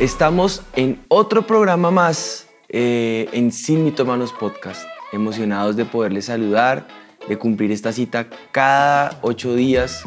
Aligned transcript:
Estamos 0.00 0.62
en 0.74 1.04
otro 1.06 1.46
programa 1.46 1.92
más 1.92 2.48
eh, 2.68 3.28
en 3.32 3.52
Sin 3.52 3.84
Mitómanos 3.84 4.32
Podcast. 4.32 4.84
Emocionados 5.12 5.76
de 5.76 5.84
poderles 5.84 6.24
saludar, 6.24 6.88
de 7.28 7.38
cumplir 7.38 7.70
esta 7.70 7.92
cita 7.92 8.26
cada 8.50 9.20
ocho 9.22 9.54
días 9.54 10.02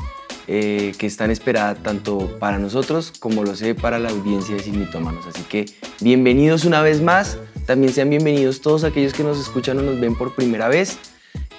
eh, 0.47 0.91
que 0.99 1.07
es 1.07 1.15
tan 1.15 1.31
esperada 1.31 1.75
tanto 1.75 2.37
para 2.37 2.59
nosotros 2.59 3.13
como 3.17 3.45
lo 3.45 3.55
sé 3.55 3.75
para 3.75 3.97
la 3.97 4.09
audiencia 4.09 4.55
de 4.55 4.61
Sin 4.61 4.77
Mitómanos. 4.77 5.25
Así 5.25 5.43
que 5.43 5.65
bienvenidos 6.01 6.65
una 6.65 6.81
vez 6.81 7.01
más. 7.01 7.37
También 7.65 7.93
sean 7.93 8.09
bienvenidos 8.09 8.59
todos 8.59 8.83
aquellos 8.83 9.13
que 9.13 9.23
nos 9.23 9.39
escuchan 9.39 9.79
o 9.79 9.83
nos 9.83 10.01
ven 10.01 10.15
por 10.15 10.35
primera 10.35 10.67
vez. 10.67 10.99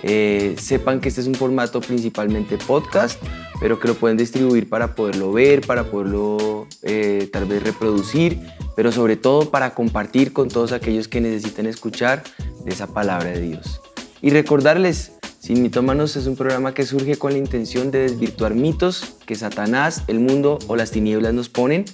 Eh, 0.02 0.54
sepan 0.58 1.00
que 1.00 1.08
este 1.08 1.20
es 1.20 1.26
un 1.26 1.34
formato 1.34 1.80
principalmente 1.80 2.56
podcast, 2.56 3.20
pero 3.60 3.80
que 3.80 3.88
lo 3.88 3.94
pueden 3.94 4.16
distribuir 4.16 4.68
para 4.68 4.94
poderlo 4.94 5.32
ver, 5.32 5.62
para 5.62 5.90
poderlo 5.90 6.68
eh, 6.82 7.28
tal 7.32 7.46
vez 7.46 7.62
reproducir, 7.62 8.40
pero 8.76 8.92
sobre 8.92 9.16
todo 9.16 9.50
para 9.50 9.74
compartir 9.74 10.32
con 10.32 10.48
todos 10.48 10.72
aquellos 10.72 11.08
que 11.08 11.20
necesiten 11.20 11.66
escuchar 11.66 12.22
de 12.64 12.72
esa 12.72 12.86
palabra 12.86 13.30
de 13.30 13.40
Dios. 13.40 13.80
Y 14.22 14.30
recordarles, 14.30 15.12
Sin 15.40 15.62
Mitómanos 15.62 16.16
es 16.16 16.26
un 16.26 16.36
programa 16.36 16.74
que 16.74 16.84
surge 16.84 17.16
con 17.16 17.32
la 17.32 17.38
intención 17.38 17.90
de 17.90 18.00
desvirtuar 18.00 18.54
mitos 18.54 19.16
que 19.26 19.34
Satanás, 19.34 20.04
el 20.06 20.20
mundo 20.20 20.58
o 20.66 20.76
las 20.76 20.90
tinieblas 20.90 21.34
nos 21.34 21.48
ponen 21.48 21.84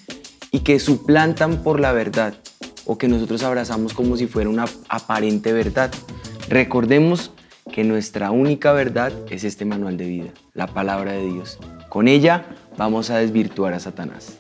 y 0.51 0.61
que 0.61 0.79
suplantan 0.79 1.63
por 1.63 1.81
la 1.81 1.93
verdad 1.93 2.35
o 2.87 2.99
que 2.99 3.09
nosotros 3.09 3.43
abrazamos 3.43 3.95
como 3.95 4.17
si 4.17 4.27
fuera 4.27 4.51
una 4.51 4.67
aparente 4.89 5.53
verdad. 5.53 5.91
Recordemos 6.49 7.33
que 7.75 7.83
nuestra 7.83 8.31
única 8.31 8.73
verdad 8.73 9.13
es 9.31 9.43
este 9.43 9.65
manual 9.65 9.97
de 9.97 10.07
vida, 10.07 10.31
la 10.53 10.69
palabra 10.69 11.11
de 11.11 11.27
Dios. 11.27 11.59
Con 11.89 12.07
ella 12.07 12.47
vamos 12.79 13.11
a 13.11 13.19
desvirtuar 13.19 13.75
a 13.75 13.81
Satanás. 13.81 14.39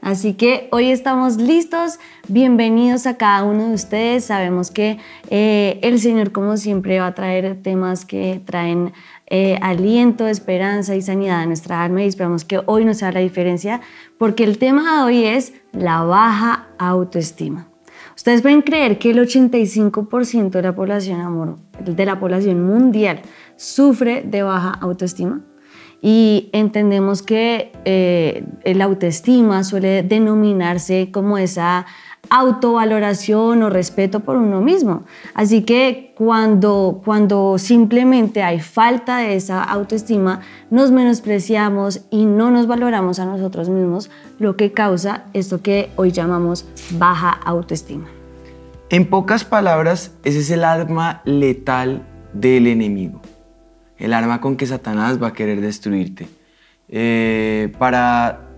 Así 0.00 0.34
que 0.34 0.68
hoy 0.70 0.92
estamos 0.92 1.36
listos, 1.36 1.98
bienvenidos 2.28 3.08
a 3.08 3.16
cada 3.16 3.42
uno 3.42 3.66
de 3.66 3.74
ustedes. 3.74 4.26
Sabemos 4.26 4.70
que 4.70 4.98
eh, 5.30 5.80
el 5.82 5.98
Señor, 5.98 6.30
como 6.30 6.56
siempre, 6.56 7.00
va 7.00 7.08
a 7.08 7.14
traer 7.14 7.60
temas 7.60 8.04
que 8.04 8.40
traen 8.44 8.92
eh, 9.26 9.58
aliento, 9.62 10.28
esperanza 10.28 10.94
y 10.94 11.02
sanidad 11.02 11.40
a 11.40 11.46
nuestra 11.46 11.82
alma 11.82 12.04
y 12.04 12.06
esperamos 12.06 12.44
que 12.44 12.60
hoy 12.66 12.84
nos 12.84 13.02
haga 13.02 13.14
la 13.14 13.20
diferencia 13.20 13.80
porque 14.16 14.44
el 14.44 14.58
tema 14.58 14.94
de 14.94 15.02
hoy 15.02 15.24
es 15.24 15.54
la 15.72 16.04
baja 16.04 16.68
autoestima. 16.78 17.69
Ustedes 18.20 18.42
pueden 18.42 18.60
creer 18.60 18.98
que 18.98 19.12
el 19.12 19.18
85% 19.18 20.50
de 20.50 20.60
la 20.60 20.74
población, 20.74 21.56
de 21.82 22.04
la 22.04 22.20
población 22.20 22.62
mundial 22.62 23.22
sufre 23.56 24.20
de 24.20 24.42
baja 24.42 24.72
autoestima 24.72 25.40
y 26.02 26.50
entendemos 26.52 27.22
que 27.22 27.72
eh, 27.86 28.44
la 28.62 28.84
autoestima 28.84 29.64
suele 29.64 30.02
denominarse 30.02 31.08
como 31.10 31.38
esa 31.38 31.86
autovaloración 32.30 33.62
o 33.62 33.70
respeto 33.70 34.20
por 34.20 34.36
uno 34.36 34.60
mismo. 34.60 35.02
Así 35.34 35.62
que 35.62 36.14
cuando, 36.16 37.02
cuando 37.04 37.58
simplemente 37.58 38.42
hay 38.42 38.60
falta 38.60 39.18
de 39.18 39.34
esa 39.34 39.62
autoestima, 39.62 40.40
nos 40.70 40.90
menospreciamos 40.90 42.02
y 42.10 42.24
no 42.24 42.50
nos 42.50 42.66
valoramos 42.66 43.18
a 43.18 43.26
nosotros 43.26 43.68
mismos, 43.68 44.10
lo 44.38 44.56
que 44.56 44.72
causa 44.72 45.24
esto 45.32 45.60
que 45.60 45.90
hoy 45.96 46.12
llamamos 46.12 46.66
baja 46.92 47.30
autoestima. 47.30 48.06
En 48.88 49.08
pocas 49.08 49.44
palabras, 49.44 50.12
ese 50.24 50.38
es 50.38 50.50
el 50.50 50.64
arma 50.64 51.22
letal 51.24 52.02
del 52.32 52.66
enemigo, 52.66 53.20
el 53.98 54.14
arma 54.14 54.40
con 54.40 54.56
que 54.56 54.66
Satanás 54.66 55.22
va 55.22 55.28
a 55.28 55.32
querer 55.32 55.60
destruirte. 55.60 56.28
Eh, 56.88 57.72
para 57.78 58.50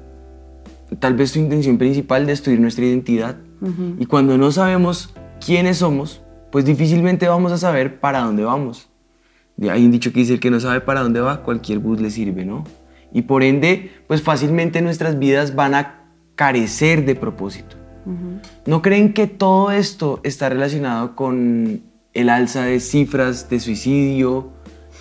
tal 0.99 1.15
vez 1.15 1.31
su 1.31 1.39
intención 1.39 1.79
principal, 1.79 2.27
destruir 2.27 2.61
nuestra 2.61 2.85
identidad. 2.85 3.37
Y 3.99 4.07
cuando 4.07 4.37
no 4.39 4.51
sabemos 4.51 5.15
quiénes 5.45 5.79
somos, 5.79 6.23
pues 6.51 6.65
difícilmente 6.65 7.29
vamos 7.29 7.53
a 7.53 7.59
saber 7.59 8.01
para 8.01 8.21
dónde 8.21 8.45
vamos. 8.45 8.89
Hay 9.61 9.85
un 9.85 9.93
dicho 9.93 10.13
que 10.13 10.21
dice, 10.21 10.35
el 10.35 10.41
que 10.41 10.51
no 10.51 10.59
sabe 10.61 10.81
para 10.81 11.01
dónde 11.01 11.21
va, 11.21 11.43
cualquier 11.43 11.79
bus 11.79 12.01
le 12.01 12.11
sirve, 12.11 12.45
¿no? 12.45 12.65
Y 13.13 13.23
por 13.23 13.43
ende, 13.43 13.91
pues 14.07 14.23
fácilmente 14.23 14.83
nuestras 14.83 15.19
vidas 15.19 15.55
van 15.55 15.75
a 15.75 16.05
carecer 16.35 17.05
de 17.05 17.15
propósito. 17.15 17.77
¿No 18.67 18.83
creen 18.83 19.13
que 19.13 19.29
todo 19.29 19.71
esto 19.71 20.21
está 20.25 20.49
relacionado 20.49 21.15
con 21.15 21.83
el 22.15 22.29
alza 22.29 22.65
de 22.65 22.81
cifras 22.81 23.49
de 23.49 23.61
suicidio, 23.61 24.51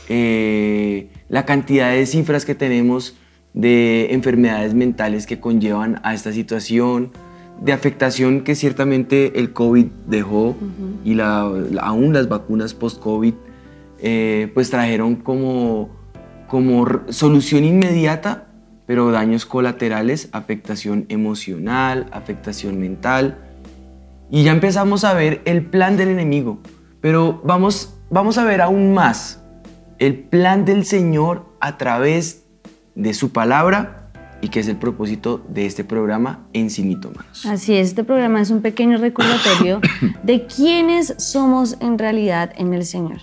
eh, 0.07 1.09
la 1.27 1.45
cantidad 1.45 1.91
de 1.91 2.05
cifras 2.05 2.45
que 2.45 2.53
tenemos 2.53 3.17
de 3.53 4.13
enfermedades 4.13 4.75
mentales 4.75 5.25
que 5.25 5.39
conllevan 5.39 5.99
a 6.03 6.13
esta 6.13 6.31
situación, 6.31 7.11
de 7.61 7.73
afectación 7.73 8.41
que 8.41 8.55
ciertamente 8.55 9.39
el 9.39 9.53
COVID 9.53 9.85
dejó 10.07 10.55
y 11.05 11.17
aún 11.19 12.11
las 12.11 12.27
vacunas 12.27 12.73
post-COVID 12.73 13.35
eh, 13.99 14.51
pues 14.55 14.71
trajeron 14.71 15.15
como, 15.15 15.89
como 16.47 16.87
solución 17.09 17.63
inmediata, 17.63 18.47
pero 18.87 19.11
daños 19.11 19.45
colaterales, 19.45 20.29
afectación 20.31 21.05
emocional, 21.09 22.07
afectación 22.11 22.79
mental. 22.79 23.37
Y 24.31 24.43
ya 24.43 24.51
empezamos 24.51 25.03
a 25.03 25.13
ver 25.13 25.41
el 25.45 25.63
plan 25.63 25.97
del 25.97 26.09
enemigo, 26.09 26.59
pero 26.99 27.41
vamos, 27.43 27.95
vamos 28.09 28.39
a 28.39 28.43
ver 28.43 28.61
aún 28.61 28.93
más 28.93 29.43
el 29.99 30.15
plan 30.15 30.65
del 30.65 30.83
Señor 30.83 31.45
a 31.59 31.77
través 31.77 32.43
de 32.95 33.13
su 33.13 33.31
palabra 33.31 34.00
y 34.41 34.49
que 34.49 34.59
es 34.59 34.67
el 34.67 34.77
propósito 34.77 35.43
de 35.47 35.65
este 35.65 35.83
programa 35.83 36.45
en 36.53 36.69
Sin 36.69 36.99
Así 37.45 37.75
es, 37.75 37.89
este 37.89 38.03
programa 38.03 38.41
es 38.41 38.49
un 38.49 38.61
pequeño 38.61 38.97
recordatorio 38.97 39.79
de 40.23 40.45
quiénes 40.45 41.13
somos 41.17 41.77
en 41.79 41.97
realidad 41.97 42.51
en 42.57 42.73
el 42.73 42.85
Señor. 42.85 43.19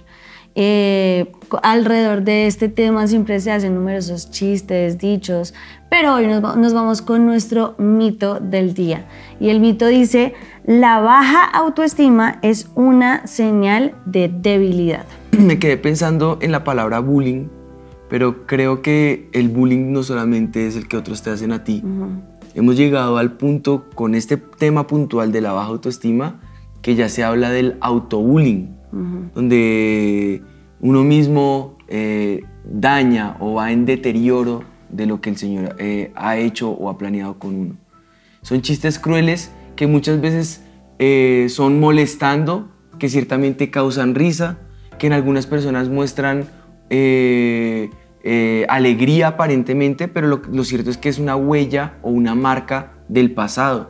Eh, 0.54 1.30
alrededor 1.62 2.22
de 2.22 2.46
este 2.46 2.68
tema 2.68 3.06
siempre 3.06 3.38
se 3.38 3.52
hacen 3.52 3.74
numerosos 3.74 4.30
chistes, 4.30 4.98
dichos, 4.98 5.54
pero 5.88 6.14
hoy 6.14 6.26
nos, 6.26 6.56
nos 6.56 6.74
vamos 6.74 7.02
con 7.02 7.26
nuestro 7.26 7.74
mito 7.78 8.40
del 8.40 8.74
día. 8.74 9.06
Y 9.38 9.50
el 9.50 9.60
mito 9.60 9.86
dice, 9.86 10.34
la 10.66 11.00
baja 11.00 11.44
autoestima 11.44 12.38
es 12.42 12.70
una 12.74 13.26
señal 13.26 13.94
de 14.04 14.28
debilidad. 14.28 15.04
Me 15.30 15.58
quedé 15.58 15.76
pensando 15.76 16.38
en 16.40 16.50
la 16.50 16.64
palabra 16.64 16.98
bullying 17.00 17.46
pero 18.08 18.46
creo 18.46 18.82
que 18.82 19.28
el 19.32 19.48
bullying 19.48 19.92
no 19.92 20.02
solamente 20.02 20.66
es 20.66 20.76
el 20.76 20.88
que 20.88 20.96
otros 20.96 21.22
te 21.22 21.30
hacen 21.30 21.52
a 21.52 21.64
ti. 21.64 21.82
Hemos 22.54 22.76
llegado 22.76 23.18
al 23.18 23.32
punto 23.32 23.86
con 23.94 24.14
este 24.14 24.36
tema 24.36 24.86
puntual 24.86 25.32
de 25.32 25.40
la 25.40 25.52
baja 25.52 25.68
autoestima 25.68 26.40
que 26.82 26.94
ya 26.94 27.08
se 27.08 27.24
habla 27.24 27.50
del 27.50 27.76
autobullying, 27.80 28.76
donde 29.34 30.42
uno 30.80 31.04
mismo 31.04 31.76
eh, 31.88 32.42
daña 32.64 33.36
o 33.40 33.54
va 33.54 33.72
en 33.72 33.84
deterioro 33.84 34.62
de 34.90 35.06
lo 35.06 35.20
que 35.20 35.30
el 35.30 35.36
Señor 35.36 35.76
eh, 35.78 36.12
ha 36.14 36.38
hecho 36.38 36.70
o 36.70 36.88
ha 36.88 36.98
planeado 36.98 37.38
con 37.38 37.54
uno. 37.54 37.76
Son 38.42 38.62
chistes 38.62 38.98
crueles 38.98 39.52
que 39.76 39.86
muchas 39.86 40.20
veces 40.20 40.62
eh, 40.98 41.46
son 41.50 41.78
molestando, 41.78 42.68
que 42.98 43.08
ciertamente 43.08 43.70
causan 43.70 44.14
risa, 44.14 44.58
que 44.98 45.06
en 45.06 45.12
algunas 45.12 45.46
personas 45.46 45.88
muestran 45.88 46.46
eh, 46.90 47.67
eh, 48.30 48.66
alegría 48.68 49.28
aparentemente, 49.28 50.06
pero 50.06 50.26
lo, 50.28 50.64
cierto 50.64 50.90
es 50.90 50.98
que 50.98 51.08
es 51.08 51.18
una 51.18 51.34
huella 51.34 51.94
o 52.02 52.10
una 52.10 52.34
marca 52.34 52.92
del 53.08 53.32
pasado 53.32 53.88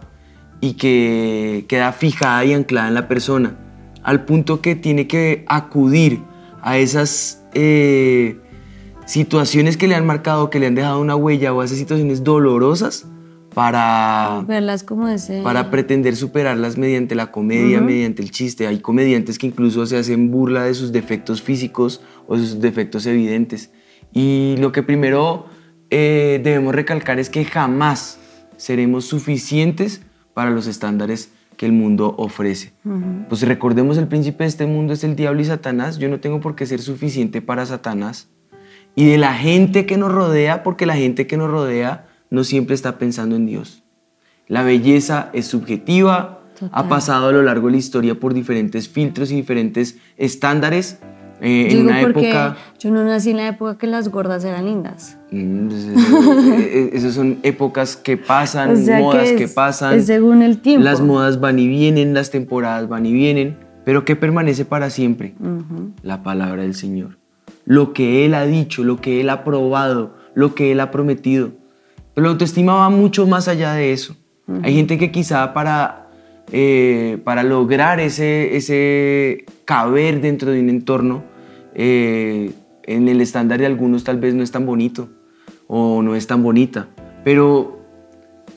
y 0.60 0.74
que 0.74 1.64
queda 1.68 1.90
fijada 1.90 2.44
y 2.44 2.52
anclada 2.52 2.86
en 2.86 2.94
la 2.94 3.08
persona, 3.08 3.56
al 4.04 4.24
punto 4.26 4.60
que 4.60 4.76
tiene 4.76 5.08
que 5.08 5.44
acudir 5.48 6.22
a 6.62 6.78
esas 6.78 7.44
eh, 7.52 8.38
situaciones 9.06 9.76
que 9.76 9.88
le 9.88 9.96
han 9.96 10.06
marcado, 10.06 10.50
que 10.50 10.60
le 10.60 10.68
han 10.68 10.76
dejado 10.76 11.00
una 11.00 11.16
huella 11.16 11.52
o 11.52 11.60
a 11.60 11.64
esas 11.64 11.78
situaciones 11.78 12.22
dolorosas 12.22 13.08
para 13.54 14.44
verlas 14.46 14.84
como 14.84 15.08
para 15.42 15.68
pretender 15.72 16.14
superarlas 16.14 16.78
mediante 16.78 17.16
la 17.16 17.32
comedia, 17.32 17.80
mediante 17.80 18.22
el 18.22 18.30
chiste. 18.30 18.68
Hay 18.68 18.78
comediantes 18.78 19.36
que 19.36 19.48
incluso 19.48 19.84
se 19.84 19.96
hacen 19.96 20.30
burla 20.30 20.62
de 20.62 20.74
sus 20.74 20.92
defectos 20.92 21.42
físicos 21.42 22.02
o 22.28 22.36
sus 22.36 22.60
defectos 22.60 23.04
evidentes. 23.06 23.72
Y 24.12 24.56
lo 24.58 24.72
que 24.72 24.82
primero 24.82 25.46
eh, 25.90 26.40
debemos 26.42 26.74
recalcar 26.74 27.18
es 27.18 27.30
que 27.30 27.44
jamás 27.44 28.18
seremos 28.56 29.06
suficientes 29.06 30.02
para 30.34 30.50
los 30.50 30.66
estándares 30.66 31.32
que 31.56 31.66
el 31.66 31.72
mundo 31.72 32.14
ofrece. 32.18 32.72
Pues 33.28 33.42
recordemos, 33.42 33.98
el 33.98 34.06
príncipe 34.06 34.44
de 34.44 34.48
este 34.48 34.66
mundo 34.66 34.92
es 34.92 35.02
el 35.02 35.16
diablo 35.16 35.40
y 35.40 35.44
Satanás. 35.44 35.98
Yo 35.98 36.08
no 36.08 36.20
tengo 36.20 36.40
por 36.40 36.54
qué 36.54 36.64
ser 36.66 36.80
suficiente 36.80 37.42
para 37.42 37.66
Satanás. 37.66 38.28
Y 38.94 39.06
de 39.06 39.18
la 39.18 39.34
gente 39.34 39.84
que 39.84 39.96
nos 39.96 40.12
rodea, 40.12 40.62
porque 40.62 40.86
la 40.86 40.94
gente 40.94 41.26
que 41.26 41.36
nos 41.36 41.50
rodea 41.50 42.06
no 42.30 42.44
siempre 42.44 42.74
está 42.74 42.98
pensando 42.98 43.36
en 43.36 43.46
Dios. 43.46 43.82
La 44.46 44.62
belleza 44.62 45.30
es 45.32 45.46
subjetiva, 45.46 46.42
ha 46.72 46.88
pasado 46.88 47.28
a 47.28 47.32
lo 47.32 47.42
largo 47.42 47.66
de 47.66 47.72
la 47.72 47.78
historia 47.78 48.18
por 48.18 48.34
diferentes 48.34 48.88
filtros 48.88 49.30
y 49.30 49.36
diferentes 49.36 49.98
estándares. 50.16 51.00
Eh, 51.40 51.68
en 51.70 51.82
una 51.82 52.00
época. 52.00 52.56
Yo 52.78 52.90
no 52.90 53.04
nací 53.04 53.30
en 53.30 53.36
la 53.36 53.48
época 53.48 53.78
que 53.78 53.86
las 53.86 54.08
gordas 54.08 54.44
eran 54.44 54.64
lindas. 54.64 55.18
Mm, 55.30 55.68
pues, 55.68 55.84
eh, 55.84 55.94
eh, 56.58 56.90
esas 56.92 57.14
son 57.14 57.38
épocas 57.42 57.96
que 57.96 58.16
pasan, 58.16 58.84
modas 59.00 59.32
que, 59.32 59.48
pasan. 59.48 60.02
según 60.02 60.42
el 60.42 60.58
tiempo. 60.58 60.84
Las 60.84 61.00
modas 61.00 61.40
van 61.40 61.58
y 61.58 61.68
vienen, 61.68 62.14
las 62.14 62.30
temporadas 62.30 62.88
van 62.88 63.06
y 63.06 63.12
vienen, 63.12 63.56
pero 63.84 64.04
¿qué 64.04 64.16
permanece 64.16 64.64
para 64.64 64.90
siempre? 64.90 65.34
La 66.02 66.22
palabra 66.22 66.62
del 66.62 66.74
Señor. 66.74 67.18
Lo 67.64 67.92
que 67.92 68.24
Él 68.24 68.34
ha 68.34 68.44
dicho, 68.44 68.82
lo 68.84 69.00
que 69.00 69.20
Él 69.20 69.30
ha 69.30 69.44
probado, 69.44 70.14
lo 70.34 70.54
que 70.54 70.72
Él 70.72 70.80
ha 70.80 70.90
prometido. 70.90 71.52
Pero 72.14 72.26
la 72.26 72.32
autoestima 72.32 72.74
va 72.74 72.90
mucho 72.90 73.26
más 73.26 73.48
allá 73.48 73.72
de 73.74 73.92
eso. 73.92 74.16
Hay 74.62 74.74
gente 74.74 74.98
que 74.98 75.10
quizá 75.10 75.52
para 75.52 76.07
eh, 76.52 77.18
para 77.24 77.42
lograr 77.42 78.00
ese, 78.00 78.56
ese 78.56 79.44
caber 79.64 80.20
dentro 80.20 80.50
de 80.50 80.60
un 80.60 80.68
entorno, 80.68 81.24
eh, 81.74 82.52
en 82.84 83.08
el 83.08 83.20
estándar 83.20 83.60
de 83.60 83.66
algunos 83.66 84.02
tal 84.02 84.18
vez 84.18 84.34
no 84.34 84.42
es 84.42 84.50
tan 84.50 84.64
bonito 84.64 85.10
o 85.66 86.02
no 86.02 86.14
es 86.14 86.26
tan 86.26 86.42
bonita, 86.42 86.88
pero 87.22 87.80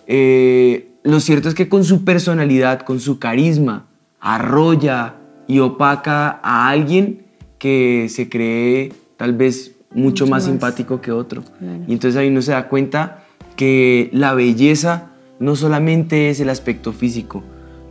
eh, 0.07 0.93
lo 1.03 1.19
cierto 1.19 1.49
es 1.49 1.55
que 1.55 1.67
con 1.67 1.83
su 1.83 2.05
personalidad, 2.05 2.81
con 2.81 2.99
su 2.99 3.19
carisma, 3.19 3.87
arrolla 4.19 5.15
y 5.47 5.59
opaca 5.59 6.39
a 6.41 6.69
alguien 6.69 7.25
que 7.57 8.07
se 8.09 8.29
cree 8.29 8.93
tal 9.17 9.33
vez 9.33 9.75
mucho, 9.93 10.25
más, 10.25 10.45
simpático 10.45 11.01
que 11.01 11.11
otro. 11.11 11.43
Y 11.87 11.93
entonces 11.93 12.15
ahí 12.15 12.29
uno 12.29 12.41
se 12.41 12.53
da 12.53 12.69
cuenta 12.69 13.25
que 13.55 14.09
la 14.13 14.33
belleza 14.33 15.11
no 15.39 15.55
solamente 15.55 16.29
es 16.29 16.39
el 16.39 16.49
aspecto 16.49 16.93
físico, 16.93 17.43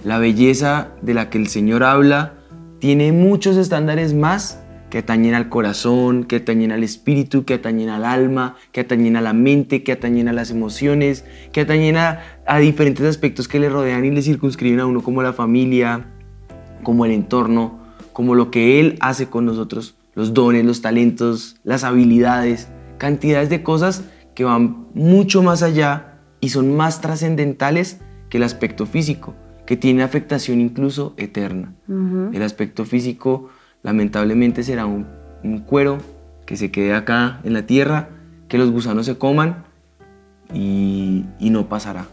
la 0.04 0.18
belleza 0.18 0.88
de 1.02 1.14
la 1.14 1.30
que 1.30 1.38
el 1.38 1.48
Señor 1.48 1.82
habla 1.82 2.34
tiene 2.78 3.12
muchos 3.12 3.56
estándares 3.56 4.14
más 4.14 4.62
que 4.88 4.98
atañen 4.98 5.34
al 5.34 5.48
corazón, 5.48 6.24
que 6.24 6.36
atañen 6.36 6.72
al 6.72 6.82
espíritu, 6.82 7.44
que 7.44 7.54
atañen 7.54 7.90
al 7.90 8.04
alma, 8.04 8.56
que 8.72 8.80
atañen 8.80 9.16
a 9.16 9.20
la 9.20 9.32
mente, 9.32 9.84
que 9.84 9.92
atañen 9.92 10.26
a 10.26 10.32
las 10.32 10.50
emociones, 10.50 11.24
que 11.52 11.60
atañen 11.60 11.96
a, 11.96 12.20
diferentes 12.60 13.06
aspectos 13.06 13.46
que 13.46 13.60
le 13.60 13.68
rodean 13.68 14.04
y 14.04 14.10
le 14.10 14.22
circunscriben 14.22 14.80
a 14.80 14.86
uno 14.86 15.02
como 15.02 15.22
la 15.22 15.32
familia, 15.32 16.06
como 16.82 17.04
el 17.04 17.12
entorno, 17.12 17.78
como 18.12 18.34
lo 18.34 18.50
que 18.50 18.80
Él 18.80 18.96
hace 19.00 19.26
con 19.26 19.46
nosotros, 19.46 19.94
los 20.14 20.34
dones, 20.34 20.64
los 20.64 20.82
talentos, 20.82 21.56
las 21.62 21.84
habilidades, 21.84 22.68
cantidades 22.98 23.48
de 23.48 23.62
cosas 23.62 24.02
que 24.34 24.42
van 24.42 24.88
mucho 24.94 25.42
más 25.42 25.62
allá 25.62 26.18
y 26.40 26.48
son 26.48 26.76
más 26.76 27.00
trascendentales 27.00 28.00
que 28.28 28.38
el 28.38 28.42
aspecto 28.42 28.86
físico 28.86 29.36
que 29.70 29.76
tiene 29.76 30.02
afectación 30.02 30.60
incluso 30.60 31.14
eterna. 31.16 31.72
El 32.32 32.42
aspecto 32.42 32.84
físico 32.84 33.50
lamentablemente 33.84 34.64
será 34.64 34.84
un, 34.84 35.06
cuero 35.64 35.98
que 36.44 36.56
se 36.56 36.72
quede 36.72 36.92
acá 36.92 37.40
en 37.44 37.52
la 37.52 37.66
tierra, 37.66 38.08
que 38.48 38.58
los 38.58 38.72
gusanos 38.72 39.06
se 39.06 39.16
coman 39.16 39.62
y, 40.52 41.24
no 41.38 41.68
pasará. 41.68 42.06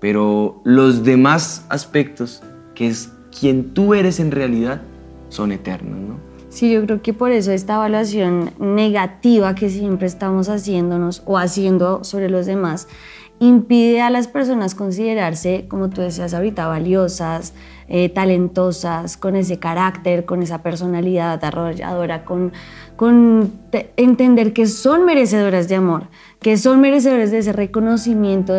Pero 0.00 0.62
los 0.64 1.04
demás 1.04 1.66
aspectos, 1.68 2.42
que 2.74 2.86
es 2.86 3.12
quien 3.38 3.74
tú 3.74 3.92
eres 3.92 4.18
en 4.18 4.30
realidad, 4.30 4.80
son 5.28 5.52
eternos, 5.52 6.00
¿no? 6.00 6.16
Sí, 6.48 6.72
yo 6.72 6.82
creo 6.86 7.02
que 7.02 7.12
por 7.12 7.30
eso 7.30 7.52
esta 7.52 7.74
evaluación 7.74 8.52
negativa 8.58 9.54
que 9.54 9.68
siempre 9.68 10.06
estamos 10.06 10.48
haciéndonos 10.48 11.22
o 11.26 11.36
haciendo 11.36 12.04
sobre 12.04 12.30
los 12.30 12.46
demás 12.46 12.88
impide 13.42 14.00
a 14.00 14.08
las 14.08 14.28
personas 14.28 14.76
considerarse, 14.76 15.66
como 15.68 15.90
tú 15.90 16.00
decías 16.00 16.32
ahorita, 16.32 16.68
valiosas, 16.68 17.54
eh, 17.88 18.08
talentosas, 18.08 19.16
con 19.16 19.34
ese 19.34 19.58
carácter, 19.58 20.24
con 20.24 20.44
esa 20.44 20.62
personalidad 20.62 21.44
arrolladora, 21.44 22.24
con, 22.24 22.52
entender 23.96 24.52
que 24.52 24.66
son 24.66 25.04
merecedoras 25.04 25.68
de 25.68 25.74
amor, 25.74 26.04
que 26.40 26.56
son 26.56 26.80
merecedoras 26.80 27.32
de 27.32 27.38
ese 27.38 27.52
reconocimiento 27.52 28.52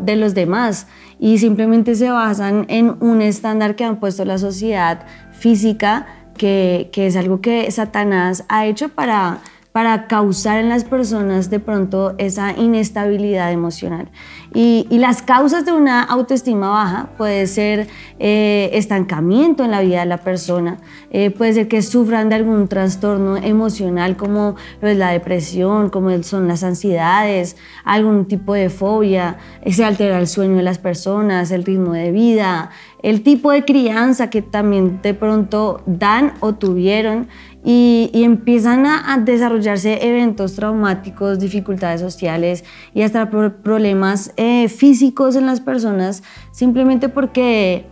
de, 0.00 0.16
los 0.16 0.34
demás 0.34 0.86
y 1.18 1.38
simplemente 1.38 1.94
se 1.94 2.10
basan 2.10 2.66
en 2.68 2.94
un 3.00 3.22
estándar 3.22 3.74
que 3.74 3.84
han 3.84 3.98
puesto 4.00 4.26
la 4.26 4.36
sociedad 4.36 5.06
física, 5.32 6.06
que 6.36 6.90
es 6.92 7.16
algo 7.16 7.40
que 7.40 7.70
Satanás 7.70 8.44
ha 8.50 8.66
hecho 8.66 8.90
para 8.90 9.40
para 9.76 10.06
causar 10.06 10.58
en 10.58 10.70
las 10.70 10.84
personas 10.84 11.50
de 11.50 11.60
pronto 11.60 12.14
esa 12.16 12.56
inestabilidad 12.56 13.52
emocional. 13.52 14.08
Y, 14.54 14.86
las 14.90 15.20
causas 15.20 15.66
de 15.66 15.72
una 15.72 16.02
autoestima 16.02 16.70
baja 16.70 17.10
puede 17.18 17.46
ser 17.46 17.86
eh, 18.18 18.70
estancamiento 18.72 19.64
en 19.64 19.72
la 19.72 19.82
vida 19.82 20.00
de 20.00 20.06
la 20.06 20.16
persona, 20.16 20.78
eh, 21.10 21.30
puede 21.30 21.52
ser 21.52 21.68
que 21.68 21.82
sufran 21.82 22.30
de 22.30 22.36
algún 22.36 22.68
trastorno 22.68 23.36
emocional 23.36 24.16
como 24.16 24.56
lo 24.80 24.88
es 24.88 24.96
la 24.96 25.10
depresión, 25.10 25.90
como 25.90 26.22
son 26.22 26.48
las 26.48 26.64
ansiedades, 26.64 27.58
algún 27.84 28.24
tipo 28.24 28.54
de 28.54 28.70
fobia, 28.70 29.36
se 29.70 29.84
altera 29.84 30.18
el 30.18 30.26
sueño 30.26 30.56
de 30.56 30.62
las 30.62 30.78
personas, 30.78 31.50
el 31.50 31.64
ritmo 31.64 31.92
de 31.92 32.12
vida, 32.12 32.70
el 33.02 33.22
tipo 33.22 33.50
de 33.50 33.64
crianza 33.64 34.30
que 34.30 34.40
también 34.40 35.00
de 35.02 35.12
pronto 35.12 35.82
dan 35.86 36.32
o 36.40 36.54
tuvieron 36.54 37.28
y, 37.68 38.10
empiezan 38.22 38.86
a, 38.86 39.18
desarrollarse 39.18 40.08
eventos 40.08 40.54
traumáticos, 40.54 41.40
dificultades 41.40 42.00
sociales 42.00 42.62
y 42.94 43.02
hasta 43.02 43.28
problemas 43.28 44.32
eh, 44.36 44.68
físicos 44.68 45.34
en 45.34 45.46
las 45.46 45.60
personas 45.60 46.22
simplemente 46.52 47.08
porque, 47.08 47.84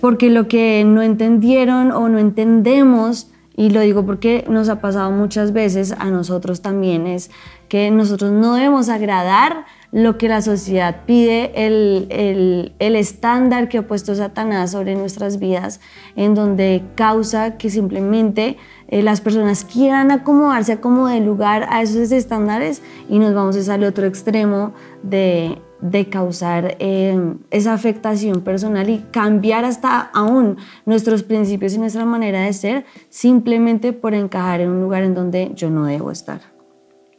porque 0.00 0.30
lo 0.30 0.46
que 0.46 0.84
no 0.86 1.02
entendieron 1.02 1.90
o 1.90 2.08
no 2.08 2.20
entendemos 2.20 3.32
y 3.56 3.70
lo 3.70 3.80
digo 3.80 4.06
porque 4.06 4.44
nos 4.48 4.68
ha 4.68 4.80
pasado 4.80 5.10
muchas 5.10 5.52
veces 5.52 5.90
a 5.98 6.08
nosotros 6.10 6.62
también, 6.62 7.08
es 7.08 7.32
que 7.68 7.90
nosotros 7.90 8.30
no 8.30 8.54
debemos 8.54 8.88
agradar 8.88 9.64
lo 9.92 10.18
que 10.18 10.28
la 10.28 10.42
sociedad 10.42 11.04
pide, 11.06 11.66
el, 11.66 12.06
el, 12.10 12.72
el, 12.78 12.96
estándar 12.96 13.68
que 13.68 13.78
ha 13.78 13.86
puesto 13.86 14.14
Satanás 14.14 14.72
sobre 14.72 14.94
nuestras 14.94 15.38
vidas, 15.38 15.80
en 16.16 16.34
donde 16.34 16.82
causa 16.96 17.56
que 17.56 17.70
simplemente 17.70 18.56
eh, 18.88 19.02
las 19.02 19.20
personas 19.20 19.64
quieran 19.64 20.10
acomodarse 20.10 20.80
como 20.80 21.08
de 21.08 21.20
lugar 21.20 21.66
a 21.70 21.82
esos 21.82 22.12
estándares 22.12 22.82
y 23.08 23.18
nos 23.18 23.34
vamos 23.34 23.68
al 23.68 23.84
otro 23.84 24.06
extremo 24.06 24.74
de, 25.02 25.58
de 25.80 26.08
causar 26.08 26.76
eh, 26.78 27.34
esa 27.50 27.72
afectación 27.72 28.42
personal 28.42 28.88
y 28.88 29.04
cambiar 29.10 29.64
hasta 29.64 30.00
aún 30.00 30.56
nuestros 30.84 31.22
principios 31.22 31.74
y 31.74 31.78
nuestra 31.78 32.04
manera 32.04 32.42
de 32.42 32.52
ser 32.52 32.84
simplemente 33.08 33.92
por 33.92 34.14
encajar 34.14 34.60
en 34.60 34.70
un 34.70 34.80
lugar 34.80 35.02
en 35.02 35.14
donde 35.14 35.52
yo 35.54 35.70
no 35.70 35.84
debo 35.86 36.10
estar. 36.10 36.40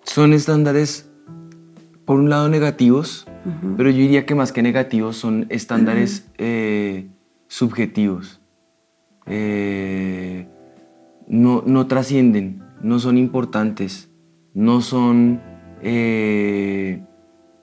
Son 0.03 0.33
estándares, 0.33 1.09
por 2.07 2.21
un 2.21 2.29
lado, 2.29 2.47
negativos, 2.47 3.27
pero 3.75 3.89
yo 3.89 3.97
diría 3.97 4.25
que 4.25 4.33
más 4.33 4.53
que 4.53 4.63
negativos 4.63 5.17
son 5.17 5.45
estándares 5.49 6.25
eh, 6.37 7.09
subjetivos. 7.47 8.39
Eh, 9.25 10.47
no, 11.27 11.87
trascienden, 11.87 12.63
no 12.81 12.99
son 12.99 13.17
importantes, 13.17 14.09
no 14.53 14.79
son 14.79 15.41
eh, 15.81 17.03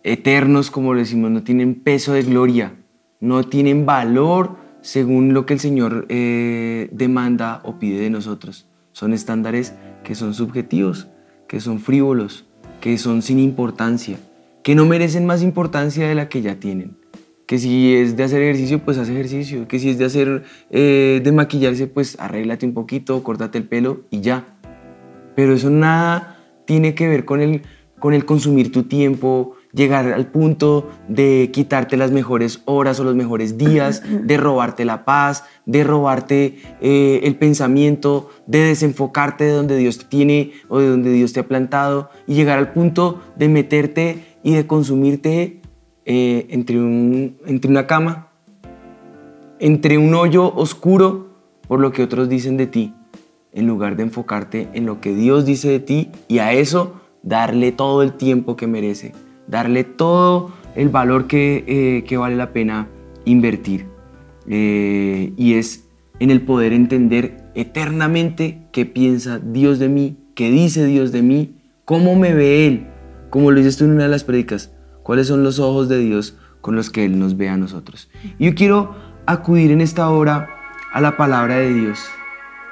eternos, 0.02 0.70
como 0.70 0.94
decimos, 0.94 1.30
no 1.30 1.42
tienen 1.42 1.74
peso 1.76 2.12
de 2.12 2.22
gloria, 2.22 2.74
no 3.20 3.44
tienen 3.44 3.86
valor 3.86 4.56
según 4.82 5.32
lo 5.32 5.46
que 5.46 5.54
el 5.54 5.60
Señor 5.60 6.06
demanda 6.06 7.62
o 7.64 7.78
pide 7.78 7.98
de 7.98 8.10
nosotros. 8.10 8.68
Son 8.92 9.14
estándares 9.14 9.74
que 10.02 10.14
son 10.14 10.34
subjetivos, 10.34 11.08
que 11.48 11.60
son 11.60 11.80
frívolos, 11.80 12.44
que 12.82 12.98
son 12.98 13.22
sin 13.22 13.38
importancia, 13.38 14.18
que 14.64 14.75
no 14.75 14.85
merecen 14.85 15.26
más 15.26 15.42
importancia 15.42 16.09
de 16.09 16.16
la 16.16 16.28
que 16.28 16.42
ya 16.42 16.59
tienen 16.59 16.97
que 17.47 17.59
si 17.59 17.94
es 17.94 18.16
de 18.16 18.25
hacer 18.25 18.42
ejercicio, 18.42 18.78
pues 18.80 18.99
haz 18.99 19.09
ejercicio, 19.09 19.68
que 19.68 19.78
si 19.78 19.90
es 19.90 19.99
de 19.99 20.06
hacer, 20.06 20.44
eh, 20.71 21.21
de 21.23 21.33
maquillarse, 21.33 21.87
pues 21.87 22.16
arréglate 22.18 22.64
un 22.64 22.75
poquito, 22.75 23.23
córtate 23.23 23.59
el 23.59 23.64
pelo 23.64 24.00
y 24.11 24.21
ya. 24.21 24.56
Pero 25.37 25.54
eso 25.54 25.71
nada 25.71 26.38
tiene 26.64 26.94
que 26.94 27.09
ver 27.09 27.25
con 27.25 27.40
el, 27.40 27.62
con 27.99 28.14
el 28.14 28.25
consumir 28.25 28.73
tu 28.73 28.85
tiempo, 28.85 29.56
llegar 29.75 30.12
al 30.12 30.28
punto 30.28 30.88
de 31.09 31.50
quitarte 31.52 31.97
las 31.97 32.12
mejores 32.12 32.62
horas 32.64 32.99
o 33.00 33.04
los 33.04 33.14
mejores 33.14 33.59
días, 33.59 34.02
de 34.25 34.37
robarte 34.38 34.87
la 34.87 35.04
paz, 35.04 35.44
de 35.66 35.85
robarte 35.85 36.56
eh, 36.80 37.21
el 37.25 37.37
pensamiento, 37.37 38.30
de 38.47 38.61
desenfocarte 38.61 39.44
de 39.44 39.52
donde 39.52 39.76
Dios 39.76 39.99
te 39.99 40.04
tiene 40.06 40.52
o 40.68 40.78
de 40.78 40.88
donde 40.88 41.12
Dios 41.12 41.35
te 41.35 41.40
ha 41.40 41.49
plantado 41.49 42.09
y 42.26 42.35
llegar 42.35 42.59
al 42.59 42.73
punto 42.73 43.21
de 43.37 43.49
meterte 43.49 44.33
y 44.44 44.54
de 44.54 44.68
consumirte 44.68 45.60
eh, 46.04 46.46
entre, 46.50 46.78
un, 46.78 47.36
entre 47.46 47.68
una 47.68 47.88
cama 47.88 48.28
entre 49.58 49.98
un 49.98 50.14
hoyo 50.14 50.54
oscuro 50.54 51.28
por 51.66 51.80
lo 51.80 51.90
que 51.90 52.02
otros 52.02 52.28
dicen 52.28 52.56
de 52.56 52.66
ti, 52.66 52.92
en 53.52 53.66
lugar 53.66 53.96
de 53.96 54.02
enfocarte 54.02 54.68
en 54.74 54.84
lo 54.84 55.00
que 55.00 55.14
Dios 55.14 55.46
dice 55.46 55.70
de 55.70 55.80
ti 55.80 56.10
y 56.28 56.38
a 56.38 56.52
eso 56.52 57.00
darle 57.22 57.72
todo 57.72 58.02
el 58.02 58.12
tiempo 58.12 58.56
que 58.56 58.66
merece, 58.66 59.12
darle 59.46 59.84
todo 59.84 60.50
el 60.74 60.90
valor 60.90 61.26
que, 61.26 61.64
eh, 61.66 62.04
que 62.04 62.16
vale 62.16 62.36
la 62.36 62.52
pena 62.52 62.88
invertir. 63.24 63.86
Eh, 64.46 65.32
y 65.38 65.54
es 65.54 65.88
en 66.20 66.30
el 66.30 66.42
poder 66.42 66.74
entender 66.74 67.50
eternamente 67.54 68.66
qué 68.72 68.84
piensa 68.84 69.38
Dios 69.38 69.78
de 69.78 69.88
mí, 69.88 70.18
qué 70.34 70.50
dice 70.50 70.84
Dios 70.84 71.12
de 71.12 71.22
mí, 71.22 71.56
cómo 71.86 72.16
me 72.16 72.34
ve 72.34 72.66
Él, 72.66 72.86
como 73.34 73.50
lo 73.50 73.56
dices 73.58 73.80
en 73.80 73.90
una 73.90 74.04
de 74.04 74.08
las 74.08 74.22
predicas, 74.22 74.70
cuáles 75.02 75.26
son 75.26 75.42
los 75.42 75.58
ojos 75.58 75.88
de 75.88 75.98
Dios 75.98 76.36
con 76.60 76.76
los 76.76 76.88
que 76.88 77.04
Él 77.04 77.18
nos 77.18 77.36
ve 77.36 77.48
a 77.48 77.56
nosotros. 77.56 78.08
Y 78.38 78.44
yo 78.44 78.54
quiero 78.54 78.94
acudir 79.26 79.72
en 79.72 79.80
esta 79.80 80.08
hora 80.08 80.48
a 80.92 81.00
la 81.00 81.16
palabra 81.16 81.56
de 81.56 81.74
Dios, 81.74 81.98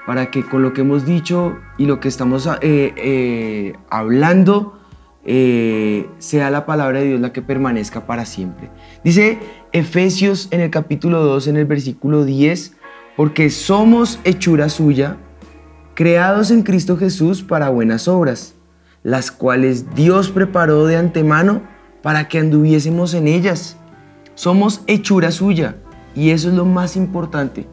para 0.07 0.31
que 0.31 0.45
con 0.45 0.62
lo 0.62 0.73
que 0.73 0.83
hemos 0.83 1.04
dicho 1.04 1.57
y 1.78 1.87
lo 1.87 1.99
que 1.99 2.07
estamos 2.07 2.47
eh, 2.47 2.95
eh, 2.97 3.73
hablando, 3.90 4.78
eh, 5.25 6.09
sea 6.19 6.49
la 6.49 6.64
palabra 6.64 7.00
de 7.00 7.07
Dios 7.07 7.21
la 7.21 7.33
que 7.33 7.42
permanezca 7.42 8.07
para 8.07 8.25
siempre. 8.25 8.71
Dice 9.02 9.40
Efesios 9.73 10.47
en 10.52 10.61
el 10.61 10.71
capítulo 10.71 11.25
2, 11.25 11.49
en 11.49 11.57
el 11.57 11.64
versículo 11.64 12.25
10, 12.25 12.76
porque 13.16 13.50
somos 13.50 14.21
hechura 14.23 14.69
suya, 14.69 15.16
creados 15.95 16.52
en 16.52 16.62
Cristo 16.62 16.97
Jesús 16.97 17.42
para 17.42 17.69
buenas 17.69 18.07
obras, 18.07 18.54
las 19.03 19.31
cuales 19.31 19.95
Dios 19.95 20.31
preparó 20.31 20.87
de 20.87 20.97
antemano 20.97 21.63
para 22.03 22.29
que 22.29 22.39
anduviésemos 22.39 23.15
en 23.15 23.29
ellas. 23.29 23.77
Somos 24.35 24.83
hechura 24.87 25.31
suya 25.31 25.77
y 26.15 26.31
eso 26.31 26.49
es 26.49 26.55
lo 26.55 26.65
más 26.65 26.97
importante, 26.97 27.67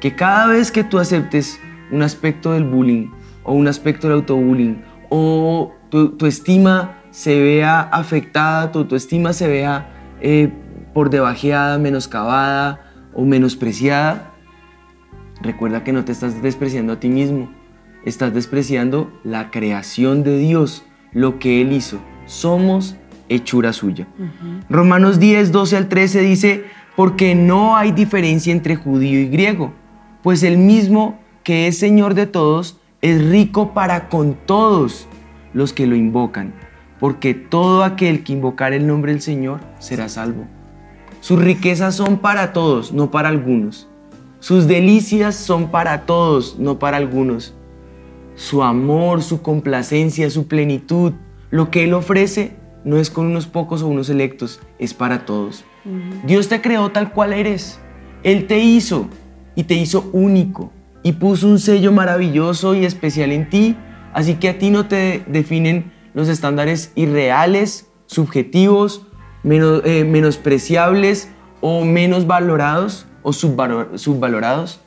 que 0.00 0.14
cada 0.14 0.46
vez 0.46 0.70
que 0.70 0.84
tú 0.84 0.98
aceptes 0.98 1.58
un 1.90 2.02
aspecto 2.02 2.52
del 2.52 2.64
bullying 2.64 3.08
o 3.44 3.54
un 3.54 3.68
aspecto 3.68 4.08
del 4.08 4.18
autobullying 4.18 4.82
o 5.10 5.72
tu, 5.90 6.26
estima 6.26 6.98
se 7.10 7.38
vea 7.40 7.80
afectada, 7.80 8.72
tu 8.72 8.80
autoestima 8.80 9.32
se 9.32 9.46
vea 9.46 10.16
eh, 10.20 10.50
por 10.94 11.10
debajeada, 11.10 11.78
menoscabada 11.78 12.80
o 13.14 13.24
menospreciada, 13.24 14.32
recuerda 15.42 15.84
que 15.84 15.92
no 15.92 16.04
te 16.04 16.12
estás 16.12 16.42
despreciando 16.42 16.94
a 16.94 17.00
ti 17.00 17.08
mismo, 17.08 17.50
estás 18.04 18.34
despreciando 18.34 19.12
la 19.24 19.50
creación 19.50 20.22
de 20.22 20.38
Dios, 20.38 20.84
lo 21.12 21.38
que 21.38 21.60
Él 21.60 21.72
hizo. 21.72 21.98
Somos 22.26 22.96
hechura 23.28 23.72
suya. 23.72 24.06
Romanos 24.68 25.18
10, 25.18 25.52
12 25.52 25.76
al 25.76 25.88
13 25.88 26.20
dice, 26.20 26.64
porque 26.96 27.34
no 27.34 27.76
hay 27.76 27.92
diferencia 27.92 28.52
entre 28.52 28.76
judío 28.76 29.20
y 29.20 29.28
griego, 29.28 29.72
pues 30.22 30.42
el 30.42 30.58
mismo 30.58 31.18
que 31.42 31.66
es 31.66 31.78
Señor 31.78 32.14
de 32.14 32.26
todos 32.26 32.78
es 33.00 33.24
rico 33.28 33.74
para 33.74 34.08
con 34.08 34.36
todos 34.46 35.08
los 35.52 35.72
que 35.72 35.86
lo 35.86 35.96
invocan, 35.96 36.54
porque 37.00 37.34
todo 37.34 37.84
aquel 37.84 38.22
que 38.22 38.32
invocar 38.32 38.72
el 38.72 38.86
nombre 38.86 39.12
del 39.12 39.20
Señor 39.20 39.60
será 39.78 40.08
salvo. 40.08 40.46
Sus 41.20 41.40
riquezas 41.40 41.94
son 41.94 42.18
para 42.18 42.52
todos, 42.52 42.92
no 42.92 43.10
para 43.10 43.28
algunos. 43.28 43.88
Sus 44.40 44.66
delicias 44.66 45.36
son 45.36 45.70
para 45.70 46.04
todos, 46.04 46.58
no 46.58 46.78
para 46.78 46.96
algunos. 46.96 47.54
Su 48.34 48.62
amor, 48.62 49.22
su 49.22 49.42
complacencia, 49.42 50.30
su 50.30 50.46
plenitud, 50.46 51.12
lo 51.50 51.70
que 51.70 51.84
Él 51.84 51.94
ofrece 51.94 52.56
no 52.84 52.96
es 52.96 53.10
con 53.10 53.26
unos 53.26 53.46
pocos 53.46 53.82
o 53.82 53.88
unos 53.88 54.08
electos, 54.10 54.60
es 54.78 54.94
para 54.94 55.24
todos. 55.24 55.64
Dios 56.24 56.48
te 56.48 56.60
creó 56.60 56.90
tal 56.90 57.12
cual 57.12 57.32
eres. 57.32 57.80
Él 58.22 58.46
te 58.46 58.58
hizo 58.58 59.08
y 59.54 59.64
te 59.64 59.74
hizo 59.74 60.08
único 60.12 60.72
y 61.02 61.12
puso 61.12 61.48
un 61.48 61.58
sello 61.58 61.92
maravilloso 61.92 62.74
y 62.74 62.84
especial 62.84 63.32
en 63.32 63.48
ti 63.48 63.76
Así 64.12 64.34
que 64.34 64.48
a 64.50 64.58
ti 64.58 64.70
no 64.70 64.86
te 64.86 65.24
definen 65.26 65.92
los 66.14 66.28
estándares 66.28 66.92
irreales, 66.94 67.90
subjetivos, 68.06 69.06
eh, 69.44 70.04
menospreciables 70.04 71.30
o 71.60 71.84
menos 71.84 72.26
valorados 72.26 73.06
o 73.22 73.32
subvalorados 73.32 74.80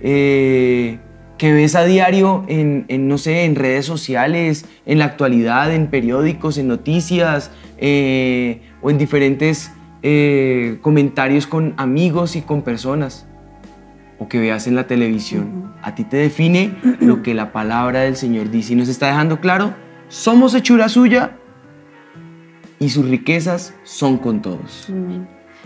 eh, 0.00 0.98
que 1.38 1.52
ves 1.52 1.74
a 1.74 1.84
diario 1.84 2.44
en, 2.48 2.86
no 3.08 3.18
sé, 3.18 3.44
en 3.44 3.56
redes 3.56 3.86
sociales, 3.86 4.66
en 4.86 4.98
la 4.98 5.06
actualidad, 5.06 5.72
en 5.72 5.88
periódicos, 5.88 6.58
en 6.58 6.68
noticias 6.68 7.50
eh, 7.78 8.60
o 8.82 8.90
en 8.90 8.98
diferentes 8.98 9.70
comentarios 10.82 11.46
con 11.46 11.72
amigos 11.78 12.36
y 12.36 12.42
con 12.42 12.60
personas 12.60 13.26
o 14.18 14.28
que 14.28 14.38
veas 14.38 14.66
en 14.66 14.76
la 14.76 14.86
televisión. 14.86 15.72
A 15.82 15.94
ti 15.94 16.04
te 16.04 16.16
define 16.16 16.74
lo 17.00 17.22
que 17.22 17.34
la 17.34 17.52
palabra 17.52 18.00
del 18.00 18.16
Señor 18.16 18.50
dice 18.50 18.74
y 18.74 18.76
nos 18.76 18.88
está 18.88 19.08
dejando 19.08 19.40
claro, 19.40 19.74
somos 20.08 20.54
hechura 20.54 20.88
suya 20.88 21.32
y 22.78 22.90
sus 22.90 23.08
riquezas 23.08 23.74
son 23.82 24.18
con 24.18 24.42
todos. 24.42 24.92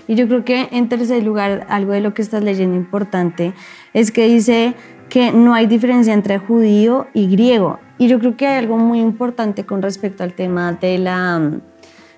Y 0.06 0.14
yo 0.14 0.26
creo 0.26 0.44
que 0.44 0.68
en 0.72 0.88
tercer 0.88 1.22
lugar, 1.22 1.66
algo 1.68 1.92
de 1.92 2.00
lo 2.00 2.14
que 2.14 2.22
estás 2.22 2.42
leyendo 2.42 2.76
importante 2.76 3.52
es 3.92 4.10
que 4.10 4.26
dice 4.26 4.74
que 5.08 5.32
no 5.32 5.54
hay 5.54 5.66
diferencia 5.66 6.12
entre 6.12 6.38
judío 6.38 7.06
y 7.14 7.28
griego. 7.28 7.78
Y 7.98 8.08
yo 8.08 8.18
creo 8.18 8.36
que 8.36 8.46
hay 8.46 8.58
algo 8.58 8.78
muy 8.78 9.00
importante 9.00 9.64
con 9.64 9.82
respecto 9.82 10.22
al 10.22 10.34
tema 10.34 10.72
de 10.72 10.98
la, 10.98 11.60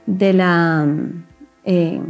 de 0.06 0.32
la 0.32 0.86
eh, 1.64 2.00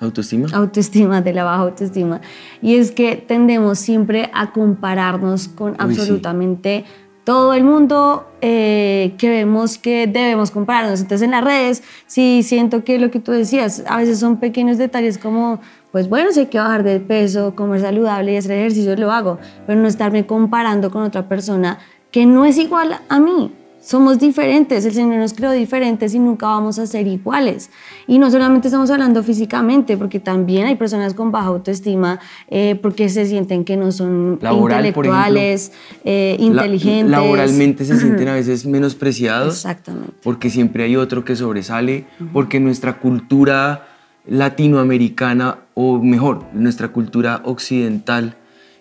Autoestima. 0.00 0.46
Autoestima, 0.52 1.20
de 1.22 1.32
la 1.32 1.42
baja 1.42 1.62
autoestima. 1.62 2.20
Y 2.62 2.76
es 2.76 2.92
que 2.92 3.16
tendemos 3.16 3.80
siempre 3.80 4.30
a 4.32 4.52
compararnos 4.52 5.48
con 5.48 5.74
absolutamente 5.78 6.84
todo 7.28 7.52
el 7.52 7.62
mundo 7.62 8.26
eh, 8.40 9.12
que 9.18 9.28
vemos 9.28 9.76
que 9.76 10.06
debemos 10.06 10.50
compararnos. 10.50 11.02
Entonces 11.02 11.26
en 11.26 11.32
las 11.32 11.44
redes 11.44 11.82
sí 12.06 12.42
siento 12.42 12.84
que 12.84 12.98
lo 12.98 13.10
que 13.10 13.20
tú 13.20 13.32
decías, 13.32 13.84
a 13.86 13.98
veces 13.98 14.18
son 14.18 14.38
pequeños 14.38 14.78
detalles 14.78 15.18
como, 15.18 15.60
pues 15.92 16.08
bueno, 16.08 16.32
si 16.32 16.40
hay 16.40 16.46
que 16.46 16.56
bajar 16.56 16.84
de 16.84 17.00
peso, 17.00 17.54
comer 17.54 17.82
saludable 17.82 18.32
y 18.32 18.38
hacer 18.38 18.52
ejercicio, 18.52 18.96
lo 18.96 19.12
hago, 19.12 19.38
pero 19.66 19.78
no 19.78 19.88
estarme 19.88 20.24
comparando 20.24 20.90
con 20.90 21.02
otra 21.02 21.28
persona 21.28 21.78
que 22.10 22.24
no 22.24 22.46
es 22.46 22.56
igual 22.56 22.98
a 23.10 23.20
mí. 23.20 23.52
Somos 23.80 24.18
diferentes, 24.18 24.84
el 24.84 24.92
Señor 24.92 25.16
nos 25.16 25.32
creó 25.32 25.52
diferentes 25.52 26.12
y 26.12 26.18
nunca 26.18 26.46
vamos 26.46 26.78
a 26.78 26.86
ser 26.86 27.06
iguales. 27.06 27.70
Y 28.06 28.18
no 28.18 28.30
solamente 28.30 28.68
estamos 28.68 28.90
hablando 28.90 29.22
físicamente, 29.22 29.96
porque 29.96 30.18
también 30.20 30.66
hay 30.66 30.74
personas 30.74 31.14
con 31.14 31.30
baja 31.30 31.46
autoestima 31.46 32.18
eh, 32.48 32.78
porque 32.82 33.08
se 33.08 33.24
sienten 33.26 33.64
que 33.64 33.76
no 33.76 33.92
son 33.92 34.40
intelectuales, 34.42 35.72
eh, 36.04 36.36
inteligentes. 36.40 37.10
laboralmente 37.10 37.84
se 37.84 37.98
sienten 37.98 38.28
a 38.28 38.34
veces 38.34 38.66
menospreciados. 38.66 39.54
Exactamente. 39.54 40.12
Porque 40.22 40.50
siempre 40.50 40.84
hay 40.84 40.96
otro 40.96 41.24
que 41.24 41.36
sobresale, 41.36 42.06
porque 42.32 42.60
nuestra 42.60 42.98
cultura 42.98 43.86
latinoamericana, 44.26 45.60
o 45.74 45.98
mejor, 45.98 46.44
nuestra 46.52 46.88
cultura 46.88 47.42
occidental, 47.44 48.36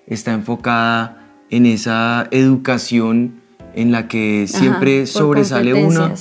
está 0.08 0.34
enfocada 0.34 1.24
en 1.50 1.66
esa 1.66 2.28
educación 2.32 3.47
en 3.78 3.92
la 3.92 4.08
que 4.08 4.46
siempre 4.48 5.06
sobresale 5.06 5.74
uno. 5.74 6.12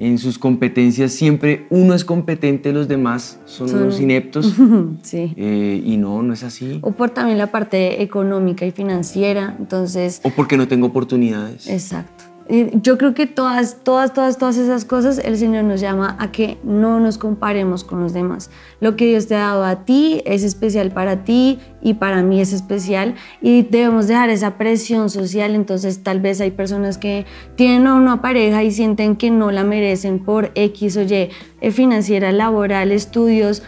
En 0.00 0.18
sus 0.18 0.38
competencias 0.38 1.10
siempre 1.10 1.66
uno 1.70 1.92
es 1.92 2.04
competente, 2.04 2.72
los 2.72 2.86
demás 2.86 3.40
son, 3.46 3.74
unos 3.74 4.00
ineptos. 4.00 4.54
sí. 5.02 5.34
Eh, 5.36 5.82
y 5.84 5.96
no, 5.96 6.22
no 6.22 6.34
es 6.34 6.44
así. 6.44 6.78
O 6.82 6.92
por 6.92 7.10
también 7.10 7.36
la 7.36 7.48
parte 7.48 8.00
económica 8.00 8.64
y 8.64 8.70
financiera, 8.70 9.56
entonces... 9.58 10.20
O 10.22 10.30
porque 10.30 10.56
no 10.56 10.68
tengo 10.68 10.86
oportunidades. 10.86 11.66
Exacto. 11.66 12.17
Yo 12.48 12.96
creo 12.96 13.12
que 13.12 13.26
todas, 13.26 13.84
todas, 13.84 14.14
todas, 14.14 14.38
todas 14.38 14.56
esas 14.56 14.86
cosas 14.86 15.18
el 15.18 15.36
Señor 15.36 15.64
nos 15.64 15.82
llama 15.82 16.16
a 16.18 16.32
que 16.32 16.56
no 16.62 16.98
nos 16.98 17.18
comparemos 17.18 17.84
con 17.84 18.00
los 18.00 18.14
demás. 18.14 18.50
Lo 18.80 18.96
que 18.96 19.04
Dios 19.04 19.26
te 19.26 19.34
ha 19.34 19.40
dado 19.40 19.64
a 19.64 19.84
ti 19.84 20.22
es 20.24 20.42
especial 20.42 20.90
para 20.90 21.24
ti 21.24 21.58
y 21.82 21.94
para 21.94 22.22
mí 22.22 22.40
es 22.40 22.54
especial 22.54 23.16
y 23.42 23.62
debemos 23.64 24.08
dejar 24.08 24.30
esa 24.30 24.56
presión 24.56 25.10
social. 25.10 25.54
Entonces 25.54 26.02
tal 26.02 26.20
vez 26.20 26.40
hay 26.40 26.50
personas 26.50 26.96
que 26.96 27.26
tienen 27.54 27.86
a 27.86 27.94
una 27.94 28.22
pareja 28.22 28.62
y 28.62 28.70
sienten 28.70 29.16
que 29.16 29.30
no 29.30 29.50
la 29.50 29.62
merecen 29.62 30.18
por 30.18 30.50
X 30.54 30.96
o 30.96 31.02
Y, 31.02 31.28
eh, 31.60 31.70
financiera, 31.70 32.32
laboral, 32.32 32.92
estudios 32.92 33.62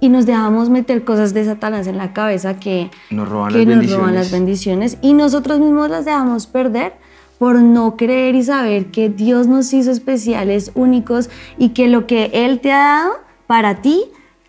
y 0.00 0.08
nos 0.08 0.26
dejamos 0.26 0.70
meter 0.70 1.04
cosas 1.04 1.34
de 1.34 1.44
Satanás 1.44 1.86
en 1.86 1.98
la 1.98 2.12
cabeza 2.12 2.58
que 2.58 2.90
nos 3.10 3.28
roban, 3.28 3.52
que 3.52 3.64
las, 3.64 3.76
nos 3.76 3.92
roban 3.92 4.14
las 4.14 4.32
bendiciones 4.32 4.98
y 5.02 5.12
nosotros 5.12 5.60
mismos 5.60 5.88
las 5.88 6.04
dejamos 6.04 6.48
perder 6.48 6.94
por 7.44 7.60
no 7.60 7.98
creer 7.98 8.36
y 8.36 8.42
saber 8.42 8.86
que 8.86 9.10
Dios 9.10 9.46
nos 9.46 9.74
hizo 9.74 9.90
especiales, 9.90 10.72
únicos 10.74 11.28
y 11.58 11.74
que 11.74 11.88
lo 11.88 12.06
que 12.06 12.30
Él 12.32 12.60
te 12.60 12.72
ha 12.72 12.78
dado 12.78 13.12
para 13.46 13.82
ti, 13.82 14.04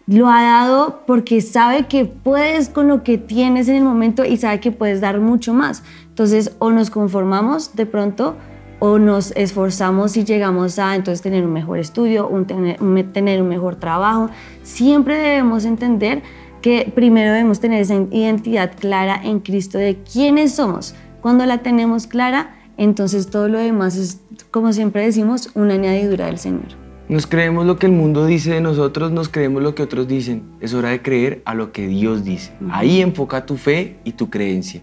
lo 0.07 0.29
ha 0.29 0.41
dado 0.41 1.01
porque 1.05 1.41
sabe 1.41 1.87
que 1.87 2.05
puedes 2.05 2.69
con 2.69 2.87
lo 2.87 3.03
que 3.03 3.17
tienes 3.17 3.67
en 3.67 3.75
el 3.75 3.83
momento 3.83 4.23
y 4.23 4.37
sabe 4.37 4.61
que 4.61 4.71
puedes 4.71 5.01
dar 5.01 5.19
mucho 5.19 5.53
más. 5.53 5.83
Entonces, 6.07 6.55
o 6.59 6.71
nos 6.71 6.89
conformamos 6.89 7.75
de 7.75 7.85
pronto 7.85 8.37
o 8.79 8.97
nos 8.97 9.31
esforzamos 9.31 10.15
y 10.15 10.23
llegamos 10.23 10.79
a 10.79 10.95
entonces 10.95 11.21
tener 11.21 11.43
un 11.45 11.51
mejor 11.51 11.79
estudio, 11.79 12.29
un 12.29 12.45
tener, 12.45 12.81
un, 12.81 13.11
tener 13.11 13.41
un 13.41 13.49
mejor 13.49 13.75
trabajo. 13.75 14.29
Siempre 14.63 15.17
debemos 15.17 15.65
entender 15.65 16.23
que 16.61 16.89
primero 16.95 17.33
debemos 17.33 17.59
tener 17.59 17.81
esa 17.81 17.95
identidad 17.95 18.71
clara 18.79 19.19
en 19.21 19.41
Cristo 19.41 19.77
de 19.77 19.97
quiénes 19.97 20.55
somos. 20.55 20.95
Cuando 21.19 21.45
la 21.45 21.57
tenemos 21.57 22.07
clara, 22.07 22.54
entonces 22.77 23.29
todo 23.29 23.48
lo 23.48 23.60
demás 23.60 23.96
es, 23.98 24.22
como 24.51 24.74
siempre 24.74 25.03
decimos, 25.03 25.50
una 25.53 25.74
añadidura 25.75 26.25
del 26.27 26.38
Señor. 26.38 26.86
Nos 27.08 27.27
creemos 27.27 27.67
lo 27.67 27.77
que 27.77 27.86
el 27.86 27.91
mundo 27.91 28.25
dice 28.25 28.53
de 28.53 28.62
nosotros, 28.62 29.12
nos 29.12 29.29
creemos 29.29 29.62
lo 29.62 29.75
que 29.75 29.84
otros 29.84 30.08
dicen. 30.08 30.44
Es 30.60 30.74
hora 30.74 30.89
de 30.89 31.01
creer 31.03 31.44
a 31.46 31.53
lo 31.53 31.72
que 31.72 31.88
Dios 31.88 32.24
dice. 32.24 32.51
Ahí 32.72 33.01
enfoca 33.01 33.46
tu 33.46 33.58
fe 33.58 34.00
y 34.03 34.13
tu 34.13 34.32
creencia. 34.32 34.82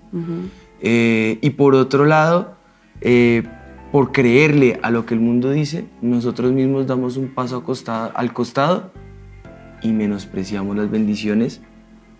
Eh, 0.81 1.39
y 1.41 1.51
por 1.51 1.75
otro 1.75 2.05
lado, 2.05 2.55
eh, 3.01 3.43
por 3.91 4.13
creerle 4.13 4.79
a 4.83 4.91
lo 4.93 5.05
que 5.05 5.15
el 5.15 5.21
mundo 5.21 5.51
dice, 5.51 5.85
nosotros 6.01 6.53
mismos 6.53 6.87
damos 6.87 7.17
un 7.17 7.29
paso 7.35 7.65
al 8.15 8.33
costado 8.33 8.93
y 9.83 9.93
menospreciamos 9.93 10.77
las 10.77 10.91
bendiciones 10.91 11.61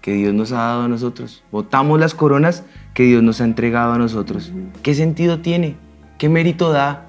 que 0.03 0.13
Dios 0.13 0.35
nos 0.35 0.53
ha 0.53 0.57
dado 0.57 0.83
a 0.83 0.89
nosotros. 0.89 1.43
Votamos 1.51 1.99
las 1.99 2.15
coronas 2.15 2.65
que 2.93 3.05
Dios 3.05 3.23
nos 3.23 3.41
ha 3.41 3.45
entregado 3.45 3.93
a 3.93 3.99
nosotros. 3.99 4.53
¿Qué 4.83 4.95
sentido 4.95 5.39
tiene? 5.39 5.77
¿Qué 6.19 6.29
mérito 6.29 6.73
da? 6.73 7.07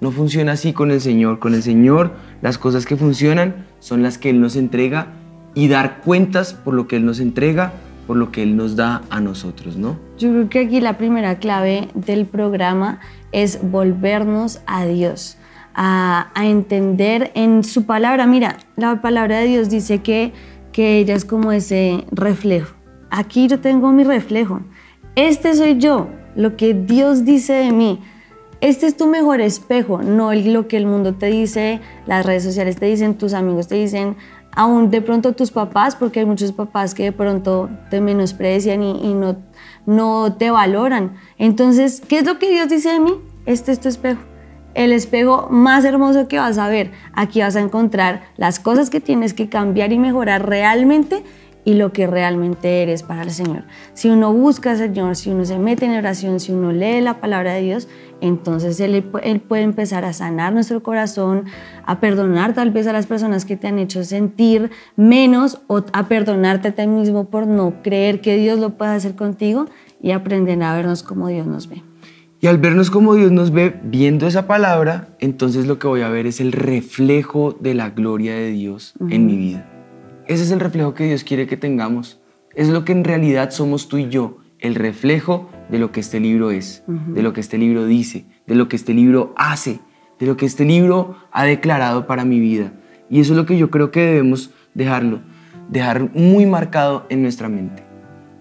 No 0.00 0.12
funciona 0.12 0.52
así 0.52 0.72
con 0.72 0.92
el 0.92 1.00
Señor. 1.00 1.40
Con 1.40 1.54
el 1.54 1.62
Señor 1.62 2.12
las 2.40 2.56
cosas 2.56 2.86
que 2.86 2.96
funcionan 2.96 3.66
son 3.80 4.02
las 4.02 4.16
que 4.16 4.30
Él 4.30 4.40
nos 4.40 4.56
entrega 4.56 5.08
y 5.54 5.68
dar 5.68 6.00
cuentas 6.02 6.54
por 6.54 6.72
lo 6.72 6.86
que 6.86 6.96
Él 6.96 7.04
nos 7.04 7.18
entrega, 7.18 7.72
por 8.06 8.16
lo 8.16 8.30
que 8.30 8.44
Él 8.44 8.56
nos 8.56 8.76
da 8.76 9.02
a 9.10 9.20
nosotros, 9.20 9.76
¿no? 9.76 9.98
Yo 10.16 10.30
creo 10.30 10.48
que 10.48 10.60
aquí 10.60 10.80
la 10.80 10.96
primera 10.96 11.38
clave 11.38 11.88
del 11.94 12.26
programa 12.26 13.00
es 13.32 13.58
volvernos 13.70 14.60
a 14.66 14.86
Dios. 14.86 15.36
A, 15.72 16.30
a, 16.34 16.46
entender 16.46 17.30
en 17.36 17.62
su 17.62 17.86
palabra. 17.86 18.26
Mira, 18.26 18.56
la 18.76 19.00
palabra 19.00 19.38
de 19.38 19.46
Dios 19.46 19.70
dice 19.70 20.00
que 20.00 20.32
que 20.72 20.98
ella 20.98 21.14
es 21.14 21.24
como 21.24 21.52
ese 21.52 22.04
reflejo. 22.10 22.74
Aquí 23.10 23.48
yo 23.48 23.60
tengo 23.60 23.90
mi 23.92 24.04
reflejo. 24.04 24.60
Este 25.16 25.54
soy 25.54 25.78
yo, 25.78 26.08
lo 26.36 26.56
que 26.56 26.74
Dios 26.74 27.24
dice 27.24 27.54
de 27.54 27.72
mí. 27.72 28.00
Este 28.60 28.86
es 28.86 28.96
tu 28.96 29.06
mejor 29.06 29.40
espejo, 29.40 30.02
no 30.02 30.34
lo 30.34 30.68
que 30.68 30.76
el 30.76 30.86
mundo 30.86 31.14
te 31.14 31.26
dice, 31.26 31.80
las 32.06 32.26
redes 32.26 32.44
sociales 32.44 32.76
te 32.76 32.86
dicen, 32.86 33.16
tus 33.16 33.32
amigos 33.32 33.68
te 33.68 33.76
dicen, 33.76 34.16
aún 34.52 34.90
de 34.90 35.00
pronto 35.00 35.32
tus 35.32 35.50
papás, 35.50 35.96
porque 35.96 36.20
hay 36.20 36.26
muchos 36.26 36.52
papás 36.52 36.94
que 36.94 37.04
de 37.04 37.12
pronto 37.12 37.70
te 37.88 38.02
menosprecian 38.02 38.82
y, 38.82 39.14
no, 39.14 39.38
no 39.86 40.34
te 40.34 40.50
valoran. 40.50 41.14
Entonces, 41.38 42.02
¿qué 42.06 42.18
es 42.18 42.26
lo 42.26 42.38
que 42.38 42.50
Dios 42.50 42.68
dice 42.68 42.90
de 42.90 43.00
mí? 43.00 43.14
Este 43.46 43.72
es 43.72 43.80
tu 43.80 43.88
espejo 43.88 44.29
el 44.74 44.92
espejo 44.92 45.48
más 45.50 45.84
hermoso 45.84 46.28
que 46.28 46.38
vas 46.38 46.58
a 46.58 46.68
ver. 46.68 46.92
Aquí 47.14 47.40
vas 47.40 47.56
a 47.56 47.60
encontrar 47.60 48.22
las 48.36 48.60
cosas 48.60 48.90
que 48.90 49.00
tienes 49.00 49.34
que 49.34 49.48
cambiar 49.48 49.92
y 49.92 49.98
mejorar 49.98 50.48
realmente 50.48 51.24
y 51.64 51.74
lo 51.74 51.92
que 51.92 52.06
realmente 52.06 52.82
eres 52.82 53.02
para 53.02 53.22
el 53.22 53.30
Señor. 53.30 53.64
Si 53.92 54.08
uno 54.08 54.32
busca 54.32 54.72
al 54.72 54.78
Señor, 54.78 55.16
si 55.16 55.30
uno 55.30 55.44
se 55.44 55.58
mete 55.58 55.86
en 55.86 55.96
oración, 55.96 56.40
si 56.40 56.52
uno 56.52 56.72
lee 56.72 57.00
la 57.00 57.20
palabra 57.20 57.54
de 57.54 57.62
Dios, 57.62 57.88
entonces 58.20 58.80
él, 58.80 59.02
puede 59.02 59.62
empezar 59.62 60.04
a 60.04 60.12
sanar 60.12 60.52
nuestro 60.52 60.82
corazón, 60.82 61.44
a 61.84 62.00
perdonar 62.00 62.54
tal 62.54 62.70
vez 62.70 62.86
a 62.86 62.92
las 62.92 63.06
personas 63.06 63.44
que 63.44 63.56
te 63.56 63.68
han 63.68 63.78
hecho 63.78 64.04
sentir 64.04 64.70
menos 64.96 65.60
o 65.66 65.84
a 65.92 66.08
perdonarte 66.08 66.68
a 66.68 66.72
ti 66.72 66.86
mismo 66.86 67.24
por 67.24 67.46
no 67.46 67.82
creer 67.82 68.20
que 68.20 68.36
Dios 68.36 68.58
lo 68.58 68.70
pueda 68.70 68.94
hacer 68.94 69.14
contigo 69.14 69.66
y 70.02 70.12
aprender 70.12 70.62
a 70.62 70.74
vernos 70.74 71.02
como 71.02 71.28
Dios 71.28 71.46
nos 71.46 71.68
ve. 71.68 71.89
Y 72.42 72.46
al 72.46 72.56
vernos 72.56 72.90
como 72.90 73.14
Dios 73.16 73.30
nos 73.30 73.50
ve 73.50 73.78
viendo 73.84 74.26
esa 74.26 74.46
palabra, 74.46 75.08
entonces 75.18 75.66
lo 75.66 75.78
que 75.78 75.88
voy 75.88 76.00
a 76.00 76.08
ver 76.08 76.26
es 76.26 76.40
el 76.40 76.52
reflejo 76.52 77.54
de 77.60 77.74
la 77.74 77.90
gloria 77.90 78.34
de 78.34 78.50
Dios 78.50 78.94
en 79.10 79.26
mi 79.26 79.36
vida. 79.36 79.70
Ese 80.26 80.44
es 80.44 80.50
el 80.50 80.58
reflejo 80.58 80.94
que 80.94 81.04
Dios 81.04 81.22
quiere 81.22 81.46
que 81.46 81.58
tengamos. 81.58 82.18
Es 82.54 82.70
lo 82.70 82.86
que 82.86 82.92
en 82.92 83.04
realidad 83.04 83.50
somos 83.50 83.88
tú 83.88 83.98
y 83.98 84.08
yo, 84.08 84.38
el 84.58 84.74
reflejo 84.74 85.50
de 85.70 85.78
lo 85.78 85.92
que 85.92 86.00
este 86.00 86.18
libro 86.18 86.50
es, 86.50 86.82
de 86.86 87.22
lo 87.22 87.34
que 87.34 87.42
este 87.42 87.58
libro 87.58 87.84
dice, 87.84 88.24
de 88.46 88.54
lo 88.54 88.68
que 88.68 88.76
este 88.76 88.94
libro 88.94 89.34
hace, 89.36 89.80
de 90.18 90.24
lo 90.24 90.38
que 90.38 90.46
este 90.46 90.64
libro 90.64 91.16
ha 91.32 91.44
declarado 91.44 92.06
para 92.06 92.24
mi 92.24 92.40
vida. 92.40 92.72
Y 93.10 93.20
eso 93.20 93.34
es 93.34 93.36
lo 93.36 93.44
que 93.44 93.58
yo 93.58 93.70
creo 93.70 93.90
que 93.90 94.00
debemos 94.00 94.50
dejarlo, 94.72 95.20
dejar 95.68 96.10
muy 96.14 96.46
marcado 96.46 97.04
en 97.10 97.20
nuestra 97.20 97.50
mente. 97.50 97.82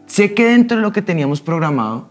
Sé 0.05 0.33
que 0.33 0.45
dentro 0.45 0.77
de 0.77 0.83
lo 0.83 0.93
que 0.93 1.01
teníamos 1.01 1.41
programado, 1.41 2.09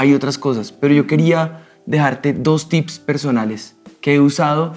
hay 0.00 0.14
otras 0.14 0.38
cosas, 0.38 0.72
pero 0.72 0.94
yo 0.94 1.06
quería 1.06 1.60
dejarte 1.84 2.32
dos 2.32 2.70
tips 2.70 2.98
personales 2.98 3.76
que 4.00 4.14
he 4.14 4.20
usado 4.20 4.72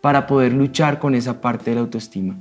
para 0.00 0.26
poder 0.26 0.52
luchar 0.52 0.98
con 0.98 1.14
esa 1.14 1.40
parte 1.40 1.70
de 1.70 1.76
la 1.76 1.82
autoestima. 1.82 2.34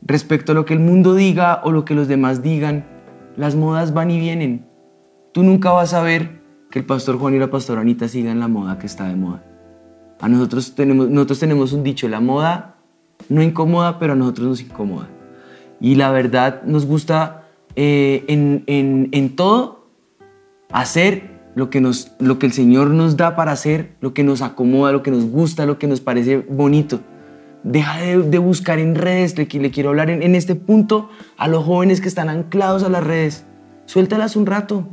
Respecto 0.00 0.52
a 0.52 0.54
lo 0.54 0.64
que 0.64 0.74
el 0.74 0.78
mundo 0.78 1.16
diga 1.16 1.60
o 1.64 1.72
lo 1.72 1.84
que 1.84 1.96
los 1.96 2.06
demás 2.06 2.40
digan, 2.40 2.86
las 3.36 3.56
modas 3.56 3.92
van 3.92 4.12
y 4.12 4.20
vienen. 4.20 4.64
Tú 5.32 5.42
nunca 5.42 5.72
vas 5.72 5.92
a 5.92 6.02
ver 6.02 6.40
que 6.70 6.78
el 6.78 6.84
pastor 6.84 7.18
Juan 7.18 7.34
y 7.34 7.40
la 7.40 7.50
pastora 7.50 7.80
Anita 7.80 8.06
sigan 8.06 8.38
la 8.38 8.46
moda 8.46 8.78
que 8.78 8.86
está 8.86 9.08
de 9.08 9.16
moda. 9.16 9.42
A 10.20 10.28
nosotros 10.28 10.76
tenemos, 10.76 11.08
nosotros 11.10 11.40
tenemos 11.40 11.72
un 11.72 11.82
dicho, 11.82 12.06
la 12.08 12.20
moda 12.20 12.76
no 13.28 13.42
incomoda, 13.42 13.98
pero 13.98 14.12
a 14.12 14.16
nosotros 14.16 14.46
nos 14.46 14.60
incomoda. 14.60 15.08
Y 15.80 15.96
la 15.96 16.12
verdad 16.12 16.62
nos 16.62 16.86
gusta 16.86 17.48
eh, 17.74 18.24
en, 18.28 18.62
en, 18.68 19.08
en 19.10 19.34
todo 19.34 19.83
hacer 20.74 21.30
lo 21.54 21.70
que, 21.70 21.80
nos, 21.80 22.10
lo 22.18 22.40
que 22.40 22.46
el 22.46 22.52
Señor 22.52 22.90
nos 22.90 23.16
da 23.16 23.36
para 23.36 23.52
hacer, 23.52 23.92
lo 24.00 24.12
que 24.12 24.24
nos 24.24 24.42
acomoda, 24.42 24.90
lo 24.90 25.04
que 25.04 25.12
nos 25.12 25.24
gusta, 25.24 25.66
lo 25.66 25.78
que 25.78 25.86
nos 25.86 26.00
parece 26.00 26.38
bonito. 26.38 27.00
Deja 27.62 27.98
de, 27.98 28.38
buscar 28.38 28.80
en 28.80 28.96
redes, 28.96 29.38
le, 29.38 29.46
le 29.46 29.70
quiero 29.70 29.90
hablar 29.90 30.10
en, 30.10 30.34
este 30.34 30.56
punto 30.56 31.08
a 31.38 31.46
los 31.46 31.64
jóvenes 31.64 32.00
que 32.00 32.08
están 32.08 32.28
anclados 32.28 32.82
a 32.82 32.88
las 32.88 33.04
redes. 33.04 33.46
Suéltalas 33.86 34.34
un 34.34 34.46
rato, 34.46 34.88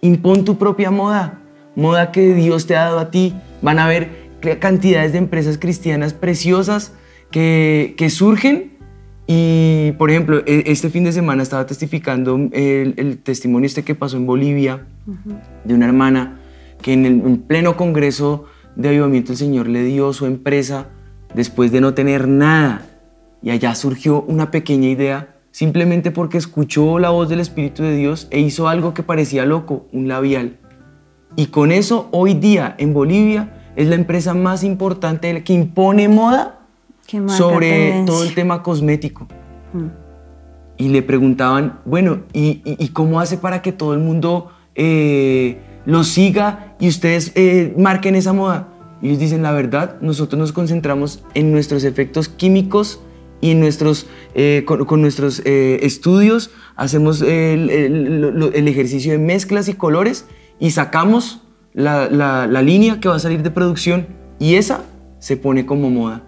impon 0.00 0.44
tu 0.44 0.56
propia 0.56 0.92
moda, 0.92 1.42
moda 1.74 2.12
que 2.12 2.32
Dios 2.32 2.66
te 2.66 2.76
ha 2.76 2.84
dado 2.84 3.00
a 3.00 3.10
ti. 3.10 3.34
Van 3.60 3.80
a 3.80 3.86
haber 3.86 4.30
cantidades 4.60 5.12
de 5.12 5.18
empresas 5.18 5.58
cristianas 5.58 6.14
preciosas 6.14 6.92
que, 7.32 7.94
que 7.98 8.08
surgen 8.08 8.73
y, 9.26 9.92
por 9.92 10.10
ejemplo, 10.10 10.42
e, 10.46 10.64
este 10.66 10.90
fin 10.90 11.04
de 11.04 11.12
semana 11.12 11.42
estaba 11.42 11.66
testificando 11.66 12.38
el, 12.52 13.18
testimonio 13.22 13.66
este 13.66 13.82
que 13.82 13.94
pasó 13.94 14.16
en 14.16 14.26
Bolivia 14.26 14.86
de 15.64 15.74
una 15.74 15.86
hermana 15.86 16.40
que 16.82 16.92
en 16.92 17.06
el 17.06 17.38
pleno 17.38 17.76
congreso 17.76 18.44
de 18.76 18.88
avivamiento 18.88 19.32
el 19.32 19.38
Señor 19.38 19.68
le 19.68 19.84
dio 19.84 20.12
su 20.12 20.26
empresa 20.26 20.88
después 21.34 21.72
de 21.72 21.80
no 21.80 21.94
tener 21.94 22.28
nada. 22.28 22.86
Y 23.42 23.50
allá 23.50 23.74
surgió 23.74 24.22
una 24.22 24.50
pequeña 24.50 24.88
idea 24.88 25.36
simplemente 25.50 26.10
porque 26.10 26.36
escuchó 26.36 26.98
la 26.98 27.10
voz 27.10 27.28
del 27.28 27.40
Espíritu 27.40 27.82
de 27.82 27.96
Dios 27.96 28.28
e 28.30 28.40
hizo 28.40 28.68
algo 28.68 28.92
que 28.92 29.02
parecía 29.02 29.46
loco, 29.46 29.86
un 29.92 30.08
labial. 30.08 30.58
Y 31.36 31.46
con 31.46 31.72
eso 31.72 32.08
hoy 32.12 32.34
día 32.34 32.74
en 32.78 32.92
Bolivia 32.92 33.72
es 33.76 33.88
la 33.88 33.94
empresa 33.94 34.34
más 34.34 34.64
importante 34.64 35.42
que 35.42 35.52
impone 35.52 36.08
moda 36.08 36.63
sobre 37.28 38.04
todo 38.06 38.22
el 38.24 38.34
tema 38.34 38.62
cosmético. 38.62 39.26
Mm. 39.72 40.04
Y 40.76 40.88
le 40.88 41.02
preguntaban, 41.02 41.80
bueno, 41.84 42.22
¿y, 42.32 42.88
cómo 42.88 43.20
hace 43.20 43.38
para 43.38 43.62
que 43.62 43.72
todo 43.72 43.94
el 43.94 44.00
mundo 44.00 44.50
eh, 44.74 45.58
lo 45.86 46.02
siga 46.02 46.74
y 46.80 46.88
ustedes 46.88 47.32
eh, 47.36 47.74
marquen 47.78 48.16
esa 48.16 48.32
moda? 48.32 48.68
Y 49.00 49.08
ellos 49.08 49.20
dicen, 49.20 49.42
la 49.42 49.52
verdad, 49.52 50.00
nosotros 50.00 50.38
nos 50.38 50.52
concentramos 50.52 51.22
en 51.34 51.52
nuestros 51.52 51.84
efectos 51.84 52.28
químicos 52.28 53.00
y 53.40 53.52
en 53.52 53.60
nuestros, 53.60 54.06
eh, 54.34 54.64
con, 54.66 55.00
nuestros 55.00 55.42
estudios, 55.44 56.50
hacemos 56.74 57.20
el, 57.22 57.70
el, 57.70 58.68
ejercicio 58.68 59.12
de 59.12 59.18
mezclas 59.18 59.68
y 59.68 59.74
colores 59.74 60.26
y 60.58 60.70
sacamos 60.70 61.42
la, 61.72 62.08
la, 62.08 62.46
la 62.46 62.62
línea 62.62 62.98
que 62.98 63.08
va 63.08 63.16
a 63.16 63.20
salir 63.20 63.42
de 63.42 63.50
producción 63.50 64.06
y 64.40 64.54
esa 64.54 64.84
se 65.18 65.36
pone 65.36 65.66
como 65.66 65.90
moda. 65.90 66.22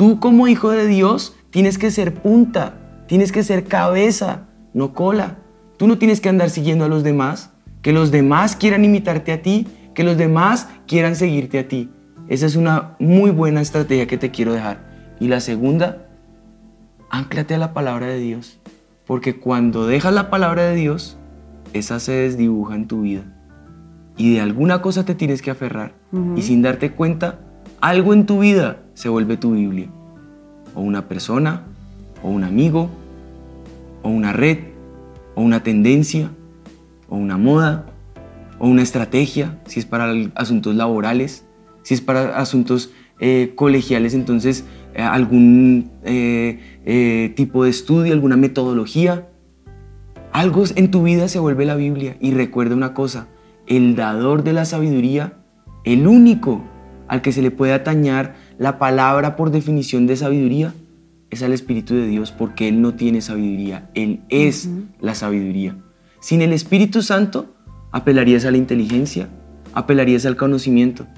Tú 0.00 0.18
como 0.18 0.48
hijo 0.48 0.70
de 0.70 0.86
Dios 0.86 1.36
tienes 1.50 1.76
que 1.76 1.90
ser 1.90 2.14
punta, 2.14 3.04
tienes 3.06 3.32
que 3.32 3.42
ser 3.42 3.64
cabeza, 3.64 4.46
no 4.72 4.94
cola. 4.94 5.40
Tú 5.76 5.86
no 5.86 5.98
tienes 5.98 6.22
que 6.22 6.30
andar 6.30 6.48
siguiendo 6.48 6.86
a 6.86 6.88
los 6.88 7.04
demás, 7.04 7.50
que 7.82 7.92
los 7.92 8.10
demás 8.10 8.56
quieran 8.56 8.82
imitarte 8.82 9.30
a 9.30 9.42
ti, 9.42 9.66
que 9.94 10.02
los 10.02 10.16
demás 10.16 10.70
quieran 10.86 11.16
seguirte 11.16 11.58
a 11.58 11.68
ti. 11.68 11.90
Esa 12.28 12.46
es 12.46 12.56
una 12.56 12.96
muy 12.98 13.30
buena 13.30 13.60
estrategia 13.60 14.06
que 14.06 14.16
te 14.16 14.30
quiero 14.30 14.54
dejar. 14.54 14.88
Y 15.20 15.28
la 15.28 15.40
segunda, 15.40 16.08
anclate 17.10 17.56
a 17.56 17.58
la 17.58 17.74
palabra 17.74 18.06
de 18.06 18.20
Dios. 18.20 18.58
Porque 19.06 19.38
cuando 19.38 19.86
dejas 19.86 20.14
la 20.14 20.30
palabra 20.30 20.62
de 20.62 20.76
Dios, 20.76 21.18
esa 21.74 22.00
se 22.00 22.12
desdibuja 22.12 22.74
en 22.74 22.88
tu 22.88 23.02
vida. 23.02 23.24
Y 24.16 24.32
de 24.32 24.40
alguna 24.40 24.80
cosa 24.80 25.04
te 25.04 25.14
tienes 25.14 25.42
que 25.42 25.50
aferrar. 25.50 25.92
Y 26.36 26.40
sin 26.40 26.62
darte 26.62 26.92
cuenta, 26.92 27.40
algo 27.80 28.12
en 28.12 28.26
tu 28.26 28.40
vida 28.40 28.82
se 28.94 29.08
vuelve 29.08 29.36
tu 29.36 29.52
Biblia. 29.52 29.88
O 30.74 30.80
una 30.82 31.08
persona, 31.08 31.64
o 32.22 32.28
un 32.28 32.44
amigo, 32.44 32.90
o 34.02 34.08
una 34.08 34.32
red, 34.32 34.58
o 35.34 35.42
una 35.42 35.62
tendencia, 35.62 36.30
o 37.08 37.16
una 37.16 37.36
moda, 37.36 37.86
o 38.58 38.68
una 38.68 38.82
estrategia, 38.82 39.58
si 39.66 39.80
es 39.80 39.86
para 39.86 40.12
asuntos 40.34 40.74
laborales, 40.74 41.46
si 41.82 41.94
es 41.94 42.00
para 42.00 42.38
asuntos 42.38 42.92
eh, 43.18 43.52
colegiales, 43.56 44.14
entonces 44.14 44.64
eh, 44.94 45.02
algún 45.02 45.90
eh, 46.04 47.32
tipo 47.36 47.64
de 47.64 47.70
estudio, 47.70 48.12
alguna 48.12 48.36
metodología, 48.36 49.26
Algo 50.32 50.62
en 50.76 50.90
tu 50.92 51.02
vida 51.02 51.26
se 51.26 51.40
vuelve 51.40 51.64
la 51.64 51.74
Biblia. 51.74 52.16
Y 52.20 52.30
recuerda 52.30 52.76
una 52.76 52.94
cosa, 52.94 53.26
el 53.66 53.96
dador 53.96 54.44
de 54.44 54.52
la 54.52 54.64
sabiduría, 54.64 55.32
el 55.84 56.06
único 56.06 56.62
al 57.10 57.22
que 57.22 57.32
se 57.32 57.42
le 57.42 57.50
puede 57.50 57.72
atañar 57.72 58.36
la 58.56 58.78
palabra 58.78 59.34
por 59.34 59.50
definición 59.50 60.06
de 60.06 60.14
sabiduría, 60.14 60.74
es 61.28 61.42
al 61.42 61.52
Espíritu 61.52 61.96
de 61.96 62.06
Dios 62.06 62.30
porque 62.30 62.68
Él 62.68 62.80
no 62.80 62.94
tiene 62.94 63.20
sabiduría, 63.20 63.90
Él 63.94 64.20
es 64.28 64.70
la 65.00 65.16
sabiduría. 65.16 65.76
Sin 66.20 66.40
el 66.40 66.52
Espíritu 66.52 67.02
Santo, 67.02 67.52
apelarías 67.90 68.44
a 68.44 68.52
la 68.52 68.58
inteligencia, 68.58 69.28
apelarías 69.74 70.24
al 70.24 70.36
conocimiento, 70.36 71.08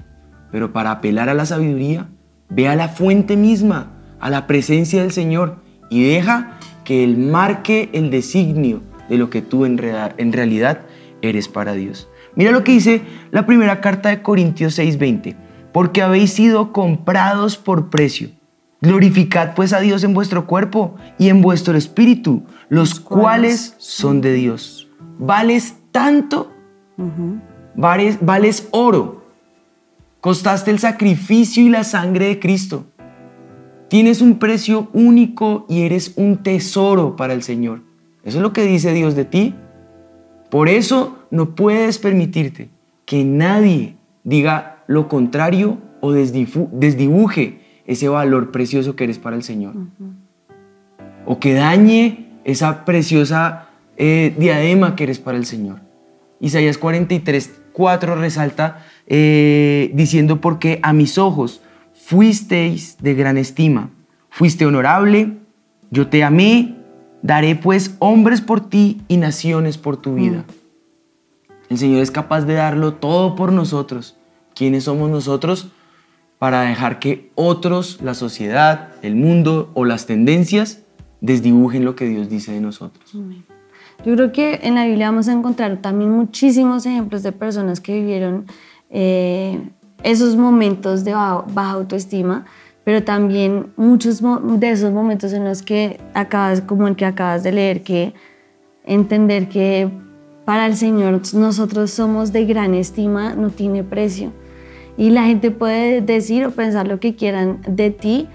pero 0.51 0.73
para 0.73 0.89
apelar 0.89 1.29
a 1.29 1.35
la 1.35 1.45
sabiduría, 1.45 2.09
ve 2.49 2.67
a 2.67 2.75
la 2.75 2.87
fuente 2.89 3.37
misma, 3.37 3.91
a 4.19 4.31
la 4.31 4.47
presencia 4.47 5.03
del 5.03 5.11
Señor 5.11 5.57
y 5.91 6.01
deja 6.01 6.57
que 6.85 7.03
Él 7.03 7.17
marque 7.17 7.91
el 7.93 8.09
designio 8.09 8.81
de 9.09 9.19
lo 9.19 9.29
que 9.29 9.43
tú 9.43 9.65
en, 9.65 9.79
en 10.17 10.33
realidad 10.33 10.79
eres 11.21 11.47
para 11.47 11.73
Dios. 11.73 12.09
Mira 12.35 12.49
lo 12.49 12.63
que 12.63 12.71
dice 12.71 13.03
la 13.29 13.45
primera 13.45 13.79
carta 13.79 14.09
de 14.09 14.23
Corintios 14.23 14.79
6:20, 14.79 15.42
porque 15.73 16.01
habéis 16.01 16.31
sido 16.31 16.71
comprados 16.71 17.57
por 17.57 17.89
precio. 17.89 18.29
Glorificad 18.79 19.55
pues 19.55 19.73
a 19.73 19.79
Dios 19.79 20.03
en 20.03 20.13
vuestro 20.13 20.45
cuerpo 20.45 20.95
y 21.17 21.29
en 21.29 21.41
vuestro 21.41 21.77
espíritu, 21.77 22.43
los 22.69 22.99
cuales 22.99 23.75
son 23.77 24.21
de 24.21 24.33
Dios. 24.33 24.89
Vales 25.17 25.77
tanto, 25.91 26.51
vales, 27.75 28.17
vales 28.21 28.67
oro, 28.71 29.25
costaste 30.21 30.69
el 30.71 30.79
sacrificio 30.79 31.63
y 31.63 31.69
la 31.69 31.83
sangre 31.83 32.27
de 32.27 32.39
Cristo. 32.39 32.85
Tienes 33.89 34.21
un 34.21 34.39
precio 34.39 34.89
único 34.93 35.65
y 35.69 35.83
eres 35.83 36.13
un 36.15 36.43
tesoro 36.43 37.15
para 37.15 37.33
el 37.33 37.43
Señor. 37.43 37.81
Eso 38.23 38.37
es 38.37 38.41
lo 38.41 38.53
que 38.53 38.65
dice 38.65 38.93
Dios 38.93 39.15
de 39.15 39.25
ti. 39.25 39.55
Por 40.49 40.67
eso 40.67 41.19
no 41.31 41.55
puedes 41.55 41.99
permitirte 41.99 42.69
que 43.05 43.23
nadie 43.23 43.95
diga 44.23 44.72
lo 44.87 45.07
contrario 45.07 45.77
o 46.01 46.11
desdibuje 46.11 47.59
ese 47.85 48.09
valor 48.09 48.51
precioso 48.51 48.95
que 48.95 49.05
eres 49.05 49.19
para 49.19 49.35
el 49.35 49.43
Señor. 49.43 49.73
O 51.25 51.39
que 51.39 51.53
dañe 51.53 52.39
esa 52.43 52.85
preciosa 52.85 53.69
eh, 53.97 54.35
diadema 54.37 54.95
que 54.95 55.03
eres 55.03 55.19
para 55.19 55.37
el 55.37 55.45
Señor. 55.45 55.79
Isaías 56.39 56.77
43, 56.77 57.61
4 57.71 58.15
resalta 58.15 58.85
eh, 59.07 59.91
diciendo, 59.93 60.41
porque 60.41 60.79
a 60.83 60.93
mis 60.93 61.17
ojos 61.17 61.61
fuisteis 61.93 62.97
de 62.99 63.13
gran 63.13 63.37
estima, 63.37 63.89
fuiste 64.29 64.65
honorable, 64.65 65.37
yo 65.89 66.07
te 66.07 66.23
amé, 66.23 66.75
daré 67.21 67.55
pues 67.55 67.95
hombres 67.99 68.41
por 68.41 68.67
ti 68.67 69.01
y 69.07 69.17
naciones 69.17 69.77
por 69.77 69.97
tu 69.97 70.15
vida. 70.15 70.43
El 71.69 71.77
Señor 71.77 72.01
es 72.01 72.11
capaz 72.11 72.41
de 72.41 72.55
darlo 72.55 72.95
todo 72.95 73.35
por 73.35 73.51
nosotros. 73.51 74.17
¿Quiénes 74.55 74.85
somos 74.85 75.09
nosotros? 75.09 75.69
Para 76.39 76.61
dejar 76.61 76.99
que 76.99 77.31
otros, 77.35 77.99
la 78.01 78.13
sociedad, 78.13 78.89
el 79.01 79.15
mundo 79.15 79.71
o 79.73 79.85
las 79.85 80.05
tendencias 80.05 80.83
desdibujen 81.21 81.85
lo 81.85 81.95
que 81.95 82.05
Dios 82.05 82.29
dice 82.29 82.51
de 82.51 82.59
nosotros. 82.59 83.13
Yo 84.05 84.15
creo 84.15 84.31
que 84.33 84.59
en 84.63 84.75
la 84.75 84.85
Biblia 84.85 85.09
vamos 85.09 85.29
a 85.29 85.33
encontrar 85.33 85.77
también 85.77 86.11
muchísimos 86.11 86.85
ejemplos 86.85 87.23
de 87.23 87.31
personas 87.31 87.79
que 87.79 87.93
vivieron 87.93 88.45
eh, 88.89 89.61
esos 90.03 90.35
momentos 90.35 91.05
de 91.05 91.13
baja 91.13 91.71
autoestima, 91.71 92.45
pero 92.83 93.03
también 93.03 93.71
muchos 93.77 94.21
de 94.21 94.69
esos 94.69 94.91
momentos 94.91 95.31
en 95.31 95.45
los 95.45 95.61
que 95.61 96.01
acabas, 96.13 96.61
como 96.61 96.87
el 96.87 96.97
que 96.97 97.05
acabas 97.05 97.43
de 97.43 97.53
leer, 97.53 97.83
que 97.83 98.13
entender 98.85 99.47
que 99.47 99.89
para 100.43 100.65
el 100.65 100.75
Señor 100.75 101.21
nosotros 101.33 101.91
somos 101.91 102.33
de 102.33 102.45
gran 102.45 102.73
estima 102.73 103.33
no 103.33 103.49
tiene 103.49 103.83
precio. 103.83 104.33
Y 104.97 105.09
la 105.09 105.23
gente 105.23 105.51
puede 105.51 106.01
decir 106.01 106.45
o 106.45 106.51
pensar 106.51 106.87
lo 106.87 106.99
que 106.99 107.15
quieran 107.15 107.61
de 107.67 107.91
ti, 107.91 108.27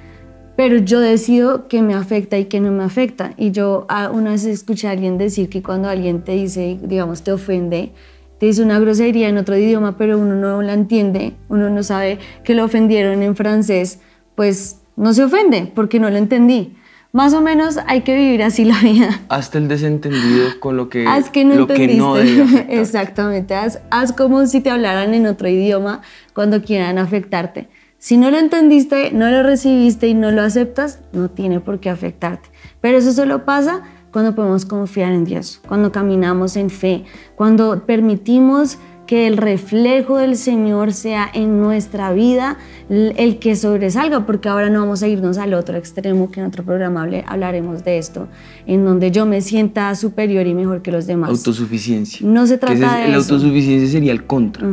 pero 0.57 0.77
yo 0.79 0.99
decido 1.01 1.69
qué 1.69 1.83
me 1.83 1.95
afecta 1.95 2.37
y 2.39 2.47
qué 2.47 2.61
no 2.61 2.73
me 2.73 2.83
afecta. 2.83 3.33
Y 3.37 3.53
yo 3.53 3.87
ah, 3.89 4.11
una 4.13 4.33
vez 4.33 4.45
escuché 4.45 4.89
a 4.89 4.91
alguien 4.91 5.19
decir 5.19 5.49
que 5.49 5.63
cuando 5.63 5.89
alguien 5.89 6.23
te 6.23 6.33
dice, 6.33 6.79
digamos, 6.83 7.23
te 7.23 7.33
ofende, 7.33 7.93
te 8.39 8.47
dice 8.47 8.63
una 8.63 8.79
grosería 8.79 9.29
en 9.29 9.39
otro 9.39 9.57
idioma, 9.57 9.97
pero 9.97 10.19
uno 10.19 10.35
no 10.35 10.63
la 10.63 10.73
entiende, 10.73 11.35
uno 11.49 11.71
no 11.71 11.83
sabe 11.83 12.19
que 12.45 12.55
lo 12.55 12.65
ofendieron 12.65 13.23
en 13.23 13.37
francés, 13.37 14.01
pues 14.35 14.81
no 14.97 15.13
se 15.13 15.25
ofende 15.25 15.71
porque 15.75 16.01
no 16.01 16.11
lo 16.11 16.17
entendí. 16.17 16.75
Más 17.13 17.33
o 17.33 17.41
menos 17.41 17.79
hay 17.87 18.03
que 18.03 18.15
vivir 18.15 18.43
así 18.43 18.65
la 18.67 18.79
vida. 18.81 19.23
Hasta 19.31 19.57
el 19.57 19.67
desentendido 19.67 20.61
con 20.61 20.77
lo 20.77 20.91
que, 20.91 21.07
haz 21.07 21.31
que 21.31 21.45
no 21.45 21.55
lo 21.55 21.67
que 21.67 21.97
no 21.97 22.17
Exactamente, 22.69 23.55
haz, 23.55 23.81
haz 23.91 24.13
como 24.13 24.47
si 24.47 24.61
te 24.61 24.71
hablaran 24.71 25.15
en 25.15 25.27
otro 25.27 25.49
idioma 25.49 26.03
cuando 26.35 26.63
quieran 26.63 26.99
afectarte. 26.99 27.69
Si 27.97 28.17
no 28.19 28.31
lo 28.31 28.39
entendiste, 28.39 29.11
no 29.13 29.31
lo 29.31 29.43
recibiste 29.43 30.07
y 30.07 30.15
no 30.15 30.31
lo 30.31 30.43
aceptas, 30.43 31.01
no 31.13 31.31
tiene 31.31 31.61
por 31.61 31.81
qué 31.81 31.89
afectarte. 31.89 32.51
Pero 32.81 32.99
eso 32.99 33.13
solo 33.13 33.45
pasa 33.47 33.83
cuando 34.13 34.35
podemos 34.35 34.67
confiar 34.67 35.13
en 35.13 35.25
Dios, 35.25 35.63
cuando 35.67 35.91
caminamos 35.91 36.57
en 36.57 36.69
fe, 36.69 37.05
cuando 37.37 37.87
permitimos 37.87 38.79
que 39.09 39.27
el 39.27 39.39
reflejo 39.39 40.19
del 40.19 40.37
Señor 40.37 40.93
sea 40.93 41.31
en 41.33 41.59
nuestra 41.63 42.13
vida 42.13 42.59
el 42.91 43.39
que 43.39 43.57
sobresalga, 43.57 44.27
porque 44.27 44.51
ahora 44.51 44.69
no 44.69 44.81
vamos 44.81 45.03
a 45.03 45.09
irnos 45.09 45.39
al 45.39 45.55
otro 45.55 45.79
extremo, 45.79 46.31
que 46.31 46.41
en 46.41 46.47
otro 46.47 46.63
programa 46.63 47.09
hablaremos 47.27 47.85
de 47.85 47.97
esto, 47.97 48.29
en 48.67 48.85
donde 48.85 49.11
yo 49.11 49.25
me 49.25 49.41
sienta 49.41 49.95
superior 49.95 50.47
y 50.47 50.53
mejor 50.53 50.83
que 50.83 50.93
los 50.93 51.07
demás. 51.07 51.31
Autosuficiencia. 51.31 52.27
No 52.29 52.47
se 52.47 52.59
trata 52.59 52.99
de 52.99 53.09
La 53.09 53.17
autosuficiencia 53.17 53.89
sería 53.89 54.13
el 54.13 54.27
contra. 54.27 54.69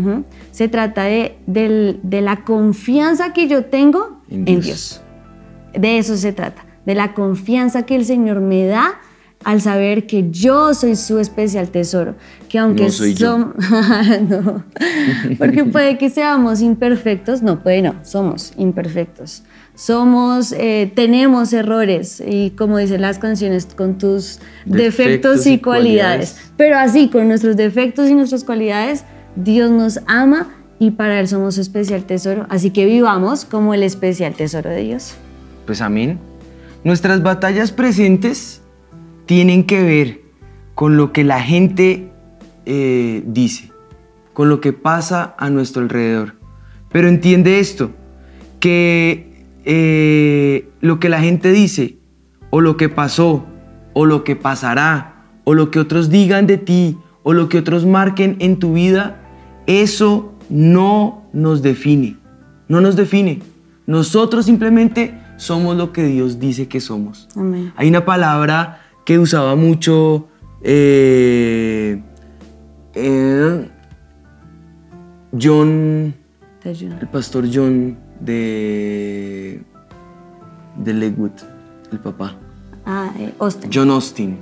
Se 0.51 0.67
trata 0.67 1.05
de, 1.05 1.37
de, 1.47 2.21
la 2.21 2.43
confianza 2.43 3.31
que 3.31 3.47
yo 3.47 3.63
tengo 3.63 4.19
en 4.29 4.59
Dios. 4.59 5.01
De 5.73 5.97
eso 5.97 6.17
se 6.17 6.33
trata, 6.33 6.65
de 6.85 6.93
la 6.93 7.13
confianza 7.13 7.83
que 7.83 7.95
el 7.95 8.03
Señor 8.03 8.41
me 8.41 8.65
da 8.67 8.99
al 9.45 9.62
saber 9.62 10.08
que 10.08 10.31
yo 10.31 10.73
soy 10.73 10.95
su 10.95 11.19
especial 11.19 11.69
tesoro, 11.69 12.15
que 12.49 12.58
aunque 12.58 12.89
somos, 12.89 13.53
no, 14.27 14.63
porque 15.38 15.63
puede 15.65 15.99
que 15.99 16.10
seamos 16.10 16.62
imperfectos, 16.62 17.43
no, 17.43 17.62
puede 17.62 17.84
no, 17.84 17.93
somos 18.03 18.53
imperfectos, 18.58 19.43
somos, 19.75 20.51
eh, 20.51 20.91
tenemos 20.95 21.53
errores 21.53 22.23
y 22.25 22.49
como 22.58 22.79
dicen 22.79 23.01
las 23.01 23.19
canciones, 23.19 23.67
con 23.67 23.99
tus 23.99 24.39
defectos, 24.65 25.45
y, 25.45 25.60
cualidades. 25.60 26.38
pero 26.58 26.79
así, 26.79 27.10
con 27.10 27.27
nuestros 27.27 27.55
defectos 27.55 28.10
y 28.10 28.15
nuestras 28.15 28.43
cualidades, 28.43 29.03
Dios 29.36 29.69
nos 29.69 29.99
ama 30.08 30.49
y 30.79 30.91
para 30.91 31.19
Él 31.19 31.27
somos 31.27 31.53
su 31.53 31.62
especial 31.62 32.03
tesoro, 32.05 32.47
así 32.49 32.71
que 32.71 32.88
vivamos 32.88 33.45
como 33.45 33.75
el 33.75 33.84
especial 33.84 34.34
tesoro 34.34 34.71
de 34.71 34.81
Dios. 34.81 35.13
Pues 35.67 35.81
amén. 35.81 36.17
Nuestras 36.84 37.21
batallas 37.21 37.71
presentes 37.71 38.62
tienen 39.25 39.65
que 39.65 39.81
ver 39.83 40.21
con 40.75 40.97
lo 40.97 41.13
que 41.13 41.23
la 41.23 41.41
gente 41.41 42.11
eh, 42.65 43.23
dice, 43.25 43.71
con 44.33 44.49
lo 44.49 44.61
que 44.61 44.73
pasa 44.73 45.35
a 45.38 45.49
nuestro 45.49 45.81
alrededor. 45.81 46.35
Pero 46.91 47.07
entiende 47.07 47.59
esto, 47.59 47.91
que 48.59 49.45
eh, 49.65 50.69
lo 50.81 50.99
que 50.99 51.09
la 51.09 51.21
gente 51.21 51.51
dice, 51.51 51.97
o 52.49 52.61
lo 52.61 52.77
que 52.77 52.89
pasó, 52.89 53.45
o 53.93 54.05
lo 54.05 54.23
que 54.23 54.35
pasará, 54.35 55.23
o 55.43 55.53
lo 55.53 55.71
que 55.71 55.79
otros 55.79 56.09
digan 56.09 56.47
de 56.47 56.57
ti, 56.57 56.97
o 57.23 57.33
lo 57.33 57.49
que 57.49 57.57
otros 57.57 57.85
marquen 57.85 58.38
en 58.39 58.57
tu 58.57 58.73
vida, 58.73 59.21
eso 59.67 60.33
no 60.49 61.23
nos 61.33 61.61
define, 61.61 62.17
no 62.67 62.81
nos 62.81 62.95
define. 62.95 63.39
Nosotros 63.88 64.45
simplemente 64.45 65.17
somos 65.38 65.75
lo 65.75 65.91
que 65.91 66.03
Dios 66.03 66.39
dice 66.39 66.67
que 66.67 66.79
somos. 66.79 67.27
Hay 67.75 67.88
una 67.88 68.05
palabra 68.05 68.84
que 69.05 69.19
usaba 69.19 69.55
mucho 69.55 70.27
eh, 70.61 72.01
eh, 72.95 73.69
John, 75.39 76.13
el 76.63 77.07
pastor 77.11 77.45
John 77.53 77.97
de, 78.19 79.61
de 80.77 80.93
Lakewood, 80.93 81.31
el 81.91 81.99
papá. 81.99 82.35
Ah, 82.85 83.13
eh, 83.19 83.31
Austin. 83.39 83.69
John 83.71 83.91
Austin. 83.91 84.37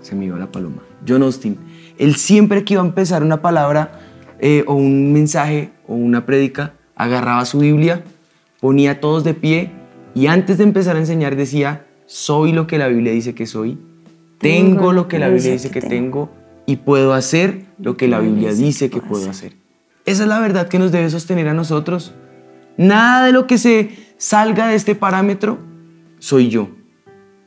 Se 0.00 0.16
me 0.16 0.24
iba 0.24 0.36
la 0.36 0.50
paloma. 0.50 0.82
John 1.06 1.22
Austin. 1.22 1.56
Él 1.96 2.16
siempre 2.16 2.64
que 2.64 2.74
iba 2.74 2.82
a 2.82 2.86
empezar 2.86 3.22
una 3.22 3.40
palabra 3.40 4.00
o 4.66 4.74
un 4.74 5.12
mensaje 5.12 5.70
o 5.86 5.94
una 5.94 6.24
prédica, 6.24 6.72
agarraba 6.96 7.44
su 7.44 7.58
Biblia, 7.58 8.02
ponía 8.58 8.92
a 8.92 9.00
todos 9.00 9.22
de 9.22 9.34
pie 9.34 9.70
y 10.14 10.26
antes 10.26 10.56
de 10.58 10.64
empezar 10.64 10.96
a 10.96 10.98
enseñar 10.98 11.36
decía, 11.36 11.84
soy 12.10 12.50
lo 12.50 12.66
que 12.66 12.76
la 12.76 12.88
Biblia 12.88 13.12
dice 13.12 13.36
que 13.36 13.46
soy, 13.46 13.78
tengo 14.38 14.92
lo 14.92 15.06
que 15.06 15.20
la 15.20 15.28
Biblia 15.28 15.52
dice 15.52 15.70
que 15.70 15.80
tengo 15.80 16.28
y 16.66 16.76
puedo 16.76 17.14
hacer 17.14 17.66
lo 17.78 17.96
que 17.96 18.08
la 18.08 18.18
Biblia 18.18 18.52
dice 18.52 18.90
que 18.90 19.00
puedo 19.00 19.30
hacer. 19.30 19.52
Esa 20.06 20.24
es 20.24 20.28
la 20.28 20.40
verdad 20.40 20.66
que 20.66 20.80
nos 20.80 20.90
debe 20.90 21.08
sostener 21.08 21.46
a 21.46 21.54
nosotros. 21.54 22.12
Nada 22.76 23.26
de 23.26 23.30
lo 23.30 23.46
que 23.46 23.58
se 23.58 23.90
salga 24.18 24.66
de 24.66 24.74
este 24.74 24.96
parámetro 24.96 25.58
soy 26.18 26.48
yo. 26.48 26.70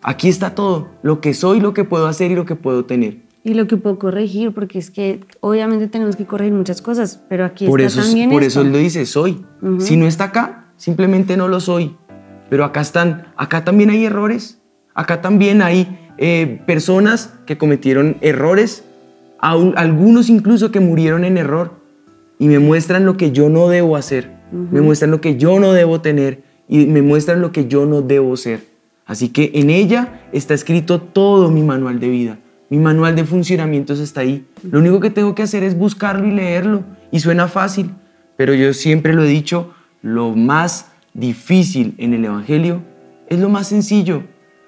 Aquí 0.02 0.30
está 0.30 0.56
todo, 0.56 0.88
lo 1.02 1.20
que 1.20 1.34
soy, 1.34 1.60
lo 1.60 1.74
que 1.74 1.84
puedo 1.84 2.08
hacer 2.08 2.32
y 2.32 2.36
lo 2.36 2.46
que 2.46 2.56
puedo 2.56 2.86
tener. 2.86 3.18
Y 3.44 3.56
lo 3.56 3.68
que 3.68 3.76
puedo 3.76 4.00
corregir, 4.00 4.54
porque 4.54 4.80
es 4.80 4.90
que 4.90 5.26
obviamente 5.42 5.90
tenemos 5.90 6.16
que 6.16 6.26
corregir 6.26 6.54
muchas 6.54 6.82
cosas, 6.82 7.22
pero 7.28 7.44
aquí 7.44 7.68
por 7.68 7.82
está 7.82 8.00
eso, 8.00 8.10
también 8.10 8.30
Por 8.30 8.44
esto. 8.44 8.62
eso 8.62 8.68
él 8.68 8.72
lo 8.72 8.78
dice, 8.78 9.06
soy. 9.06 9.44
Si 9.80 9.98
no 9.98 10.08
está 10.08 10.26
acá, 10.26 10.72
simplemente 10.78 11.36
no 11.36 11.50
lo 11.50 11.60
soy. 11.60 11.98
Pero 12.50 12.66
acá 12.66 12.82
están, 12.82 13.28
acá 13.38 13.64
también 13.64 13.90
hay 13.90 14.06
errores. 14.06 14.60
Acá 14.94 15.22
también 15.22 15.62
hay 15.62 16.00
eh, 16.18 16.62
personas 16.68 17.34
que 17.48 17.58
cometieron 17.58 18.18
errores, 18.22 18.84
aún- 19.40 19.74
algunos 19.76 20.30
incluso 20.30 20.72
que 20.72 20.80
murieron 20.80 21.24
en 21.26 21.38
error 21.38 21.72
y 22.38 22.48
me 22.48 22.60
muestran 22.60 23.04
lo 23.06 23.18
que 23.18 23.32
yo 23.32 23.50
no 23.50 23.68
debo 23.70 23.96
hacer, 23.96 24.30
me 24.52 24.82
muestran 24.82 25.10
lo 25.10 25.20
que 25.22 25.36
yo 25.38 25.60
no 25.60 25.74
debo 25.74 26.02
tener 26.02 26.44
y 26.70 26.86
me 26.86 27.02
muestran 27.02 27.42
lo 27.42 27.52
que 27.52 27.68
yo 27.68 27.88
no 27.88 28.02
debo 28.04 28.38
ser. 28.38 28.60
Así 29.08 29.30
que 29.30 29.52
en 29.56 29.72
ella 29.72 30.22
está 30.32 30.54
escrito 30.54 31.02
todo 31.02 31.50
mi 31.50 31.64
manual 31.64 32.00
de 32.00 32.10
vida, 32.10 32.38
mi 32.70 32.78
manual 32.78 33.16
de 33.16 33.24
funcionamientos 33.26 34.00
está 34.00 34.22
ahí. 34.22 34.46
Lo 34.70 34.78
único 34.80 35.00
que 35.00 35.10
tengo 35.10 35.34
que 35.34 35.42
hacer 35.42 35.64
es 35.64 35.76
buscarlo 35.76 36.28
y 36.28 36.32
leerlo 36.32 36.84
y 37.12 37.20
suena 37.20 37.48
fácil, 37.48 37.90
pero 38.38 38.54
yo 38.54 38.74
siempre 38.76 39.14
lo 39.14 39.24
he 39.24 39.28
dicho, 39.28 39.74
lo 40.04 40.36
más 40.36 40.92
difícil 41.14 41.96
en 41.98 42.14
el 42.14 42.26
Evangelio 42.26 42.82
es 43.28 43.40
lo 43.40 43.50
más 43.50 43.68
sencillo. 43.68 44.24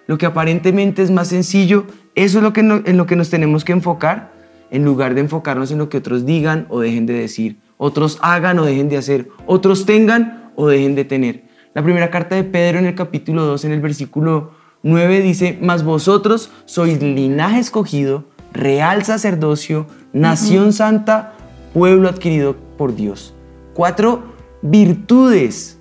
Lo 0.08 0.18
que 0.18 0.26
aparentemente 0.26 1.02
es 1.02 1.12
más 1.12 1.30
sencillo, 1.30 1.86
eso 2.14 2.38
es 2.38 2.44
lo 2.44 2.54
que 2.54 2.64
no- 2.64 2.82
en 2.86 2.98
lo 2.98 3.06
que 3.08 3.16
nos 3.16 3.30
tenemos 3.30 3.66
que 3.66 3.72
enfocar, 3.74 4.32
en 4.72 4.86
lugar 4.86 5.16
de 5.16 5.22
enfocarnos 5.22 5.72
en 5.72 5.78
lo 5.80 5.90
que 5.90 5.98
otros 5.98 6.26
digan 6.26 6.66
o 6.70 6.80
dejen 6.80 7.06
de 7.06 7.14
decir, 7.14 7.58
otros 7.78 8.20
hagan 8.22 8.60
o 8.60 8.66
dejen 8.66 8.90
de 8.90 8.98
hacer, 8.98 9.30
otros 9.48 9.86
tengan 9.86 10.52
o 10.56 10.68
dejen 10.68 10.96
de 10.96 11.06
tener. 11.06 11.44
La 11.74 11.84
primera 11.84 12.10
carta 12.10 12.36
de 12.36 12.44
Pedro 12.44 12.80
en 12.80 12.86
el 12.86 12.96
capítulo 12.96 13.44
2, 13.46 13.66
en 13.66 13.72
el 13.74 13.82
versículo 13.82 14.52
9, 14.84 15.22
dice, 15.22 15.58
mas 15.62 15.84
vosotros 15.84 16.52
sois 16.66 17.02
linaje 17.02 17.60
escogido, 17.60 18.26
real 18.54 19.04
sacerdocio, 19.04 19.88
nación 20.14 20.72
santa, 20.72 21.34
pueblo 21.74 22.08
adquirido 22.08 22.56
por 22.78 22.96
Dios. 22.96 23.34
Cuatro 23.74 24.24
virtudes 24.62 25.80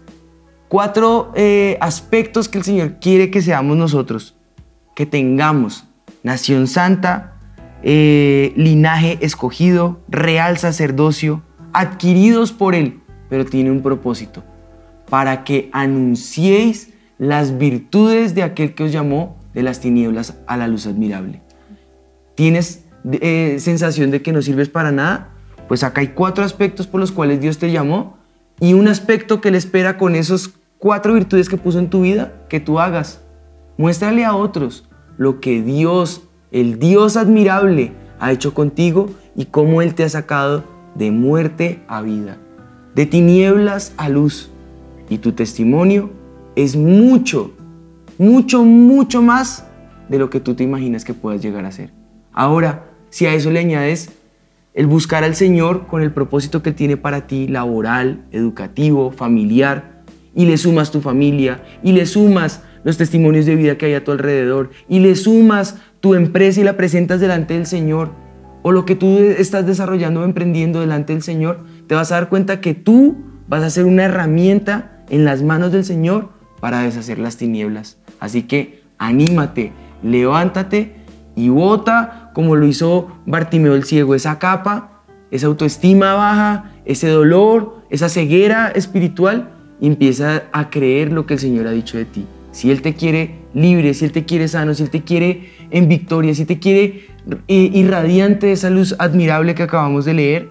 cuatro 0.74 1.30
eh, 1.36 1.78
aspectos 1.80 2.48
que 2.48 2.58
el 2.58 2.64
Señor 2.64 2.94
quiere 3.00 3.30
que 3.30 3.40
seamos 3.40 3.76
nosotros, 3.76 4.34
que 4.96 5.06
tengamos 5.06 5.84
nación 6.24 6.66
santa, 6.66 7.34
eh, 7.84 8.52
linaje 8.56 9.18
escogido, 9.20 10.00
real 10.08 10.58
sacerdocio, 10.58 11.42
adquiridos 11.72 12.50
por 12.50 12.74
Él, 12.74 13.02
pero 13.30 13.44
tiene 13.44 13.70
un 13.70 13.82
propósito, 13.82 14.42
para 15.08 15.44
que 15.44 15.70
anunciéis 15.72 16.92
las 17.18 17.56
virtudes 17.56 18.34
de 18.34 18.42
aquel 18.42 18.74
que 18.74 18.82
os 18.82 18.90
llamó 18.90 19.36
de 19.54 19.62
las 19.62 19.78
tinieblas 19.78 20.38
a 20.48 20.56
la 20.56 20.66
luz 20.66 20.88
admirable. 20.88 21.40
¿Tienes 22.34 22.84
eh, 23.12 23.58
sensación 23.60 24.10
de 24.10 24.22
que 24.22 24.32
no 24.32 24.42
sirves 24.42 24.70
para 24.70 24.90
nada? 24.90 25.28
Pues 25.68 25.84
acá 25.84 26.00
hay 26.00 26.08
cuatro 26.08 26.42
aspectos 26.42 26.88
por 26.88 26.98
los 26.98 27.12
cuales 27.12 27.40
Dios 27.40 27.58
te 27.58 27.70
llamó 27.70 28.18
y 28.58 28.72
un 28.72 28.88
aspecto 28.88 29.40
que 29.40 29.52
le 29.52 29.58
espera 29.58 29.98
con 29.98 30.16
esos 30.16 30.52
cuatro 30.78 31.14
virtudes 31.14 31.48
que 31.48 31.56
puso 31.56 31.78
en 31.78 31.90
tu 31.90 32.02
vida, 32.02 32.32
que 32.48 32.60
tú 32.60 32.78
hagas. 32.78 33.20
Muéstrale 33.76 34.24
a 34.24 34.36
otros 34.36 34.88
lo 35.16 35.40
que 35.40 35.62
Dios, 35.62 36.22
el 36.50 36.78
Dios 36.78 37.16
admirable, 37.16 37.92
ha 38.20 38.32
hecho 38.32 38.54
contigo 38.54 39.10
y 39.34 39.46
cómo 39.46 39.82
Él 39.82 39.94
te 39.94 40.04
ha 40.04 40.08
sacado 40.08 40.64
de 40.94 41.10
muerte 41.10 41.82
a 41.88 42.02
vida, 42.02 42.38
de 42.94 43.06
tinieblas 43.06 43.92
a 43.96 44.08
luz. 44.08 44.50
Y 45.08 45.18
tu 45.18 45.32
testimonio 45.32 46.10
es 46.56 46.76
mucho, 46.76 47.52
mucho, 48.18 48.64
mucho 48.64 49.22
más 49.22 49.66
de 50.08 50.18
lo 50.18 50.30
que 50.30 50.40
tú 50.40 50.54
te 50.54 50.64
imaginas 50.64 51.04
que 51.04 51.14
puedas 51.14 51.42
llegar 51.42 51.64
a 51.64 51.72
ser. 51.72 51.90
Ahora, 52.32 52.86
si 53.10 53.26
a 53.26 53.34
eso 53.34 53.50
le 53.50 53.60
añades 53.60 54.12
el 54.72 54.86
buscar 54.86 55.22
al 55.24 55.36
Señor 55.36 55.86
con 55.86 56.02
el 56.02 56.12
propósito 56.12 56.62
que 56.62 56.72
tiene 56.72 56.96
para 56.96 57.26
ti, 57.26 57.46
laboral, 57.46 58.24
educativo, 58.32 59.12
familiar, 59.12 59.93
y 60.34 60.46
le 60.46 60.56
sumas 60.56 60.90
tu 60.90 61.00
familia, 61.00 61.62
y 61.82 61.92
le 61.92 62.06
sumas 62.06 62.62
los 62.82 62.96
testimonios 62.96 63.46
de 63.46 63.56
vida 63.56 63.78
que 63.78 63.86
hay 63.86 63.94
a 63.94 64.04
tu 64.04 64.12
alrededor, 64.12 64.70
y 64.88 65.00
le 65.00 65.14
sumas 65.16 65.76
tu 66.00 66.14
empresa 66.14 66.60
y 66.60 66.64
la 66.64 66.76
presentas 66.76 67.20
delante 67.20 67.54
del 67.54 67.66
Señor, 67.66 68.10
o 68.62 68.72
lo 68.72 68.84
que 68.84 68.96
tú 68.96 69.18
estás 69.18 69.66
desarrollando 69.66 70.20
o 70.20 70.24
emprendiendo 70.24 70.80
delante 70.80 71.12
del 71.12 71.22
Señor, 71.22 71.60
te 71.86 71.94
vas 71.94 72.10
a 72.12 72.16
dar 72.16 72.28
cuenta 72.28 72.60
que 72.60 72.74
tú 72.74 73.16
vas 73.46 73.62
a 73.62 73.70
ser 73.70 73.84
una 73.84 74.04
herramienta 74.04 75.04
en 75.10 75.24
las 75.24 75.42
manos 75.42 75.70
del 75.70 75.84
Señor 75.84 76.30
para 76.60 76.80
deshacer 76.80 77.18
las 77.18 77.36
tinieblas. 77.36 77.98
Así 78.20 78.44
que 78.44 78.82
anímate, 78.98 79.72
levántate 80.02 80.96
y 81.36 81.50
bota 81.50 82.30
como 82.32 82.56
lo 82.56 82.66
hizo 82.66 83.08
Bartimeo 83.26 83.74
el 83.74 83.84
ciego, 83.84 84.14
esa 84.14 84.38
capa, 84.38 85.02
esa 85.30 85.46
autoestima 85.46 86.14
baja, 86.14 86.72
ese 86.84 87.08
dolor, 87.08 87.82
esa 87.90 88.08
ceguera 88.08 88.68
espiritual 88.68 89.53
empieza 89.86 90.44
a 90.52 90.70
creer 90.70 91.12
lo 91.12 91.26
que 91.26 91.34
el 91.34 91.40
Señor 91.40 91.66
ha 91.66 91.72
dicho 91.72 91.98
de 91.98 92.04
ti. 92.04 92.26
Si 92.52 92.70
Él 92.70 92.82
te 92.82 92.94
quiere 92.94 93.36
libre, 93.52 93.94
si 93.94 94.04
Él 94.04 94.12
te 94.12 94.24
quiere 94.24 94.46
sano, 94.48 94.74
si 94.74 94.84
Él 94.84 94.90
te 94.90 95.02
quiere 95.02 95.50
en 95.70 95.88
victoria, 95.88 96.34
si 96.34 96.44
te 96.44 96.58
quiere 96.58 97.06
eh, 97.48 97.70
irradiante 97.72 98.46
de 98.46 98.52
esa 98.52 98.70
luz 98.70 98.94
admirable 98.98 99.54
que 99.54 99.64
acabamos 99.64 100.04
de 100.04 100.14
leer, 100.14 100.48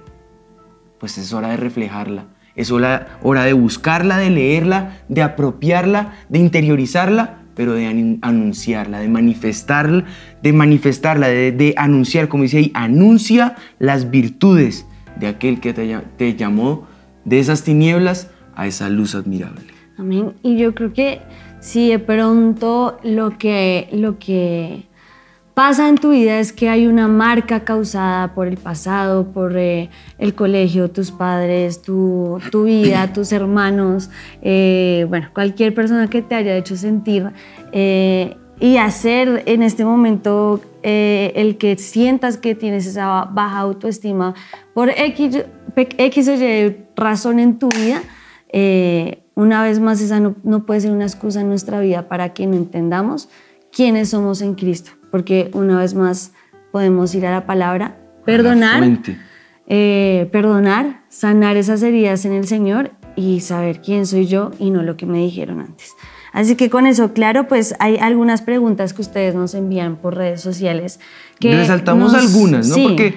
pues 1.00 1.18
es 1.18 1.32
hora 1.34 1.50
de 1.50 1.58
reflejarla. 1.58 2.26
Es 2.56 2.72
hora, 2.72 3.18
hora 3.24 3.46
de 3.46 3.54
buscarla, 3.54 4.18
de 4.18 4.30
leerla, 4.30 5.02
de 5.10 5.22
apropiarla, 5.24 6.14
de 6.30 6.40
interiorizarla, 6.40 7.40
pero 7.56 7.74
de 7.74 7.88
anu- 7.88 8.20
anunciarla, 8.22 9.00
de 9.00 9.08
manifestarla, 9.10 10.06
de 10.42 10.54
manifestarla, 10.54 11.28
de, 11.30 11.74
anunciar, 11.78 12.28
como 12.28 12.44
dice 12.44 12.58
ahí, 12.58 12.72
anuncia 12.74 13.56
las 13.80 14.12
virtudes 14.12 14.86
de 15.20 15.28
aquel 15.28 15.60
que 15.60 15.74
te, 15.74 15.98
te 16.18 16.36
llamó 16.36 16.88
de 17.26 17.40
esas 17.40 17.64
tinieblas 17.64 18.30
a 18.56 18.68
esa 18.68 18.90
luz 18.90 19.16
admirable. 19.16 19.74
Amén. 19.98 20.34
Y 20.44 20.58
yo 20.58 20.74
creo 20.74 20.94
que 20.94 21.22
si 21.60 21.90
de 21.90 22.00
pronto 22.00 22.98
lo 23.04 23.38
que, 23.38 23.88
lo 23.92 24.18
que 24.20 24.88
pasa 25.54 25.88
en 25.88 25.98
tu 25.98 26.12
vida 26.12 26.40
es 26.40 26.52
que 26.52 26.70
hay 26.70 26.88
una 26.88 27.08
marca 27.08 27.64
causada 27.64 28.34
por 28.34 28.48
el 28.48 28.58
pasado, 28.58 29.32
por 29.32 29.56
eh, 29.58 29.90
el 30.18 30.34
colegio, 30.34 30.90
tus 30.90 31.12
padres, 31.12 31.82
tu, 31.82 32.40
tu 32.52 32.64
vida, 32.64 33.14
tus 33.14 33.32
hermanos, 33.32 34.10
eh, 34.42 35.06
bueno, 35.10 35.30
cualquier 35.34 35.74
persona 35.74 36.10
que 36.10 36.22
te 36.22 36.36
haya 36.36 36.58
hecho 36.58 36.76
sentir 36.76 37.32
eh, 37.72 38.36
y 38.60 38.78
hacer 38.78 39.44
en 39.46 39.62
este 39.62 39.84
momento 39.84 40.62
eh, 40.84 41.34
el 41.36 41.58
que 41.58 41.78
sientas 41.78 42.38
que 42.38 42.56
tienes 42.56 42.86
esa 42.86 43.26
baja 43.26 43.60
autoestima 43.60 44.36
por 44.74 44.90
X, 44.90 45.44
X 45.76 46.28
o 46.28 46.34
Y 46.34 46.78
razón 46.96 47.40
en 47.40 47.60
tu 47.60 47.70
vida, 47.70 48.02
eh, 48.54 49.24
una 49.36 49.62
vez 49.64 49.80
más 49.80 50.00
esa 50.00 50.20
no, 50.22 50.36
no 50.44 50.66
puede 50.66 50.80
ser 50.82 50.92
una 50.92 51.06
excusa 51.06 51.42
en 51.42 51.50
nuestra 51.50 51.80
vida 51.82 52.08
para 52.08 52.34
que 52.34 52.48
no 52.48 52.56
entendamos 52.56 53.28
quiénes 53.72 54.10
somos 54.10 54.42
en 54.42 54.54
Cristo, 54.54 54.92
porque 55.12 55.50
una 55.54 55.80
vez 55.80 55.94
más 55.96 56.32
podemos 56.72 57.14
ir 57.16 57.26
a 57.26 57.32
la 57.32 57.46
palabra, 57.46 57.98
perdonar, 58.26 58.84
eh, 59.68 60.30
perdonar, 60.32 61.02
sanar 61.10 61.58
esas 61.58 61.82
heridas 61.84 62.26
en 62.26 62.34
el 62.34 62.46
Señor 62.48 62.92
y 63.16 63.40
saber 63.42 63.82
quién 63.82 64.06
soy 64.06 64.28
yo 64.28 64.52
y 64.60 64.70
no 64.72 64.84
lo 64.84 64.98
que 64.98 65.06
me 65.06 65.18
dijeron 65.20 65.60
antes. 65.60 65.92
Así 66.32 66.56
que 66.56 66.70
con 66.70 66.88
eso, 66.88 67.14
claro, 67.14 67.48
pues 67.48 67.76
hay 67.80 67.98
algunas 67.98 68.42
preguntas 68.42 68.94
que 68.94 69.02
ustedes 69.04 69.36
nos 69.36 69.54
envían 69.54 69.98
por 69.98 70.16
redes 70.16 70.42
sociales. 70.42 71.00
Que 71.40 71.56
Resaltamos 71.56 72.12
nos- 72.14 72.22
algunas, 72.36 72.68
¿no? 72.70 72.76
sí, 72.76 72.84
Porque 72.88 73.14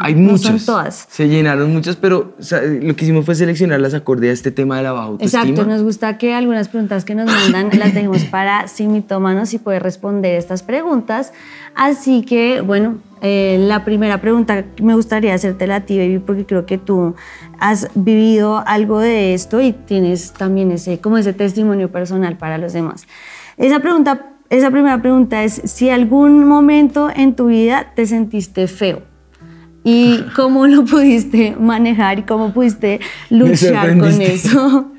hay 0.00 0.14
no 0.14 0.32
muchas. 0.32 0.62
son 0.62 0.66
todas. 0.66 1.06
Se 1.10 1.28
llenaron 1.28 1.72
muchas, 1.72 1.96
pero 1.96 2.34
o 2.38 2.42
sea, 2.42 2.62
lo 2.62 2.96
que 2.96 3.04
hicimos 3.04 3.26
fue 3.26 3.34
seleccionarlas 3.34 3.92
acorde 3.92 4.30
a 4.30 4.32
este 4.32 4.50
tema 4.50 4.78
de 4.78 4.82
la 4.82 4.92
baja 4.92 5.06
autoestima. 5.06 5.42
Exacto, 5.42 5.70
nos 5.70 5.82
gusta 5.82 6.16
que 6.16 6.32
algunas 6.32 6.68
preguntas 6.68 7.04
que 7.04 7.14
nos 7.14 7.26
mandan 7.26 7.68
las 7.78 7.92
dejemos 7.92 8.24
para 8.24 8.66
simitómanos 8.66 9.52
y 9.52 9.58
poder 9.58 9.82
responder 9.82 10.36
estas 10.36 10.62
preguntas. 10.62 11.34
Así 11.74 12.22
que, 12.22 12.62
bueno, 12.62 12.98
eh, 13.20 13.58
la 13.60 13.84
primera 13.84 14.22
pregunta 14.22 14.64
que 14.74 14.82
me 14.82 14.94
gustaría 14.94 15.34
hacértela 15.34 15.76
a 15.76 15.80
ti, 15.80 15.98
baby, 15.98 16.18
porque 16.18 16.46
creo 16.46 16.64
que 16.64 16.78
tú 16.78 17.14
has 17.58 17.88
vivido 17.94 18.64
algo 18.66 19.00
de 19.00 19.34
esto 19.34 19.60
y 19.60 19.72
tienes 19.72 20.32
también 20.32 20.72
ese, 20.72 20.98
como 20.98 21.18
ese 21.18 21.34
testimonio 21.34 21.92
personal 21.92 22.38
para 22.38 22.56
los 22.56 22.72
demás. 22.72 23.06
Esa 23.58 23.80
pregunta, 23.80 24.30
esa 24.48 24.70
primera 24.70 25.02
pregunta 25.02 25.44
es 25.44 25.60
si 25.66 25.90
algún 25.90 26.48
momento 26.48 27.10
en 27.14 27.36
tu 27.36 27.48
vida 27.48 27.92
te 27.94 28.06
sentiste 28.06 28.66
feo. 28.66 29.09
¿Y 29.82 30.20
cómo 30.36 30.66
lo 30.66 30.84
pudiste 30.84 31.56
manejar 31.58 32.18
y 32.18 32.22
cómo 32.22 32.52
pudiste 32.52 33.00
luchar 33.30 33.98
con 33.98 34.20
eso? 34.20 34.92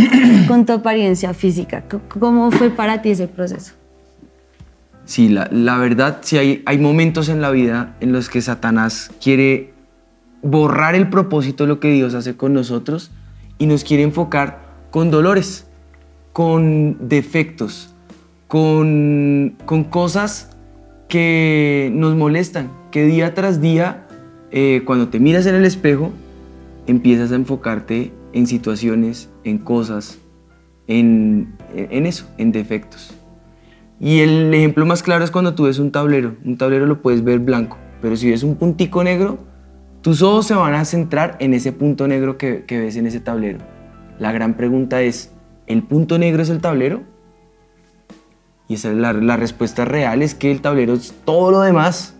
con 0.48 0.66
tu 0.66 0.72
apariencia 0.72 1.34
física. 1.34 1.84
¿Cómo 2.18 2.50
fue 2.50 2.70
para 2.70 3.02
ti 3.02 3.10
ese 3.10 3.28
proceso? 3.28 3.74
Sí, 5.04 5.28
la, 5.28 5.48
la 5.50 5.76
verdad, 5.76 6.18
sí 6.22 6.38
hay, 6.38 6.62
hay 6.66 6.78
momentos 6.78 7.28
en 7.28 7.40
la 7.40 7.50
vida 7.50 7.96
en 8.00 8.12
los 8.12 8.28
que 8.28 8.40
Satanás 8.40 9.10
quiere 9.22 9.72
borrar 10.42 10.94
el 10.94 11.08
propósito 11.08 11.64
de 11.64 11.68
lo 11.68 11.80
que 11.80 11.90
Dios 11.90 12.14
hace 12.14 12.36
con 12.36 12.54
nosotros 12.54 13.10
y 13.58 13.66
nos 13.66 13.84
quiere 13.84 14.02
enfocar 14.02 14.60
con 14.90 15.10
dolores, 15.10 15.66
con 16.32 17.08
defectos, 17.08 17.94
con, 18.46 19.56
con 19.64 19.84
cosas 19.84 20.56
que 21.08 21.90
nos 21.92 22.14
molestan, 22.14 22.70
que 22.90 23.04
día 23.04 23.34
tras 23.34 23.60
día, 23.60 24.06
eh, 24.50 24.82
cuando 24.84 25.08
te 25.08 25.20
miras 25.20 25.46
en 25.46 25.54
el 25.54 25.64
espejo, 25.64 26.12
empiezas 26.86 27.32
a 27.32 27.36
enfocarte 27.36 28.12
en 28.32 28.46
situaciones, 28.46 29.30
en 29.44 29.58
cosas, 29.58 30.18
en, 30.86 31.54
en 31.74 32.06
eso, 32.06 32.26
en 32.38 32.52
defectos. 32.52 33.14
Y 34.00 34.20
el 34.20 34.52
ejemplo 34.54 34.86
más 34.86 35.02
claro 35.02 35.24
es 35.24 35.30
cuando 35.30 35.54
tú 35.54 35.64
ves 35.64 35.78
un 35.78 35.92
tablero. 35.92 36.34
Un 36.44 36.56
tablero 36.56 36.86
lo 36.86 37.02
puedes 37.02 37.22
ver 37.22 37.38
blanco, 37.38 37.76
pero 38.00 38.16
si 38.16 38.30
ves 38.30 38.42
un 38.42 38.56
puntico 38.56 39.04
negro, 39.04 39.38
tus 40.00 40.22
ojos 40.22 40.46
se 40.46 40.54
van 40.54 40.74
a 40.74 40.84
centrar 40.86 41.36
en 41.40 41.52
ese 41.52 41.72
punto 41.72 42.08
negro 42.08 42.38
que, 42.38 42.64
ves 42.68 42.96
en 42.96 43.06
ese 43.06 43.20
tablero. 43.20 43.58
La 44.18 44.32
gran 44.32 44.54
pregunta 44.54 45.02
es, 45.02 45.32
¿el 45.66 45.82
punto 45.82 46.18
negro 46.18 46.42
es 46.42 46.48
el 46.48 46.60
tablero? 46.60 47.02
Y 48.68 48.74
esa 48.74 48.90
es 48.90 48.96
la, 48.96 49.12
la 49.12 49.36
respuesta 49.36 49.84
real, 49.84 50.22
es 50.22 50.34
que 50.34 50.50
el 50.50 50.62
tablero 50.62 50.94
es 50.94 51.14
todo 51.24 51.50
lo 51.50 51.60
demás. 51.60 52.14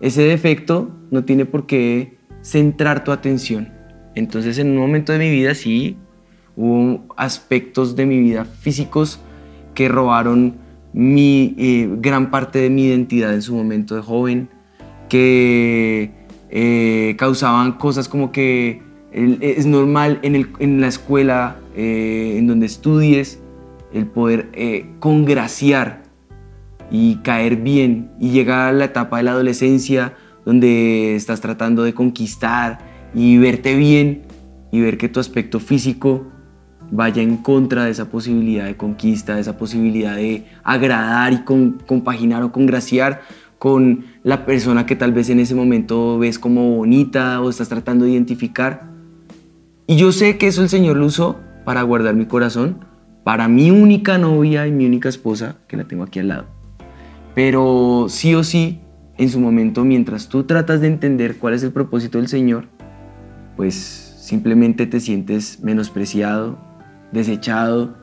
Ese 0.00 0.22
defecto 0.22 0.90
no 1.10 1.24
tiene 1.24 1.44
por 1.44 1.66
qué 1.66 2.18
centrar 2.42 3.04
tu 3.04 3.12
atención. 3.12 3.68
Entonces 4.14 4.58
en 4.58 4.70
un 4.70 4.78
momento 4.78 5.12
de 5.12 5.18
mi 5.18 5.30
vida 5.30 5.54
sí 5.54 5.96
hubo 6.56 7.04
aspectos 7.16 7.96
de 7.96 8.06
mi 8.06 8.18
vida 8.18 8.44
físicos 8.44 9.20
que 9.74 9.88
robaron 9.88 10.56
mi 10.92 11.54
eh, 11.58 11.88
gran 11.98 12.30
parte 12.30 12.58
de 12.58 12.70
mi 12.70 12.86
identidad 12.86 13.32
en 13.32 13.42
su 13.42 13.54
momento 13.54 13.94
de 13.94 14.02
joven, 14.02 14.48
que 15.08 16.10
eh, 16.50 17.14
causaban 17.18 17.72
cosas 17.72 18.08
como 18.08 18.32
que 18.32 18.82
es 19.12 19.66
normal 19.66 20.20
en, 20.22 20.36
el, 20.36 20.48
en 20.60 20.80
la 20.80 20.86
escuela, 20.86 21.56
eh, 21.76 22.36
en 22.38 22.46
donde 22.46 22.66
estudies, 22.66 23.40
el 23.92 24.06
poder 24.06 24.50
congraciar 25.00 26.04
y 26.90 27.16
caer 27.16 27.56
bien 27.56 28.10
y 28.18 28.30
llegar 28.30 28.68
a 28.68 28.72
la 28.72 28.86
etapa 28.86 29.18
de 29.18 29.22
la 29.24 29.32
adolescencia 29.32 30.14
donde 30.44 31.14
estás 31.16 31.40
tratando 31.40 31.84
de 31.84 31.94
conquistar 31.94 32.78
y 33.14 33.38
verte 33.38 33.76
bien 33.76 34.22
y 34.72 34.80
ver 34.80 34.98
que 34.98 35.08
tu 35.08 35.20
aspecto 35.20 35.60
físico 35.60 36.26
vaya 36.90 37.22
en 37.22 37.36
contra 37.36 37.84
de 37.84 37.90
esa 37.90 38.10
posibilidad 38.10 38.66
de 38.66 38.76
conquista, 38.76 39.34
de 39.34 39.42
esa 39.42 39.56
posibilidad 39.56 40.16
de 40.16 40.46
agradar 40.64 41.32
y 41.32 41.42
compaginar 41.86 42.42
o 42.42 42.52
congraciar 42.52 43.22
con 43.58 44.06
la 44.22 44.46
persona 44.46 44.86
que 44.86 44.96
tal 44.96 45.12
vez 45.12 45.28
en 45.30 45.38
ese 45.38 45.54
momento 45.54 46.18
ves 46.18 46.38
como 46.38 46.76
bonita 46.76 47.40
o 47.40 47.50
estás 47.50 47.68
tratando 47.68 48.06
de 48.06 48.12
identificar. 48.12 48.90
Y 49.86 49.96
yo 49.96 50.12
sé 50.12 50.38
que 50.38 50.46
eso 50.46 50.62
el 50.62 50.68
Señor 50.68 50.96
lo 50.96 51.06
usó 51.06 51.38
para 51.64 51.82
guardar 51.82 52.14
mi 52.14 52.26
corazón, 52.26 52.84
para 53.22 53.48
mi 53.48 53.70
única 53.70 54.18
novia 54.18 54.66
y 54.66 54.72
mi 54.72 54.86
única 54.86 55.08
esposa, 55.08 55.56
que 55.68 55.76
la 55.76 55.84
tengo 55.84 56.04
aquí 56.04 56.18
al 56.20 56.28
lado. 56.28 56.59
Pero 57.34 58.06
sí 58.08 58.34
o 58.34 58.44
sí, 58.44 58.80
en 59.16 59.28
su 59.28 59.40
momento, 59.40 59.84
mientras 59.84 60.28
tú 60.28 60.44
tratas 60.44 60.80
de 60.80 60.86
entender 60.86 61.38
cuál 61.38 61.54
es 61.54 61.62
el 61.62 61.72
propósito 61.72 62.18
del 62.18 62.28
Señor, 62.28 62.66
pues 63.56 63.74
simplemente 64.18 64.86
te 64.86 65.00
sientes 65.00 65.60
menospreciado, 65.60 66.58
desechado, 67.12 67.96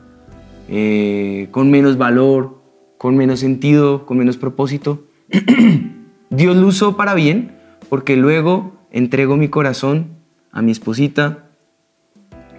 eh, 0.68 1.48
con 1.50 1.70
menos 1.70 1.98
valor, 1.98 2.62
con 2.98 3.16
menos 3.16 3.40
sentido, 3.40 4.06
con 4.06 4.18
menos 4.18 4.36
propósito. 4.36 5.04
Dios 6.30 6.56
lo 6.56 6.66
usó 6.66 6.96
para 6.96 7.14
bien 7.14 7.56
porque 7.88 8.16
luego 8.16 8.78
entrego 8.90 9.36
mi 9.36 9.48
corazón 9.48 10.18
a 10.52 10.62
mi 10.62 10.72
esposita, 10.72 11.46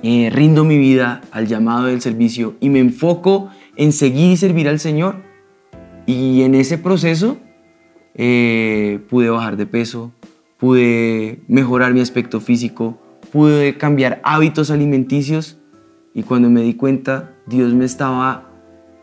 eh, 0.01 0.29
rindo 0.31 0.63
mi 0.63 0.77
vida 0.77 1.21
al 1.31 1.47
llamado 1.47 1.85
del 1.85 2.01
servicio 2.01 2.55
y 2.59 2.69
me 2.69 2.79
enfoco 2.79 3.49
en 3.75 3.91
seguir 3.91 4.31
y 4.31 4.37
servir 4.37 4.67
al 4.67 4.79
Señor. 4.79 5.28
Y 6.09 6.41
en 6.41 6.55
ese 6.55 6.79
proceso 6.79 7.37
eh, 8.15 8.99
pude 9.11 9.29
bajar 9.29 9.57
de 9.57 9.67
peso, 9.67 10.11
pude 10.57 11.43
mejorar 11.47 11.93
mi 11.93 11.99
aspecto 11.99 12.41
físico, 12.41 12.99
pude 13.31 13.77
cambiar 13.77 14.19
hábitos 14.23 14.71
alimenticios 14.71 15.59
y 16.15 16.23
cuando 16.23 16.49
me 16.49 16.63
di 16.63 16.73
cuenta, 16.73 17.35
Dios 17.45 17.75
me 17.75 17.85
estaba 17.85 18.49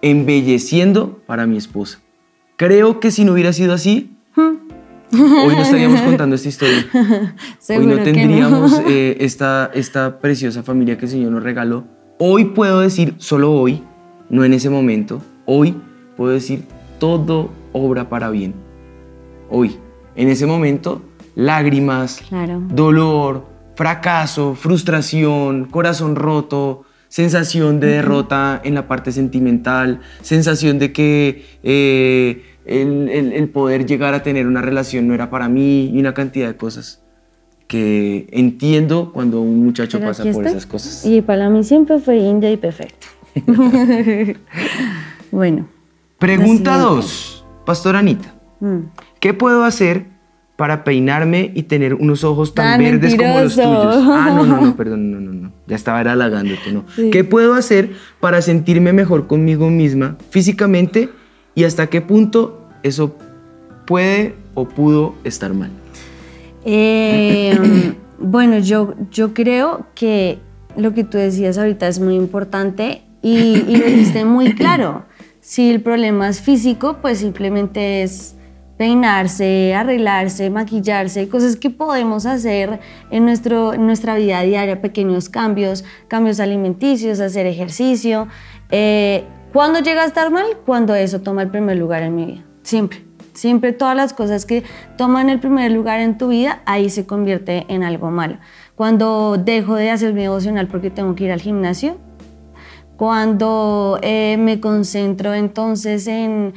embelleciendo 0.03 1.23
para 1.29 1.47
mi 1.47 1.57
esposa. 1.57 2.01
Creo 2.57 2.99
que 2.99 3.13
si 3.13 3.25
no 3.25 3.35
hubiera 3.35 3.53
sido 3.53 3.73
así, 3.73 4.11
hoy 4.37 4.59
no 5.13 5.63
estaríamos 5.63 6.03
contando 6.03 6.35
esta 6.35 6.49
historia. 6.49 6.87
hoy 7.69 7.87
no 7.87 8.03
tendríamos 8.03 8.81
eh, 8.89 9.19
esta, 9.21 9.71
esta 9.75 10.19
preciosa 10.19 10.65
familia 10.65 10.99
que 10.99 11.05
el 11.05 11.13
Señor 11.13 11.31
nos 11.31 11.45
regaló. 11.45 11.85
Hoy 12.19 12.47
puedo 12.47 12.81
decir, 12.81 13.15
solo 13.19 13.53
hoy, 13.53 13.85
no 14.29 14.45
en 14.45 14.55
ese 14.55 14.71
momento, 14.71 15.23
hoy 15.45 15.77
puedo 16.17 16.33
decir, 16.33 16.65
todo 16.99 17.51
obra 17.73 18.09
para 18.09 18.31
bien. 18.31 18.55
Hoy, 19.51 19.77
en 20.15 20.29
ese 20.29 20.47
momento, 20.47 21.03
lágrimas, 21.35 22.23
dolor, 22.69 23.45
fracaso, 23.77 24.55
frustración, 24.55 25.67
corazón 25.67 26.17
roto, 26.17 26.85
sensación 27.09 27.79
de 27.79 27.89
derrota 27.89 28.61
en 28.65 28.75
la 28.75 28.89
parte 28.89 29.13
sentimental, 29.13 30.01
sensación 30.23 30.79
de 30.79 30.93
que 30.93 31.45
eh, 31.63 32.43
el, 32.65 33.49
poder 33.51 33.87
llegar 33.87 34.15
a 34.15 34.23
tener 34.23 34.47
una 34.47 34.63
relación 34.63 35.07
no 35.07 35.15
era 35.15 35.31
para 35.31 35.49
mí 35.49 35.91
y 35.93 36.01
una 36.01 36.15
cantidad 36.15 36.49
de 36.49 36.57
cosas 36.57 37.03
que 37.69 38.29
entiendo 38.31 39.13
cuando 39.13 39.41
un 39.41 39.65
muchacho 39.65 40.01
pasa 40.01 40.25
por 40.33 40.47
esas 40.47 40.67
cosas. 40.67 41.05
Y 41.05 41.21
para 41.21 41.51
mí 41.51 41.65
siempre 41.65 41.99
fue 41.99 42.19
india 42.19 42.51
y 42.51 42.57
perfecto. 42.57 43.07
bueno. 45.31 45.76
Pregunta 46.19 46.79
2, 46.79 47.45
Pastor 47.65 47.97
Anita. 47.97 48.35
Mm. 48.61 48.89
¿Qué 49.21 49.35
puedo 49.35 49.65
hacer 49.65 50.07
para 50.57 50.85
peinarme 50.85 51.53
y 51.55 51.65
tener 51.65 51.95
unos 51.95 52.25
ojos 52.25 52.55
tan, 52.55 52.81
verdes 52.81 53.15
como 53.15 53.41
los 53.41 53.55
tuyos. 53.55 54.05
Ah, 54.09 54.33
no, 54.35 54.47
no, 54.47 54.61
no, 54.61 54.77
perdón, 54.77 55.11
no, 55.11 55.21
no, 55.21 55.33
no. 55.33 55.53
Ya 55.67 55.77
estaba 55.77 56.01
halagándote, 56.01 56.73
¿no? 56.73 56.85
¿Qué 57.13 57.25
puedo 57.25 57.55
hacer 57.55 57.93
para 58.21 58.41
sentirme 58.41 58.93
mejor 58.93 59.27
conmigo 59.27 59.69
misma 59.69 60.17
físicamente 60.31 61.11
y 61.55 61.65
hasta 61.65 61.89
qué 61.89 62.01
punto 62.01 62.69
eso 62.83 63.17
puede 63.87 64.35
o 64.55 64.67
pudo 64.67 65.15
estar 65.25 65.53
mal? 65.53 65.71
Em, 66.65 67.95
bueno, 68.19 68.59
yo, 68.59 68.95
yo 69.11 69.35
creo 69.35 69.87
que 69.95 70.39
lo 70.77 70.95
que 70.95 71.05
tú 71.05 71.19
decías 71.19 71.59
ahorita 71.59 71.87
es 71.87 72.01
muy 72.01 72.15
importante 72.15 73.03
y, 73.21 73.63
y 73.69 73.77
lo 73.77 73.87
dijiste 73.87 74.25
muy 74.25 74.55
claro. 74.55 75.05
Si 75.47 75.71
el 75.71 75.81
problema 75.81 76.29
es 76.29 76.41
físico, 76.41 76.97
pues 77.01 77.19
simplemente 77.19 78.03
es 78.03 78.35
peinarse, 78.79 79.77
arreglarse, 79.77 80.51
maquillarse, 80.51 81.29
cosas 81.29 81.55
que 81.55 81.71
podemos 81.71 82.27
hacer 82.27 82.81
en, 83.13 83.27
nuestro, 83.27 83.77
nuestra 83.77 84.17
vida 84.17 84.43
diaria, 84.43 84.83
pequeños 84.83 85.29
cambios, 85.29 85.85
cambios 86.09 86.41
alimenticios, 86.41 87.21
hacer 87.21 87.47
ejercicio. 87.47 88.27
Eh, 88.73 89.23
¿Cuándo 89.53 89.79
llega 89.79 90.03
a 90.03 90.07
estar 90.07 90.33
mal? 90.33 90.47
Cuando 90.67 90.97
eso 90.97 91.21
toma 91.21 91.43
el 91.43 91.51
primer 91.53 91.77
lugar 91.77 92.03
en 92.03 92.17
mi 92.17 92.27
vida. 92.27 92.45
Siempre. 92.63 93.05
Siempre 93.33 93.73
todas 93.73 93.95
las 93.95 94.15
cosas 94.15 94.47
que 94.47 94.65
toman 94.99 95.31
el 95.31 95.39
primer 95.39 95.71
lugar 95.71 96.01
en 96.01 96.19
tu 96.19 96.27
vida, 96.27 96.61
ahí 96.67 96.91
se 96.91 97.07
convierte 97.07 97.67
en 97.69 97.85
algo 97.85 98.11
malo. 98.11 98.39
Cuando 98.75 99.37
dejo 99.37 99.77
de 99.77 99.93
hacer 99.93 100.13
mi 100.13 100.23
devocional 100.23 100.67
porque 100.67 100.91
tengo 100.91 101.15
que 101.15 101.23
ir 101.23 101.31
al 101.31 101.41
gimnasio, 101.41 101.99
cuando 102.97 103.99
eh, 104.03 104.37
me 104.39 104.59
concentro 104.59 105.35
entonces 105.35 106.07
en, 106.07 106.53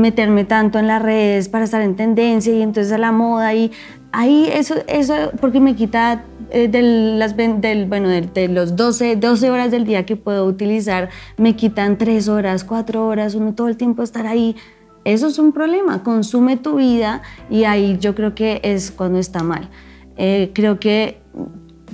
meterme 0.00 0.44
tanto 0.44 0.78
en 0.78 0.86
las 0.86 1.00
redes 1.00 1.48
para 1.48 1.64
estar 1.64 1.80
en 1.80 1.96
tendencia 1.96 2.54
y 2.54 2.62
entonces 2.62 2.92
a 2.92 2.98
la 2.98 3.12
moda 3.12 3.54
y 3.54 3.72
ahí 4.12 4.48
eso, 4.52 4.74
eso 4.86 5.14
porque 5.40 5.60
me 5.60 5.74
quita 5.74 6.24
eh, 6.50 6.68
de, 6.68 6.82
las, 6.82 7.36
del, 7.36 7.86
bueno, 7.86 8.08
de, 8.08 8.48
los 8.48 8.76
12, 8.76 9.16
12 9.16 9.50
horas 9.50 9.70
del 9.70 9.86
día 9.86 10.04
que 10.04 10.16
puedo 10.16 10.44
utilizar, 10.44 11.08
me 11.38 11.56
quitan 11.56 11.96
3 11.96 12.28
horas, 12.28 12.62
4 12.62 13.06
horas, 13.06 13.34
uno 13.34 13.54
todo 13.54 13.68
el 13.68 13.76
tiempo 13.76 14.02
estar 14.02 14.26
ahí. 14.26 14.56
Eso 15.04 15.26
es 15.26 15.38
un 15.38 15.52
problema, 15.52 16.02
consume 16.02 16.56
tu 16.56 16.76
vida 16.76 17.22
y 17.50 17.64
ahí 17.64 17.98
yo 17.98 18.14
creo 18.14 18.34
que 18.34 18.60
es 18.62 18.90
cuando 18.90 19.18
está 19.18 19.42
mal. 19.42 19.68
Eh, 20.16 20.50
creo 20.54 20.78
que 20.78 21.20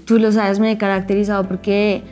tú 0.05 0.19
lo 0.19 0.31
sabes, 0.33 0.59
me 0.59 0.73
he 0.73 0.79
caracterizado 0.79 1.47
porque... 1.47 2.03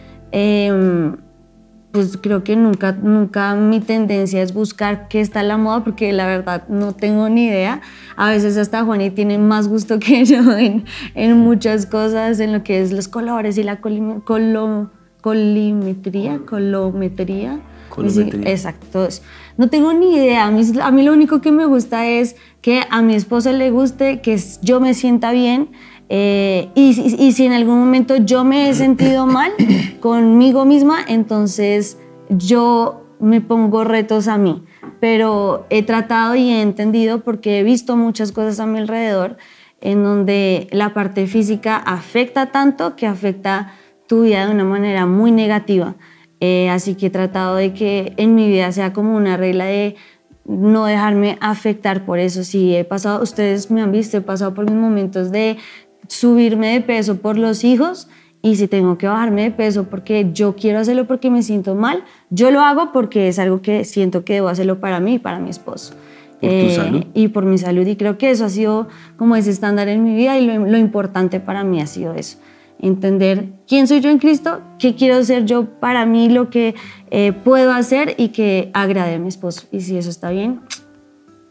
Pues 1.92 2.18
creo 2.18 2.44
que 2.44 2.54
nunca, 2.54 2.92
nunca 2.92 3.54
mi 3.54 3.80
tendencia 3.80 4.42
es 4.42 4.52
buscar 4.52 5.08
qué 5.08 5.20
está 5.20 5.42
la 5.42 5.56
moda 5.56 5.84
porque 5.84 6.12
la 6.12 6.26
verdad 6.26 6.68
no 6.68 6.92
tengo 6.92 7.28
ni 7.28 7.46
idea. 7.46 7.80
A 8.16 8.28
veces 8.28 8.56
hasta 8.58 8.84
Juani 8.84 9.10
tiene 9.10 9.38
más 9.38 9.68
gusto 9.68 9.98
que 9.98 10.24
yo 10.26 10.56
en, 10.56 10.84
en 11.14 11.38
muchas 11.38 11.86
cosas, 11.86 12.40
en 12.40 12.52
lo 12.52 12.62
que 12.62 12.82
es 12.82 12.92
los 12.92 13.08
colores 13.08 13.56
y 13.56 13.62
la 13.62 13.80
colo, 13.80 14.90
colimetría, 15.20 16.40
colometría. 16.46 17.60
Colometría. 17.88 18.50
exacto. 18.50 19.08
No 19.56 19.68
tengo 19.68 19.92
ni 19.92 20.14
idea. 20.14 20.46
A 20.46 20.50
mí, 20.50 20.62
a 20.80 20.90
mí 20.90 21.02
lo 21.02 21.12
único 21.12 21.40
que 21.40 21.52
me 21.52 21.64
gusta 21.64 22.06
es 22.06 22.36
que 22.60 22.82
a 22.90 23.02
mi 23.02 23.14
esposo 23.14 23.50
le 23.52 23.70
guste, 23.70 24.20
que 24.20 24.38
yo 24.62 24.78
me 24.78 24.94
sienta 24.94 25.32
bien 25.32 25.70
eh, 26.08 26.70
y, 26.74 27.32
si 27.32 27.44
en 27.44 27.52
algún 27.52 27.78
momento 27.78 28.16
yo 28.16 28.44
me 28.44 28.70
he 28.70 28.74
sentido 28.74 29.26
mal 29.26 29.52
conmigo 30.00 30.64
misma, 30.64 31.00
entonces 31.06 31.98
yo 32.30 33.04
me 33.20 33.40
pongo 33.40 33.84
retos 33.84 34.28
a 34.28 34.38
mí, 34.38 34.64
pero 35.00 35.66
he 35.70 35.82
tratado 35.82 36.34
y 36.34 36.50
he 36.50 36.62
entendido 36.62 37.20
porque 37.20 37.58
he 37.58 37.62
visto 37.62 37.96
muchas 37.96 38.32
cosas 38.32 38.60
a 38.60 38.66
mi 38.66 38.78
alrededor 38.78 39.36
en 39.80 40.02
donde 40.02 40.66
la 40.72 40.94
parte 40.94 41.26
física 41.26 41.76
afecta 41.76 42.46
tanto 42.46 42.96
que 42.96 43.06
afecta 43.06 43.74
tu 44.06 44.22
vida 44.22 44.46
de 44.46 44.52
una 44.52 44.64
manera 44.64 45.06
muy 45.06 45.30
negativa. 45.30 45.96
Eh, 46.40 46.70
así 46.70 46.94
que 46.94 47.06
he 47.06 47.10
tratado 47.10 47.56
de 47.56 47.74
que 47.74 48.14
en 48.16 48.34
mi 48.34 48.48
vida 48.48 48.72
sea 48.72 48.92
como 48.92 49.16
una 49.16 49.36
regla 49.36 49.66
de 49.66 49.96
no 50.44 50.86
dejarme 50.86 51.36
afectar 51.40 52.04
por 52.04 52.18
eso. 52.18 52.42
Si 52.42 52.74
he 52.74 52.84
pasado, 52.84 53.22
ustedes 53.22 53.70
me 53.70 53.82
han 53.82 53.92
visto, 53.92 54.16
he 54.16 54.20
pasado 54.20 54.54
por 54.54 54.64
mis 54.64 54.74
momentos 54.74 55.30
de 55.30 55.58
subirme 56.08 56.72
de 56.72 56.80
peso 56.80 57.18
por 57.18 57.38
los 57.38 57.62
hijos 57.64 58.08
y 58.42 58.56
si 58.56 58.68
tengo 58.68 58.98
que 58.98 59.06
bajarme 59.06 59.42
de 59.42 59.50
peso 59.50 59.84
porque 59.84 60.30
yo 60.32 60.56
quiero 60.56 60.78
hacerlo 60.78 61.06
porque 61.06 61.30
me 61.30 61.42
siento 61.42 61.74
mal, 61.74 62.04
yo 62.30 62.50
lo 62.50 62.60
hago 62.60 62.92
porque 62.92 63.28
es 63.28 63.38
algo 63.38 63.62
que 63.62 63.84
siento 63.84 64.24
que 64.24 64.34
debo 64.34 64.48
hacerlo 64.48 64.80
para 64.80 65.00
mí 65.00 65.14
y 65.14 65.18
para 65.18 65.38
mi 65.38 65.50
esposo. 65.50 65.94
¿Por 66.40 66.50
tu 66.50 66.56
Eh, 66.56 66.72
salud? 66.76 67.04
Y 67.14 67.28
por 67.28 67.44
mi 67.44 67.58
salud. 67.58 67.84
Y 67.86 67.96
creo 67.96 68.16
que 68.16 68.30
eso 68.30 68.44
ha 68.44 68.48
sido 68.48 68.88
como 69.16 69.34
ese 69.34 69.50
estándar 69.50 69.88
en 69.88 70.04
mi 70.04 70.14
vida 70.14 70.38
y 70.38 70.46
lo, 70.46 70.66
lo 70.66 70.78
importante 70.78 71.40
para 71.40 71.64
mí 71.64 71.80
ha 71.80 71.86
sido 71.86 72.14
eso. 72.14 72.38
Entender 72.80 73.46
quién 73.66 73.88
soy 73.88 74.00
yo 74.00 74.08
en 74.08 74.18
Cristo, 74.18 74.60
qué 74.78 74.94
quiero 74.94 75.22
ser 75.24 75.44
yo 75.46 75.64
para 75.80 76.06
mí, 76.06 76.28
lo 76.28 76.48
que 76.48 76.76
eh, 77.10 77.32
puedo 77.32 77.72
hacer 77.72 78.14
y 78.18 78.28
que 78.28 78.70
agrade 78.72 79.16
a 79.16 79.18
mi 79.18 79.26
esposo. 79.26 79.66
Y 79.72 79.80
si 79.80 79.98
eso 79.98 80.10
está 80.10 80.30
bien, 80.30 80.60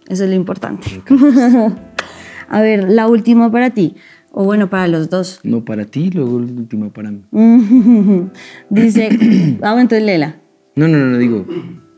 eso 0.08 0.24
es 0.24 0.30
lo 0.30 0.36
importante. 0.38 1.01
a 2.49 2.62
ver, 2.62 2.89
la 2.89 3.08
última 3.08 3.51
para 3.51 3.72
ti. 3.72 3.95
O 4.32 4.43
bueno, 4.43 4.69
para 4.69 4.88
los 4.88 5.09
dos. 5.09 5.39
No 5.43 5.65
para 5.65 5.86
ti, 5.86 6.11
luego 6.11 6.39
la 6.39 6.51
última 6.51 6.89
para 6.89 7.11
mí. 7.11 7.21
Dice, 8.69 9.09
ah, 9.61 9.71
bueno, 9.71 9.82
entonces 9.82 10.03
Lela. 10.03 10.38
No, 10.75 10.88
no, 10.88 10.97
no, 10.97 11.05
no 11.05 11.17
digo 11.17 11.45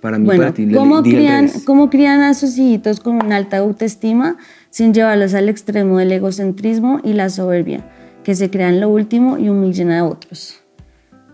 para 0.01 0.17
mí, 0.17 0.25
Bueno, 0.25 0.43
para 0.43 0.53
ti. 0.53 0.67
¿cómo 0.73 0.97
al 0.97 1.03
crían. 1.03 1.49
¿cómo 1.65 1.89
crían 1.89 2.21
a 2.21 2.33
sus 2.33 2.57
hijitos 2.57 2.99
con 2.99 3.15
una 3.23 3.35
alta 3.35 3.57
autoestima 3.57 4.37
sin 4.69 4.93
llevarlos 4.93 5.33
al 5.33 5.49
extremo 5.49 5.97
del 5.97 6.11
egocentrismo 6.11 7.01
y 7.03 7.13
la 7.13 7.29
soberbia, 7.29 7.85
que 8.23 8.35
se 8.35 8.49
crean 8.49 8.79
lo 8.79 8.89
último 8.89 9.37
y 9.37 9.49
humillen 9.49 9.91
a 9.91 10.05
otros? 10.05 10.59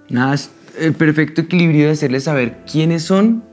Nada, 0.09 0.35
es 0.35 0.49
el 0.79 0.93
perfecto 0.93 1.41
equilibrio 1.41 1.85
de 1.85 1.91
hacerles 1.91 2.23
saber 2.23 2.57
quiénes 2.69 3.03
son. 3.03 3.43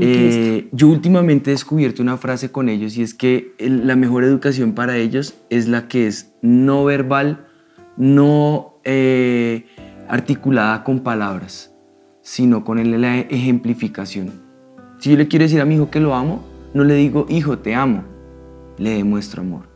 Eh, 0.00 0.68
yo 0.72 0.88
últimamente 0.88 1.50
he 1.50 1.54
descubierto 1.54 2.02
una 2.02 2.16
frase 2.16 2.50
con 2.50 2.68
ellos 2.68 2.96
y 2.96 3.02
es 3.02 3.14
que 3.14 3.54
la 3.58 3.96
mejor 3.96 4.24
educación 4.24 4.72
para 4.72 4.96
ellos 4.96 5.34
es 5.50 5.66
la 5.68 5.88
que 5.88 6.06
es 6.06 6.32
no 6.42 6.84
verbal, 6.84 7.46
no 7.96 8.74
eh, 8.84 9.66
articulada 10.08 10.84
con 10.84 11.00
palabras, 11.00 11.74
sino 12.22 12.64
con 12.64 13.00
la 13.00 13.18
ejemplificación. 13.18 14.30
Si 14.98 15.10
yo 15.10 15.16
le 15.16 15.28
quiero 15.28 15.44
decir 15.44 15.60
a 15.60 15.64
mi 15.64 15.74
hijo 15.76 15.90
que 15.90 16.00
lo 16.00 16.14
amo, 16.14 16.44
no 16.74 16.84
le 16.84 16.94
digo, 16.94 17.26
hijo, 17.28 17.58
te 17.58 17.74
amo, 17.74 18.04
le 18.78 18.90
demuestro 18.90 19.42
amor. 19.42 19.68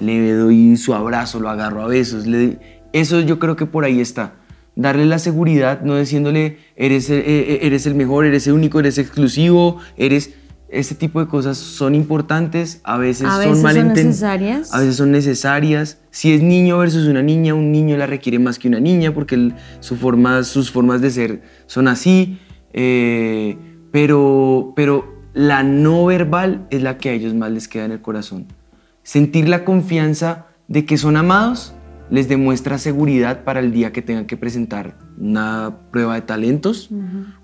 Le 0.00 0.32
doy 0.32 0.76
su 0.76 0.94
abrazo, 0.94 1.40
lo 1.40 1.48
agarro 1.50 1.82
a 1.82 1.86
besos. 1.86 2.26
le- 2.26 2.58
Eso 2.92 3.20
yo 3.20 3.38
creo 3.38 3.54
que 3.56 3.66
por 3.66 3.84
ahí 3.84 4.00
está. 4.00 4.34
Darle 4.76 5.04
la 5.06 5.18
seguridad, 5.18 5.82
no 5.82 5.96
diciéndole, 5.98 6.58
eres, 6.76 7.10
el- 7.10 7.18
eh, 7.18 7.24
eh, 7.26 7.58
eres 7.62 7.86
el 7.86 7.94
mejor, 7.94 8.24
eres 8.24 8.46
el 8.46 8.52
único, 8.54 8.80
eres 8.80 8.98
exclusivo, 8.98 9.78
eres... 9.96 10.34
Ese 10.72 10.94
tipo 10.94 11.18
de 11.18 11.26
cosas 11.26 11.58
son 11.58 11.96
importantes, 11.96 12.80
a 12.84 12.96
veces, 12.96 13.26
A 13.26 13.38
veces 13.38 13.58
son 13.60 13.62
son 13.62 13.72
malenten- 13.72 14.04
necesarias. 14.04 14.72
A 14.72 14.78
veces 14.78 14.94
son 14.94 15.10
necesarias. 15.10 15.98
Si 16.12 16.32
es 16.32 16.42
niño 16.42 16.78
versus 16.78 17.08
una 17.08 17.22
niña, 17.24 17.54
un 17.54 17.72
niño 17.72 17.96
la 17.96 18.06
requiere 18.06 18.38
más 18.38 18.56
que 18.60 18.68
una 18.68 18.78
niña 18.78 19.12
porque 19.12 19.34
el- 19.34 19.54
su 19.80 19.96
forma- 19.96 20.44
sus 20.44 20.70
formas 20.70 21.00
de 21.00 21.10
ser 21.10 21.42
son 21.66 21.88
así. 21.88 22.38
eh, 22.72 23.58
pero, 23.90 24.72
pero 24.76 25.12
la 25.34 25.64
no 25.64 26.04
verbal 26.06 26.68
es 26.70 26.82
la 26.84 26.98
que 26.98 27.08
a 27.08 27.12
ellos 27.14 27.34
más 27.34 27.50
les 27.50 27.66
queda 27.66 27.84
en 27.86 27.90
el 27.90 28.00
corazón. 28.00 28.46
Sentir 29.02 29.48
la 29.48 29.64
confianza 29.64 30.46
de 30.68 30.84
que 30.84 30.96
son 30.96 31.16
amados 31.16 31.74
les 32.10 32.28
demuestra 32.28 32.78
seguridad 32.78 33.44
para 33.44 33.60
el 33.60 33.72
día 33.72 33.92
que 33.92 34.02
tengan 34.02 34.26
que 34.26 34.36
presentar 34.36 34.96
una 35.18 35.76
prueba 35.90 36.14
de 36.16 36.22
talentos, 36.22 36.90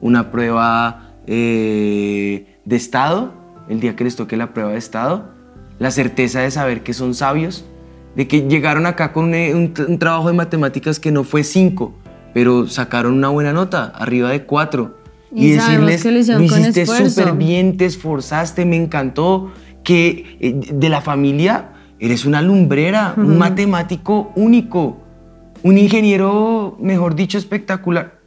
una 0.01 0.31
prueba 0.33 1.13
eh, 1.27 2.57
de 2.65 2.77
estado, 2.77 3.33
el 3.69 3.81
día 3.81 3.95
que 3.97 4.05
les 4.05 4.17
toque 4.17 4.37
la 4.37 4.53
prueba 4.53 4.73
de 4.73 4.79
estado, 4.79 5.31
la 5.79 5.91
certeza 5.91 6.41
de 6.41 6.51
saber 6.51 6.83
que 6.83 6.95
son 6.95 7.15
sabios, 7.15 7.65
de 8.17 8.27
que 8.29 8.49
llegaron 8.49 8.87
acá 8.87 9.13
con 9.13 9.27
un, 9.27 9.35
un 9.35 9.75
tra- 9.75 9.87
un 9.89 9.99
trabajo 9.99 10.29
de 10.29 10.35
matemáticas 10.35 10.99
que 10.99 11.13
no 11.13 11.23
fue 11.23 11.45
5, 11.45 11.95
pero 12.35 12.67
sacaron 12.67 13.13
una 13.15 13.29
buena 13.29 13.53
nota, 13.53 13.87
arriba 13.95 14.31
de 14.31 14.45
4. 14.45 14.97
Y 15.35 15.51
sabemos 15.61 15.85
que 16.03 16.11
lo 16.39 16.45
hiciste 16.45 16.83
esfuerzo". 16.83 17.21
súper 17.21 17.35
bien, 17.35 17.77
te 17.77 17.85
esforzaste, 17.85 18.65
me 18.65 18.77
encantó, 18.77 19.53
que 19.85 20.37
eh, 20.41 20.59
de 20.73 20.89
la 20.89 21.01
familia 21.03 21.71
eres 21.99 22.25
una 22.25 22.43
lumbrera, 22.43 23.15
un 23.17 23.39
matemático 23.39 24.33
único, 24.37 24.99
un 25.63 25.79
ingeniero, 25.79 26.77
mejor 26.81 27.15
dicho, 27.15 27.39
espectacular. 27.39 28.19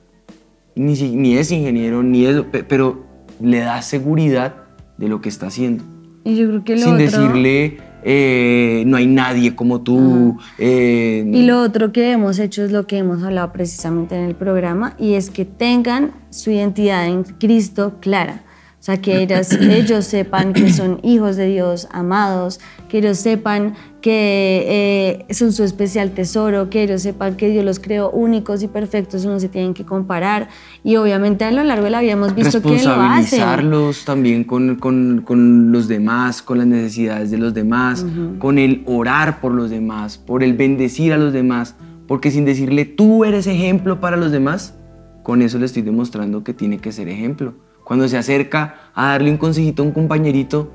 Ni, 0.75 0.93
ni 0.93 1.35
es 1.37 1.51
ingeniero, 1.51 2.03
ni 2.03 2.25
es, 2.25 2.41
pe- 2.43 2.63
pero 2.63 3.03
le 3.41 3.59
da 3.59 3.81
seguridad 3.81 4.55
de 4.97 5.07
lo 5.09 5.21
que 5.21 5.29
está 5.29 5.47
haciendo. 5.47 5.83
Y 6.23 6.35
yo 6.35 6.47
creo 6.47 6.63
que 6.63 6.75
lo 6.75 6.81
Sin 6.83 6.93
otro... 6.93 7.05
decirle, 7.05 7.77
eh, 8.03 8.83
no 8.85 8.97
hay 8.97 9.07
nadie 9.07 9.55
como 9.55 9.81
tú. 9.81 10.37
eh, 10.57 11.23
Y 11.33 11.43
lo 11.45 11.61
otro 11.61 11.91
que 11.91 12.11
hemos 12.11 12.39
hecho 12.39 12.63
es 12.63 12.71
lo 12.71 12.87
que 12.87 12.97
hemos 12.97 13.23
hablado 13.23 13.51
precisamente 13.51 14.15
en 14.15 14.23
el 14.25 14.35
programa 14.35 14.95
y 14.97 15.13
es 15.13 15.29
que 15.29 15.45
tengan 15.45 16.11
su 16.29 16.51
identidad 16.51 17.07
en 17.07 17.23
Cristo 17.23 17.95
clara. 17.99 18.43
Sea, 18.89 19.01
que 19.01 19.21
ellas- 19.21 19.51
ellos 19.61 20.05
sepan 20.05 20.53
que 20.53 20.71
son 20.73 20.99
hijos 21.03 21.35
de 21.35 21.45
Dios, 21.47 21.87
amados, 21.91 22.59
que 22.89 22.97
ellos 22.99 23.17
sepan 23.19 23.75
que 24.01 25.25
eh, 25.27 25.33
son 25.33 25.51
su 25.51 25.63
especial 25.63 26.11
tesoro, 26.11 26.69
que 26.69 26.81
ellos 26.83 27.01
sepan 27.01 27.35
que 27.35 27.49
Dios 27.49 27.63
los 27.65 27.79
creó 27.79 28.09
únicos 28.09 28.63
y 28.63 28.67
perfectos 28.67 29.25
no 29.25 29.39
se 29.39 29.49
tienen 29.49 29.73
que 29.73 29.85
comparar. 29.85 30.47
Y 30.83 30.95
obviamente 30.95 31.45
a 31.45 31.51
lo 31.51 31.63
largo 31.63 31.83
de 31.83 31.89
la 31.91 32.01
vida 32.01 32.13
hemos 32.13 32.33
visto 32.33 32.61
que 32.61 32.69
lo 32.69 32.75
hacen. 32.75 32.85
responsabilizarlos 32.93 34.05
también 34.05 34.43
con, 34.43 34.75
con- 34.77 35.21
con 35.25 35.71
los 35.71 35.87
demás, 35.87 36.41
con 36.41 36.57
las 36.57 36.65
necesidades 36.67 37.29
de 37.29 37.37
los 37.37 37.53
demás, 37.53 38.05
con 38.39 38.57
el 38.57 38.81
orar 38.87 39.39
por 39.41 39.53
los 39.53 39.69
demás, 39.69 40.17
por 40.17 40.41
el 40.43 40.53
bendecir 40.53 41.13
a 41.13 41.17
los 41.17 41.31
demás, 41.33 41.75
porque 42.07 42.31
sin 42.31 42.45
decirle 42.45 42.85
tú 42.85 43.23
eres 43.25 43.45
ejemplo 43.45 43.99
para 43.99 44.17
los 44.17 44.31
demás, 44.31 44.73
con 45.21 45.41
eso 45.43 45.59
le 45.59 45.65
estoy 45.67 45.83
demostrando 45.83 46.43
que 46.43 46.53
tiene 46.55 46.79
que 46.79 46.91
ser 46.91 47.07
ejemplo. 47.09 47.53
Cuando 47.89 48.07
se 48.07 48.17
acerca 48.17 48.75
a 48.93 49.07
darle 49.07 49.31
un 49.31 49.37
consejito 49.37 49.81
a 49.81 49.85
un 49.87 49.93
compañerito, 49.93 50.71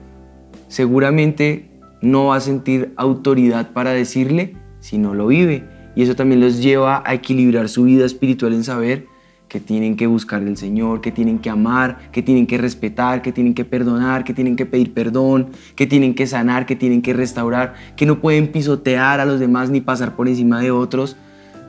seguramente 0.67 1.71
no 2.03 2.27
va 2.27 2.37
a 2.39 2.41
sentir 2.41 2.93
autoridad 2.97 3.71
para 3.71 3.93
decirle 3.93 4.57
si 4.81 4.99
no 4.99 5.15
lo 5.15 5.29
vive. 5.29 5.63
Y 5.95 6.03
eso 6.03 6.17
también 6.17 6.41
los 6.41 6.61
lleva 6.61 7.05
a 7.07 7.15
equilibrar 7.15 7.69
su 7.69 7.85
vida 7.85 8.05
espiritual 8.05 8.53
en 8.53 8.65
saber 8.65 9.07
que 9.47 9.61
tienen 9.61 9.95
que 9.95 10.09
buscar 10.09 10.45
del 10.45 10.57
Señor, 10.57 11.03
que 11.03 11.13
tienen 11.13 11.39
que 11.39 11.51
amar, 11.51 12.11
que 12.11 12.21
tienen 12.21 12.49
que 12.49 12.59
respetar, 12.59 13.23
que 13.23 13.31
tienen 13.31 13.55
que 13.55 13.65
perdonar, 13.65 14.25
que 14.25 14.35
tienen 14.35 14.57
que 14.57 14.67
pedir 14.67 14.93
perdón, 14.93 15.51
que 15.77 15.87
tienen 15.87 16.17
que 16.17 16.27
sanar, 16.27 16.67
que 16.67 16.75
tienen 16.75 17.01
que 17.01 17.13
restaurar, 17.13 17.75
que 17.95 18.07
no 18.07 18.21
pueden 18.21 18.49
pisotear 18.49 19.21
a 19.21 19.25
los 19.25 19.39
demás 19.39 19.71
ni 19.71 19.81
pasar 19.81 20.17
por 20.17 20.27
encima 20.27 20.61
de 20.61 20.73
otros, 20.73 21.17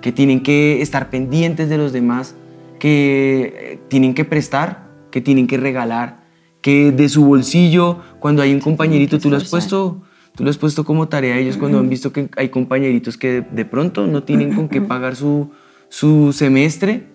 que 0.02 0.12
tienen 0.12 0.42
que 0.42 0.82
estar 0.82 1.12
pendientes 1.12 1.70
de 1.70 1.78
los 1.78 1.94
demás, 1.94 2.34
que 2.80 3.54
eh, 3.56 3.80
tienen 3.90 4.16
que 4.16 4.26
prestar, 4.26 4.85
que 5.16 5.22
tienen 5.22 5.48
que 5.48 5.56
regalar, 5.56 6.18
que 6.60 6.92
de 6.92 7.08
su 7.08 7.24
bolsillo, 7.24 8.00
cuando 8.20 8.42
hay 8.42 8.54
un 8.54 8.60
compañerito, 8.60 9.18
tú 9.18 9.30
lo 9.30 9.38
has 9.38 9.50
puesto, 9.50 10.02
tú 10.36 10.44
lo 10.44 10.50
has 10.50 10.58
puesto 10.58 10.84
como 10.84 11.08
tarea 11.08 11.36
a 11.36 11.38
ellos 11.38 11.56
cuando 11.56 11.80
han 11.80 11.88
visto 11.88 12.12
que 12.12 12.28
hay 12.36 12.50
compañeritos 12.50 13.16
que 13.18 13.32
de, 13.32 13.42
de 13.42 13.64
pronto 13.64 14.08
no 14.08 14.24
tienen 14.24 14.54
con 14.54 14.68
qué 14.68 14.82
pagar 14.82 15.16
su, 15.16 15.52
su 15.88 16.34
semestre, 16.34 17.08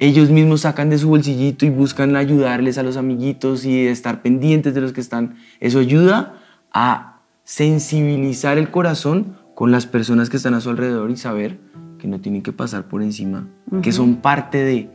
ellos 0.00 0.30
mismos 0.30 0.62
sacan 0.62 0.90
de 0.90 0.98
su 0.98 1.08
bolsillito 1.08 1.64
y 1.64 1.70
buscan 1.70 2.16
ayudarles 2.16 2.76
a 2.76 2.82
los 2.82 2.96
amiguitos 2.96 3.64
y 3.64 3.86
estar 3.86 4.20
pendientes 4.20 4.74
de 4.74 4.80
los 4.80 4.92
que 4.92 5.00
están. 5.00 5.36
Eso 5.60 5.78
ayuda 5.78 6.42
a 6.72 7.20
sensibilizar 7.44 8.58
el 8.58 8.72
corazón 8.72 9.36
con 9.54 9.70
las 9.70 9.86
personas 9.86 10.28
que 10.28 10.38
están 10.38 10.54
a 10.54 10.60
su 10.60 10.70
alrededor 10.70 11.12
y 11.12 11.16
saber 11.16 11.60
que 12.00 12.08
no 12.08 12.20
tienen 12.20 12.42
que 12.42 12.50
pasar 12.50 12.88
por 12.88 13.00
encima, 13.00 13.46
que 13.80 13.92
son 13.92 14.16
parte 14.16 14.58
de, 14.58 14.90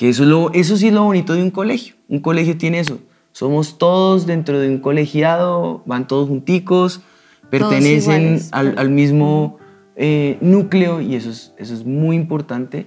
que 0.00 0.08
eso, 0.08 0.22
es 0.22 0.30
lo, 0.30 0.50
eso 0.54 0.78
sí 0.78 0.88
es 0.88 0.94
lo 0.94 1.04
bonito 1.04 1.34
de 1.34 1.42
un 1.42 1.50
colegio. 1.50 1.94
Un 2.08 2.20
colegio 2.20 2.56
tiene 2.56 2.80
eso. 2.80 3.00
Somos 3.32 3.76
todos 3.76 4.24
dentro 4.24 4.58
de 4.58 4.66
un 4.70 4.78
colegiado, 4.78 5.82
van 5.84 6.06
todos 6.06 6.26
junticos, 6.26 7.02
pertenecen 7.50 8.40
al, 8.52 8.78
al 8.78 8.88
mismo 8.88 9.58
eh, 9.96 10.38
núcleo 10.40 11.02
y 11.02 11.16
eso 11.16 11.28
es, 11.28 11.52
eso 11.58 11.74
es 11.74 11.84
muy 11.84 12.16
importante 12.16 12.86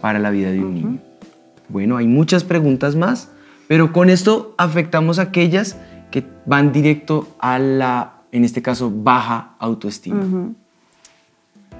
para 0.00 0.20
la 0.20 0.30
vida 0.30 0.52
de 0.52 0.60
un 0.60 0.74
niño. 0.76 0.98
Bueno, 1.68 1.96
hay 1.96 2.06
muchas 2.06 2.44
preguntas 2.44 2.94
más, 2.94 3.32
pero 3.66 3.92
con 3.92 4.08
esto 4.08 4.54
afectamos 4.56 5.18
a 5.18 5.22
aquellas 5.22 5.78
que 6.12 6.24
van 6.46 6.72
directo 6.72 7.26
a 7.40 7.58
la, 7.58 8.20
en 8.30 8.44
este 8.44 8.62
caso, 8.62 8.88
baja 8.88 9.56
autoestima. 9.58 10.54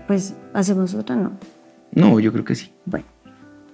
Pues 0.09 0.35
hacemos 0.53 0.93
otra, 0.95 1.15
¿no? 1.15 1.31
No, 1.93 2.19
yo 2.19 2.33
creo 2.33 2.45
que 2.45 2.57
sí. 2.57 2.72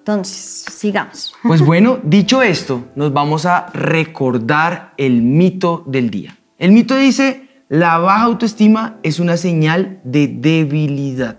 Entonces, 0.08 0.64
sigamos. 0.70 1.34
Pues 1.42 1.60
bueno, 1.60 1.98
dicho 2.02 2.40
esto, 2.40 2.86
nos 2.94 3.12
vamos 3.12 3.44
a 3.44 3.66
recordar 3.74 4.94
el 4.96 5.20
mito 5.20 5.84
del 5.86 6.08
día. 6.08 6.38
El 6.58 6.72
mito 6.72 6.96
dice, 6.96 7.46
la 7.68 7.98
baja 7.98 8.22
autoestima 8.22 8.96
es 9.02 9.20
una 9.20 9.36
señal 9.36 10.00
de 10.04 10.26
debilidad. 10.28 11.36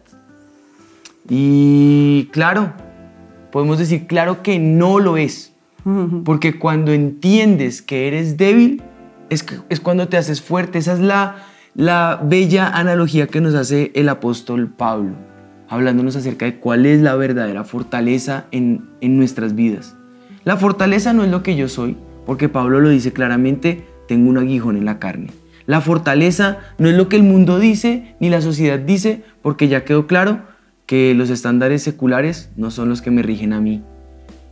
Y 1.28 2.30
claro, 2.32 2.74
podemos 3.52 3.80
decir 3.80 4.06
claro 4.06 4.44
que 4.44 4.60
no 4.60 5.00
lo 5.00 5.18
es. 5.18 5.52
Porque 6.24 6.60
cuando 6.60 6.92
entiendes 6.92 7.82
que 7.82 8.08
eres 8.08 8.38
débil, 8.38 8.84
es, 9.32 9.44
es 9.70 9.80
cuando 9.80 10.10
te 10.10 10.18
haces 10.18 10.44
fuerte. 10.44 10.78
Esa 10.78 10.94
es 10.94 11.00
la, 11.00 11.38
la 11.74 12.22
bella 12.24 12.68
analogía 12.68 13.26
que 13.26 13.42
nos 13.42 13.56
hace 13.56 13.92
el 13.96 14.10
apóstol 14.10 14.70
Pablo, 14.70 15.16
hablándonos 15.70 16.16
acerca 16.16 16.46
de 16.46 16.56
cuál 16.60 16.86
es 16.86 17.02
la 17.02 17.16
verdadera 17.16 17.64
fortaleza 17.64 18.46
en, 18.52 18.90
en 19.02 19.18
nuestras 19.18 19.56
vidas. 19.56 19.96
La 20.44 20.58
fortaleza 20.58 21.14
no 21.14 21.24
es 21.24 21.30
lo 21.30 21.44
que 21.44 21.56
yo 21.56 21.70
soy, 21.70 21.96
porque 22.26 22.50
Pablo 22.50 22.82
lo 22.82 22.90
dice 22.90 23.14
claramente, 23.14 23.86
tengo 24.08 24.30
un 24.30 24.38
aguijón 24.38 24.76
en 24.76 24.86
la 24.86 25.00
carne. 25.00 25.28
La 25.66 25.82
fortaleza 25.82 26.58
no 26.80 26.90
es 26.90 26.96
lo 26.96 27.10
que 27.10 27.16
el 27.16 27.24
mundo 27.24 27.60
dice 27.60 28.16
ni 28.20 28.30
la 28.30 28.42
sociedad 28.42 28.80
dice, 28.80 29.24
porque 29.44 29.68
ya 29.68 29.86
quedó 29.86 30.08
claro 30.08 30.42
que 30.88 31.14
los 31.14 31.30
estándares 31.30 31.84
seculares 31.84 32.50
no 32.58 32.72
son 32.72 32.90
los 32.90 33.04
que 33.04 33.12
me 33.12 33.22
rigen 33.22 33.54
a 33.54 33.62
mí. 33.62 33.84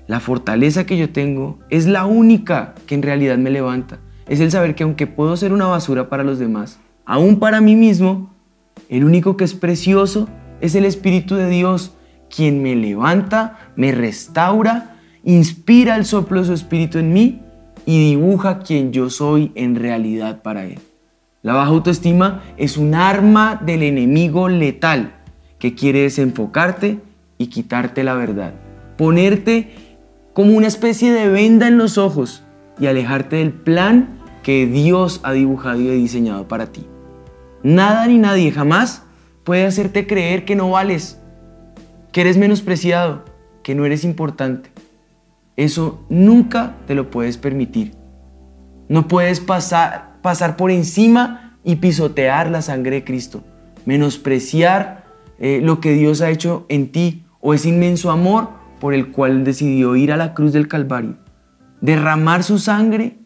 La 0.06 0.20
fortaleza 0.20 0.86
que 0.86 0.96
yo 0.96 1.10
tengo 1.10 1.58
es 1.72 1.88
la 1.88 2.06
única 2.06 2.76
que 2.86 2.94
en 2.94 3.02
realidad 3.02 3.40
me 3.40 3.50
levanta. 3.50 3.98
Es 4.28 4.40
el 4.40 4.52
saber 4.52 4.76
que 4.76 4.84
aunque 4.84 5.08
puedo 5.08 5.36
ser 5.36 5.52
una 5.52 5.66
basura 5.66 6.08
para 6.10 6.24
los 6.24 6.38
demás, 6.38 6.80
aún 7.06 7.40
para 7.40 7.62
mí 7.62 7.76
mismo, 7.76 8.32
el 8.88 9.04
único 9.04 9.36
que 9.36 9.44
es 9.46 9.56
precioso 9.56 10.30
es 10.62 10.76
el 10.76 10.86
Espíritu 10.86 11.36
de 11.36 11.50
Dios, 11.50 11.94
quien 12.34 12.62
me 12.62 12.76
levanta, 12.76 13.72
me 13.76 13.92
restaura, 13.92 14.98
inspira 15.24 15.96
el 15.96 16.06
soplo 16.06 16.42
de 16.42 16.48
su 16.48 16.54
Espíritu 16.54 16.98
en 16.98 17.14
mí 17.14 17.42
y 17.86 18.10
dibuja 18.10 18.60
quien 18.60 18.92
yo 18.92 19.10
soy 19.10 19.52
en 19.56 19.76
realidad 19.76 20.42
para 20.42 20.66
Él. 20.66 20.80
La 21.42 21.54
baja 21.54 21.70
autoestima 21.70 22.44
es 22.58 22.78
un 22.78 22.96
arma 22.96 23.62
del 23.64 23.84
enemigo 23.84 24.50
letal 24.50 25.14
que 25.60 25.74
quiere 25.74 26.02
desenfocarte 26.02 27.00
y 27.38 27.48
quitarte 27.48 28.04
la 28.04 28.16
verdad, 28.16 28.54
ponerte 28.98 29.72
como 30.34 30.56
una 30.56 30.68
especie 30.68 31.12
de 31.12 31.30
venda 31.30 31.68
en 31.68 31.78
los 31.78 31.98
ojos 31.98 32.44
y 32.80 32.88
alejarte 32.88 33.38
del 33.38 33.54
plan 33.54 34.20
que 34.44 34.66
Dios 34.66 35.20
ha 35.24 35.32
dibujado 35.32 35.80
y 35.80 35.88
diseñado 35.88 36.48
para 36.48 36.68
ti. 36.68 36.86
Nada 37.64 38.06
ni 38.08 38.18
nadie 38.18 38.52
jamás 38.52 39.07
puede 39.48 39.66
hacerte 39.66 40.06
creer 40.08 40.44
que 40.44 40.58
no 40.58 40.72
vales, 40.72 41.22
que 42.12 42.20
eres 42.20 42.36
menospreciado, 42.36 43.24
que 43.64 43.76
no 43.76 43.86
eres 43.86 44.04
importante. 44.04 44.70
Eso 45.56 46.06
nunca 46.10 46.76
te 46.86 46.96
lo 46.96 47.10
puedes 47.10 47.38
permitir. 47.38 47.94
No 48.90 49.08
puedes 49.08 49.40
pasar, 49.40 50.18
pasar 50.22 50.58
por 50.58 50.70
encima 50.70 51.58
y 51.64 51.78
pisotear 51.78 52.52
la 52.52 52.62
sangre 52.62 52.98
de 52.98 53.04
Cristo, 53.06 53.42
menospreciar 53.86 55.06
eh, 55.40 55.62
lo 55.64 55.80
que 55.80 55.94
Dios 55.94 56.20
ha 56.20 56.30
hecho 56.30 56.66
en 56.68 56.92
ti 56.92 57.24
o 57.40 57.54
ese 57.54 57.70
inmenso 57.70 58.12
amor 58.12 58.50
por 58.82 58.94
el 58.94 59.14
cual 59.14 59.46
decidió 59.46 59.96
ir 59.96 60.12
a 60.12 60.18
la 60.18 60.34
cruz 60.34 60.52
del 60.52 60.68
Calvario, 60.68 61.16
derramar 61.80 62.44
su 62.44 62.60
sangre 62.60 63.18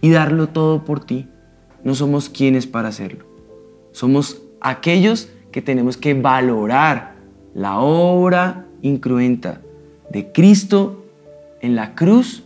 y 0.00 0.10
darlo 0.10 0.50
todo 0.50 0.84
por 0.84 1.04
ti. 1.04 1.26
No 1.82 1.96
somos 1.96 2.28
quienes 2.28 2.68
para 2.68 2.90
hacerlo. 2.90 3.26
Somos 3.90 4.40
aquellos 4.60 5.30
que 5.50 5.62
tenemos 5.62 5.96
que 5.96 6.14
valorar 6.14 7.16
la 7.54 7.78
obra 7.78 8.66
incruenta 8.82 9.60
de 10.10 10.32
Cristo 10.32 11.04
en 11.60 11.76
la 11.76 11.94
cruz 11.94 12.44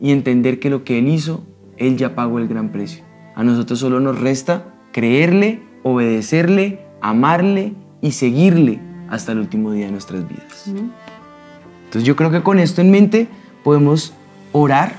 y 0.00 0.12
entender 0.12 0.60
que 0.60 0.70
lo 0.70 0.84
que 0.84 0.98
Él 0.98 1.08
hizo, 1.08 1.44
Él 1.76 1.96
ya 1.96 2.14
pagó 2.14 2.38
el 2.38 2.48
gran 2.48 2.70
precio. 2.70 3.04
A 3.34 3.44
nosotros 3.44 3.78
solo 3.78 4.00
nos 4.00 4.20
resta 4.20 4.74
creerle, 4.92 5.62
obedecerle, 5.82 6.80
amarle 7.00 7.74
y 8.00 8.12
seguirle 8.12 8.80
hasta 9.08 9.32
el 9.32 9.38
último 9.38 9.72
día 9.72 9.86
de 9.86 9.92
nuestras 9.92 10.28
vidas. 10.28 10.66
Entonces 10.66 12.04
yo 12.04 12.16
creo 12.16 12.30
que 12.30 12.42
con 12.42 12.58
esto 12.58 12.80
en 12.80 12.90
mente 12.90 13.28
podemos 13.64 14.12
orar 14.52 14.94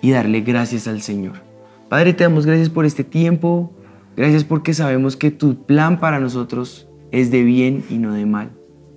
y 0.00 0.10
darle 0.10 0.40
gracias 0.40 0.86
al 0.86 1.02
Señor. 1.02 1.42
Padre, 1.88 2.12
te 2.12 2.24
damos 2.24 2.46
gracias 2.46 2.70
por 2.70 2.84
este 2.84 3.04
tiempo, 3.04 3.72
gracias 4.16 4.44
porque 4.44 4.74
sabemos 4.74 5.16
que 5.16 5.30
tu 5.30 5.64
plan 5.64 6.00
para 6.00 6.20
nosotros 6.20 6.88
es 7.10 7.30
de 7.30 7.42
bien 7.42 7.84
y 7.90 7.98
no 7.98 8.12
de 8.12 8.26
mal. 8.26 8.50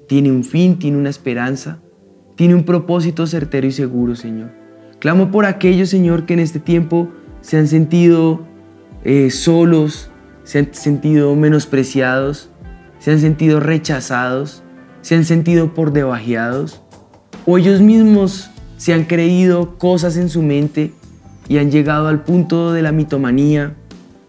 Tiene 0.08 0.32
un 0.32 0.44
fin, 0.44 0.80
tiene 0.80 0.98
una 0.98 1.10
esperanza, 1.10 1.80
tiene 2.36 2.56
un 2.56 2.64
propósito 2.64 3.28
certero 3.28 3.68
y 3.68 3.72
seguro, 3.72 4.16
Señor. 4.16 4.52
Clamo 5.00 5.32
por 5.32 5.46
aquellos, 5.46 5.90
Señor, 5.90 6.26
que 6.26 6.34
en 6.34 6.40
este 6.40 6.60
tiempo 6.60 7.10
se 7.42 7.58
han 7.58 7.68
sentido 7.68 8.42
eh, 9.04 9.30
solos, 9.30 10.12
se 10.44 10.60
han 10.60 10.74
sentido 10.74 11.36
menospreciados, 11.36 12.50
se 13.00 13.12
han 13.12 13.20
sentido 13.20 13.60
rechazados, 13.60 14.64
se 15.02 15.16
han 15.16 15.24
sentido 15.24 15.74
por 15.74 15.94
debajeados, 15.94 16.82
o 17.46 17.58
ellos 17.58 17.80
mismos 17.80 18.50
se 18.78 18.94
han 18.94 19.06
creído 19.06 19.78
cosas 19.78 20.18
en 20.18 20.30
su 20.30 20.42
mente 20.42 20.92
y 21.48 21.60
han 21.60 21.72
llegado 21.72 22.08
al 22.08 22.24
punto 22.24 22.74
de 22.74 22.82
la 22.82 22.92
mitomanía, 22.92 23.77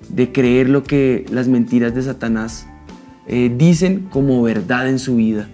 de 0.08 0.32
creer 0.32 0.68
lo 0.68 0.82
que 0.82 1.24
las 1.30 1.48
mentiras 1.48 1.94
de 1.94 2.02
Satanás 2.02 2.66
eh, 3.26 3.52
dicen 3.56 4.08
como 4.10 4.42
verdad 4.42 4.88
en 4.88 4.98
su 4.98 5.16
vida. 5.16 5.48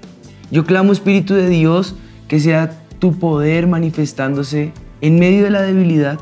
Yo 0.50 0.64
clamo, 0.64 0.92
Espíritu 0.92 1.34
de 1.34 1.48
Dios, 1.48 1.96
que 2.28 2.38
sea 2.40 2.80
tu 2.98 3.18
poder 3.18 3.66
manifestándose 3.66 4.72
en 5.00 5.18
medio 5.18 5.44
de 5.44 5.50
la 5.50 5.62
debilidad 5.62 6.18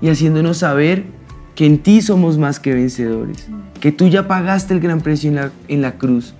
y 0.00 0.08
haciéndonos 0.08 0.58
saber 0.58 1.04
que 1.54 1.66
en 1.66 1.78
ti 1.78 2.02
somos 2.02 2.38
más 2.38 2.60
que 2.60 2.74
vencedores, 2.74 3.48
que 3.80 3.92
tú 3.92 4.08
ya 4.08 4.28
pagaste 4.28 4.74
el 4.74 4.80
gran 4.80 5.00
precio 5.00 5.28
en 5.28 5.36
la, 5.36 5.52
en 5.68 5.82
la 5.82 5.98
cruz, 5.98 6.34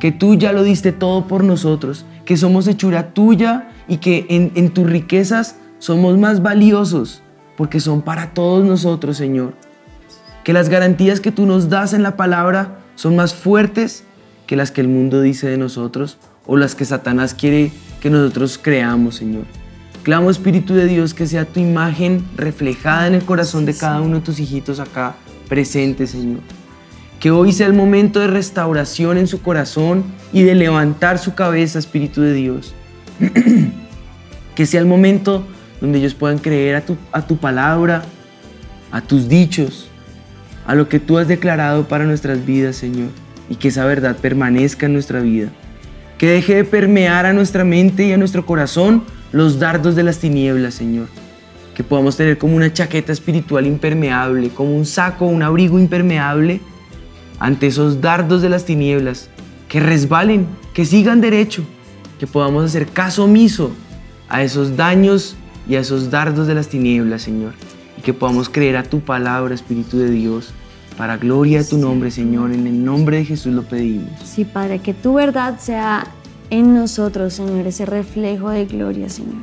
que 0.00 0.12
tú 0.12 0.34
ya 0.34 0.52
lo 0.52 0.62
diste 0.62 0.92
todo 0.92 1.26
por 1.26 1.44
nosotros, 1.44 2.06
que 2.24 2.36
somos 2.36 2.66
hechura 2.66 3.14
tuya 3.14 3.70
y 3.88 3.98
que 3.98 4.26
en, 4.28 4.52
en 4.54 4.70
tus 4.70 4.88
riquezas 4.88 5.56
somos 5.78 6.18
más 6.18 6.42
valiosos 6.42 7.22
porque 7.56 7.80
son 7.80 8.02
para 8.02 8.34
todos 8.34 8.64
nosotros, 8.64 9.16
Señor. 9.16 9.54
Que 10.44 10.52
las 10.52 10.68
garantías 10.68 11.20
que 11.20 11.32
tú 11.32 11.46
nos 11.46 11.68
das 11.70 11.94
en 11.94 12.02
la 12.02 12.16
palabra 12.16 12.78
son 12.94 13.16
más 13.16 13.34
fuertes 13.34 14.04
que 14.46 14.56
las 14.56 14.70
que 14.70 14.82
el 14.82 14.88
mundo 14.88 15.22
dice 15.22 15.48
de 15.48 15.56
nosotros 15.56 16.18
o 16.46 16.56
las 16.56 16.74
que 16.74 16.84
Satanás 16.84 17.34
quiere 17.34 17.72
que 18.00 18.10
nosotros 18.10 18.58
creamos, 18.60 19.16
Señor. 19.16 19.44
Clamo, 20.02 20.30
Espíritu 20.30 20.74
de 20.74 20.86
Dios, 20.86 21.14
que 21.14 21.26
sea 21.26 21.46
tu 21.46 21.60
imagen 21.60 22.26
reflejada 22.36 23.06
en 23.06 23.14
el 23.14 23.24
corazón 23.24 23.64
de 23.64 23.74
cada 23.74 24.02
uno 24.02 24.16
de 24.16 24.20
tus 24.20 24.38
hijitos 24.38 24.78
acá 24.80 25.16
presentes, 25.48 26.10
Señor. 26.10 26.40
Que 27.20 27.30
hoy 27.30 27.52
sea 27.52 27.66
el 27.66 27.72
momento 27.72 28.20
de 28.20 28.26
restauración 28.26 29.16
en 29.16 29.26
su 29.26 29.40
corazón 29.40 30.04
y 30.30 30.42
de 30.42 30.54
levantar 30.54 31.18
su 31.18 31.34
cabeza, 31.34 31.78
Espíritu 31.78 32.20
de 32.20 32.34
Dios. 32.34 32.74
que 34.54 34.66
sea 34.66 34.80
el 34.80 34.86
momento 34.86 35.46
donde 35.80 36.00
ellos 36.00 36.12
puedan 36.12 36.38
creer 36.38 36.76
a 36.76 36.80
tu, 36.82 36.98
a 37.10 37.26
tu 37.26 37.38
palabra, 37.38 38.02
a 38.92 39.00
tus 39.00 39.26
dichos, 39.26 39.88
a 40.66 40.74
lo 40.74 40.88
que 40.88 41.00
tú 41.00 41.18
has 41.18 41.28
declarado 41.28 41.88
para 41.88 42.04
nuestras 42.04 42.44
vidas, 42.44 42.76
Señor, 42.76 43.08
y 43.48 43.56
que 43.56 43.68
esa 43.68 43.84
verdad 43.84 44.16
permanezca 44.16 44.86
en 44.86 44.94
nuestra 44.94 45.20
vida. 45.20 45.48
Que 46.18 46.28
deje 46.28 46.54
de 46.54 46.64
permear 46.64 47.26
a 47.26 47.32
nuestra 47.32 47.64
mente 47.64 48.06
y 48.06 48.12
a 48.12 48.16
nuestro 48.16 48.46
corazón 48.46 49.04
los 49.32 49.58
dardos 49.58 49.96
de 49.96 50.04
las 50.04 50.18
tinieblas, 50.18 50.74
Señor. 50.74 51.08
Que 51.74 51.82
podamos 51.82 52.16
tener 52.16 52.38
como 52.38 52.56
una 52.56 52.72
chaqueta 52.72 53.12
espiritual 53.12 53.66
impermeable, 53.66 54.48
como 54.50 54.76
un 54.76 54.86
saco, 54.86 55.26
un 55.26 55.42
abrigo 55.42 55.78
impermeable 55.78 56.60
ante 57.40 57.66
esos 57.66 58.00
dardos 58.00 58.42
de 58.42 58.48
las 58.48 58.64
tinieblas. 58.64 59.28
Que 59.68 59.80
resbalen, 59.80 60.46
que 60.72 60.84
sigan 60.84 61.20
derecho, 61.20 61.64
que 62.18 62.28
podamos 62.28 62.64
hacer 62.64 62.86
caso 62.86 63.24
omiso 63.24 63.72
a 64.28 64.42
esos 64.42 64.76
daños 64.76 65.36
y 65.68 65.74
a 65.74 65.80
esos 65.80 66.10
dardos 66.10 66.46
de 66.46 66.54
las 66.54 66.68
tinieblas, 66.68 67.22
Señor. 67.22 67.54
Que 68.04 68.12
podamos 68.12 68.48
creer 68.48 68.76
a 68.76 68.82
tu 68.82 69.00
palabra, 69.00 69.54
Espíritu 69.54 69.98
de 69.98 70.10
Dios. 70.10 70.52
Para 70.98 71.16
gloria 71.16 71.58
de 71.58 71.64
tu 71.64 71.78
nombre, 71.78 72.10
Señor, 72.10 72.52
en 72.52 72.66
el 72.66 72.84
nombre 72.84 73.16
de 73.16 73.24
Jesús 73.24 73.52
lo 73.52 73.62
pedimos. 73.62 74.10
Sí, 74.22 74.44
Padre, 74.44 74.78
que 74.78 74.94
tu 74.94 75.14
verdad 75.14 75.58
sea 75.58 76.06
en 76.50 76.74
nosotros, 76.74 77.34
Señor, 77.34 77.66
ese 77.66 77.86
reflejo 77.86 78.50
de 78.50 78.66
gloria, 78.66 79.08
Señor. 79.08 79.42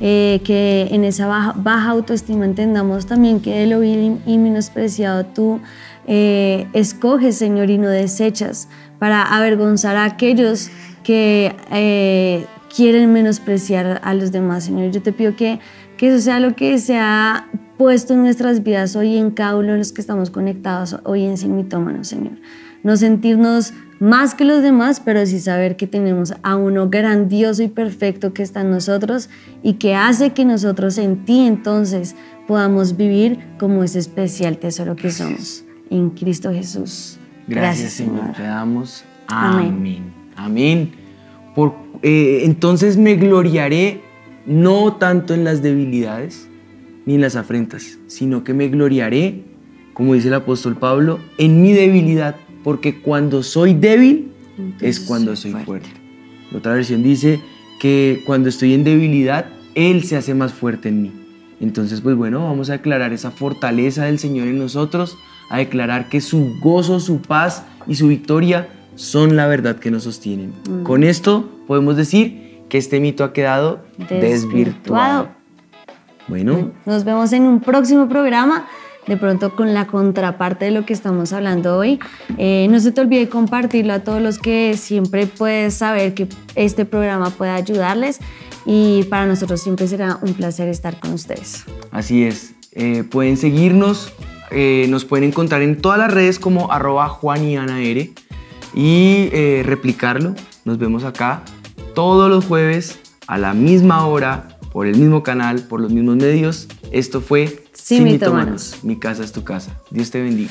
Eh, 0.00 0.40
que 0.44 0.86
en 0.92 1.02
esa 1.02 1.26
baja, 1.56 1.90
autoestima 1.90 2.44
entendamos 2.44 3.06
también 3.06 3.40
que 3.40 3.58
de 3.58 3.66
lo 3.66 3.80
vil 3.80 4.20
y 4.24 4.38
menospreciado 4.38 5.26
tú 5.26 5.60
eh, 6.06 6.68
escoges, 6.72 7.36
Señor, 7.36 7.68
y 7.68 7.78
no 7.78 7.88
desechas 7.88 8.68
para 9.00 9.22
avergonzar 9.22 9.96
a 9.96 10.04
aquellos 10.04 10.70
que 11.02 11.52
eh, 11.72 12.46
quieren 12.74 13.12
menospreciar 13.12 14.00
a 14.04 14.14
los 14.14 14.30
demás, 14.30 14.64
Señor. 14.64 14.92
Yo 14.92 15.02
te 15.02 15.12
pido 15.12 15.34
que, 15.34 15.58
que 15.96 16.08
eso 16.08 16.20
sea 16.20 16.38
lo 16.38 16.54
que 16.54 16.78
se 16.78 16.96
ha 16.96 17.48
puesto 17.78 18.12
en 18.12 18.22
nuestras 18.22 18.64
vidas 18.64 18.96
hoy 18.96 19.16
en 19.16 19.30
cada 19.30 19.56
uno 19.56 19.72
de 19.72 19.78
los 19.78 19.92
que 19.92 20.00
estamos 20.00 20.30
conectados 20.30 20.96
hoy 21.04 21.24
en 21.24 21.38
Sin 21.38 21.56
Mitómanos, 21.56 22.08
Señor. 22.08 22.32
No 22.82 22.96
sentirnos 22.96 23.72
más 24.00 24.34
que 24.34 24.44
los 24.44 24.62
demás, 24.62 25.00
pero 25.00 25.24
sí 25.26 25.40
saber 25.40 25.76
que 25.76 25.86
tenemos 25.86 26.34
a 26.42 26.56
uno 26.56 26.90
grandioso 26.90 27.62
y 27.62 27.68
perfecto 27.68 28.34
que 28.34 28.42
está 28.42 28.60
en 28.60 28.70
nosotros 28.70 29.30
y 29.62 29.74
que 29.74 29.94
hace 29.94 30.30
que 30.30 30.44
nosotros 30.44 30.98
en 30.98 31.24
ti 31.24 31.46
entonces 31.46 32.14
podamos 32.46 32.96
vivir 32.96 33.38
como 33.58 33.84
ese 33.84 34.00
especial 34.00 34.58
tesoro 34.58 34.96
que 34.96 35.10
somos 35.10 35.64
en 35.90 36.10
Cristo 36.10 36.52
Jesús. 36.52 37.18
Gracias, 37.46 37.92
Señor. 37.92 38.32
Te 38.36 38.42
damos 38.42 39.04
amén. 39.28 40.12
Amén. 40.36 40.92
Por, 41.54 41.74
eh, 42.02 42.42
entonces 42.44 42.96
me 42.96 43.14
gloriaré 43.14 44.00
no 44.46 44.94
tanto 44.94 45.34
en 45.34 45.44
las 45.44 45.62
debilidades 45.62 46.47
ni 47.08 47.14
en 47.14 47.22
las 47.22 47.36
afrentas, 47.36 47.98
sino 48.06 48.44
que 48.44 48.52
me 48.52 48.68
gloriaré, 48.68 49.42
como 49.94 50.12
dice 50.12 50.28
el 50.28 50.34
apóstol 50.34 50.76
Pablo, 50.76 51.18
en 51.38 51.62
mi 51.62 51.72
debilidad, 51.72 52.36
porque 52.62 53.00
cuando 53.00 53.42
soy 53.42 53.72
débil 53.72 54.28
es 54.82 55.00
cuando 55.00 55.34
soy 55.34 55.52
fuerte. 55.52 55.88
Otra 56.54 56.74
versión 56.74 57.02
dice 57.02 57.40
que 57.80 58.22
cuando 58.26 58.50
estoy 58.50 58.74
en 58.74 58.84
debilidad, 58.84 59.46
Él 59.74 60.04
se 60.04 60.18
hace 60.18 60.34
más 60.34 60.52
fuerte 60.52 60.90
en 60.90 61.00
mí. 61.00 61.12
Entonces, 61.62 62.02
pues 62.02 62.14
bueno, 62.14 62.44
vamos 62.44 62.68
a 62.68 62.72
declarar 62.72 63.14
esa 63.14 63.30
fortaleza 63.30 64.04
del 64.04 64.18
Señor 64.18 64.46
en 64.46 64.58
nosotros, 64.58 65.16
a 65.48 65.56
declarar 65.56 66.10
que 66.10 66.20
su 66.20 66.58
gozo, 66.60 67.00
su 67.00 67.22
paz 67.22 67.64
y 67.86 67.94
su 67.94 68.08
victoria 68.08 68.68
son 68.96 69.34
la 69.34 69.46
verdad 69.46 69.78
que 69.78 69.90
nos 69.90 70.02
sostienen. 70.02 70.52
Mm. 70.68 70.82
Con 70.82 71.04
esto 71.04 71.48
podemos 71.66 71.96
decir 71.96 72.58
que 72.68 72.76
este 72.76 73.00
mito 73.00 73.24
ha 73.24 73.32
quedado 73.32 73.82
desvirtuado. 74.10 75.37
Bueno. 76.28 76.72
Nos 76.86 77.04
vemos 77.04 77.32
en 77.32 77.44
un 77.44 77.60
próximo 77.60 78.08
programa 78.08 78.66
de 79.08 79.16
pronto 79.16 79.56
con 79.56 79.74
la 79.74 79.86
contraparte 79.86 80.66
de 80.66 80.70
lo 80.70 80.84
que 80.84 80.92
estamos 80.92 81.32
hablando 81.32 81.76
hoy. 81.78 81.98
Eh, 82.36 82.68
no 82.70 82.78
se 82.78 82.92
te 82.92 83.00
olvide 83.00 83.28
compartirlo 83.28 83.94
a 83.94 84.00
todos 84.00 84.20
los 84.20 84.38
que 84.38 84.76
siempre 84.76 85.26
puedes 85.26 85.74
saber 85.74 86.14
que 86.14 86.28
este 86.54 86.84
programa 86.84 87.30
puede 87.30 87.50
ayudarles 87.50 88.20
y 88.66 89.04
para 89.04 89.26
nosotros 89.26 89.60
siempre 89.62 89.88
será 89.88 90.18
un 90.20 90.34
placer 90.34 90.68
estar 90.68 91.00
con 91.00 91.14
ustedes. 91.14 91.64
Así 91.90 92.22
es. 92.22 92.54
Eh, 92.72 93.02
pueden 93.02 93.38
seguirnos, 93.38 94.12
eh, 94.50 94.86
nos 94.90 95.06
pueden 95.06 95.28
encontrar 95.28 95.62
en 95.62 95.80
todas 95.80 95.98
las 95.98 96.12
redes 96.12 96.38
como 96.38 96.70
arroba 96.70 97.08
Juan 97.08 97.44
y 97.44 97.56
Ana 97.56 97.80
R 97.80 98.12
y 98.74 99.30
replicarlo. 99.62 100.34
Nos 100.66 100.76
vemos 100.76 101.04
acá 101.04 101.42
todos 101.94 102.28
los 102.28 102.44
jueves 102.44 103.00
a 103.26 103.38
la 103.38 103.54
misma 103.54 104.06
hora, 104.06 104.57
por 104.72 104.86
el 104.86 104.96
mismo 104.96 105.22
canal, 105.22 105.60
por 105.60 105.80
los 105.80 105.90
mismos 105.90 106.16
medios. 106.16 106.68
Esto 106.90 107.20
fue 107.20 107.64
Sin, 107.72 108.04
Mitómanos. 108.04 108.76
Mi 108.82 108.98
casa 108.98 109.24
es 109.24 109.32
tu 109.32 109.44
casa. 109.44 109.72
Dios 109.90 110.10
te 110.10 110.20
bendiga. 110.20 110.50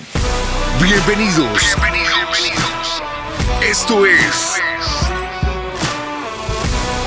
Bienvenidos. 0.82 1.76
Bienvenidos. 1.76 3.04
Esto 3.62 4.06
es 4.06 4.56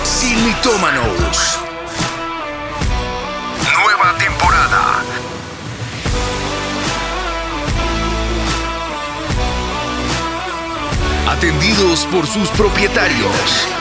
Sin 0.05 0.45
Mitómanos. 0.45 1.59
Nueva 3.65 4.19
temporada. 4.19 5.05
Atendidos 11.29 12.07
por 12.07 12.27
sus 12.27 12.49
propietarios. 12.51 13.80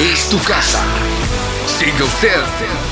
Es 0.00 0.28
tu 0.30 0.38
casa. 0.38 0.80
Siga 1.66 2.04
usted 2.04 2.89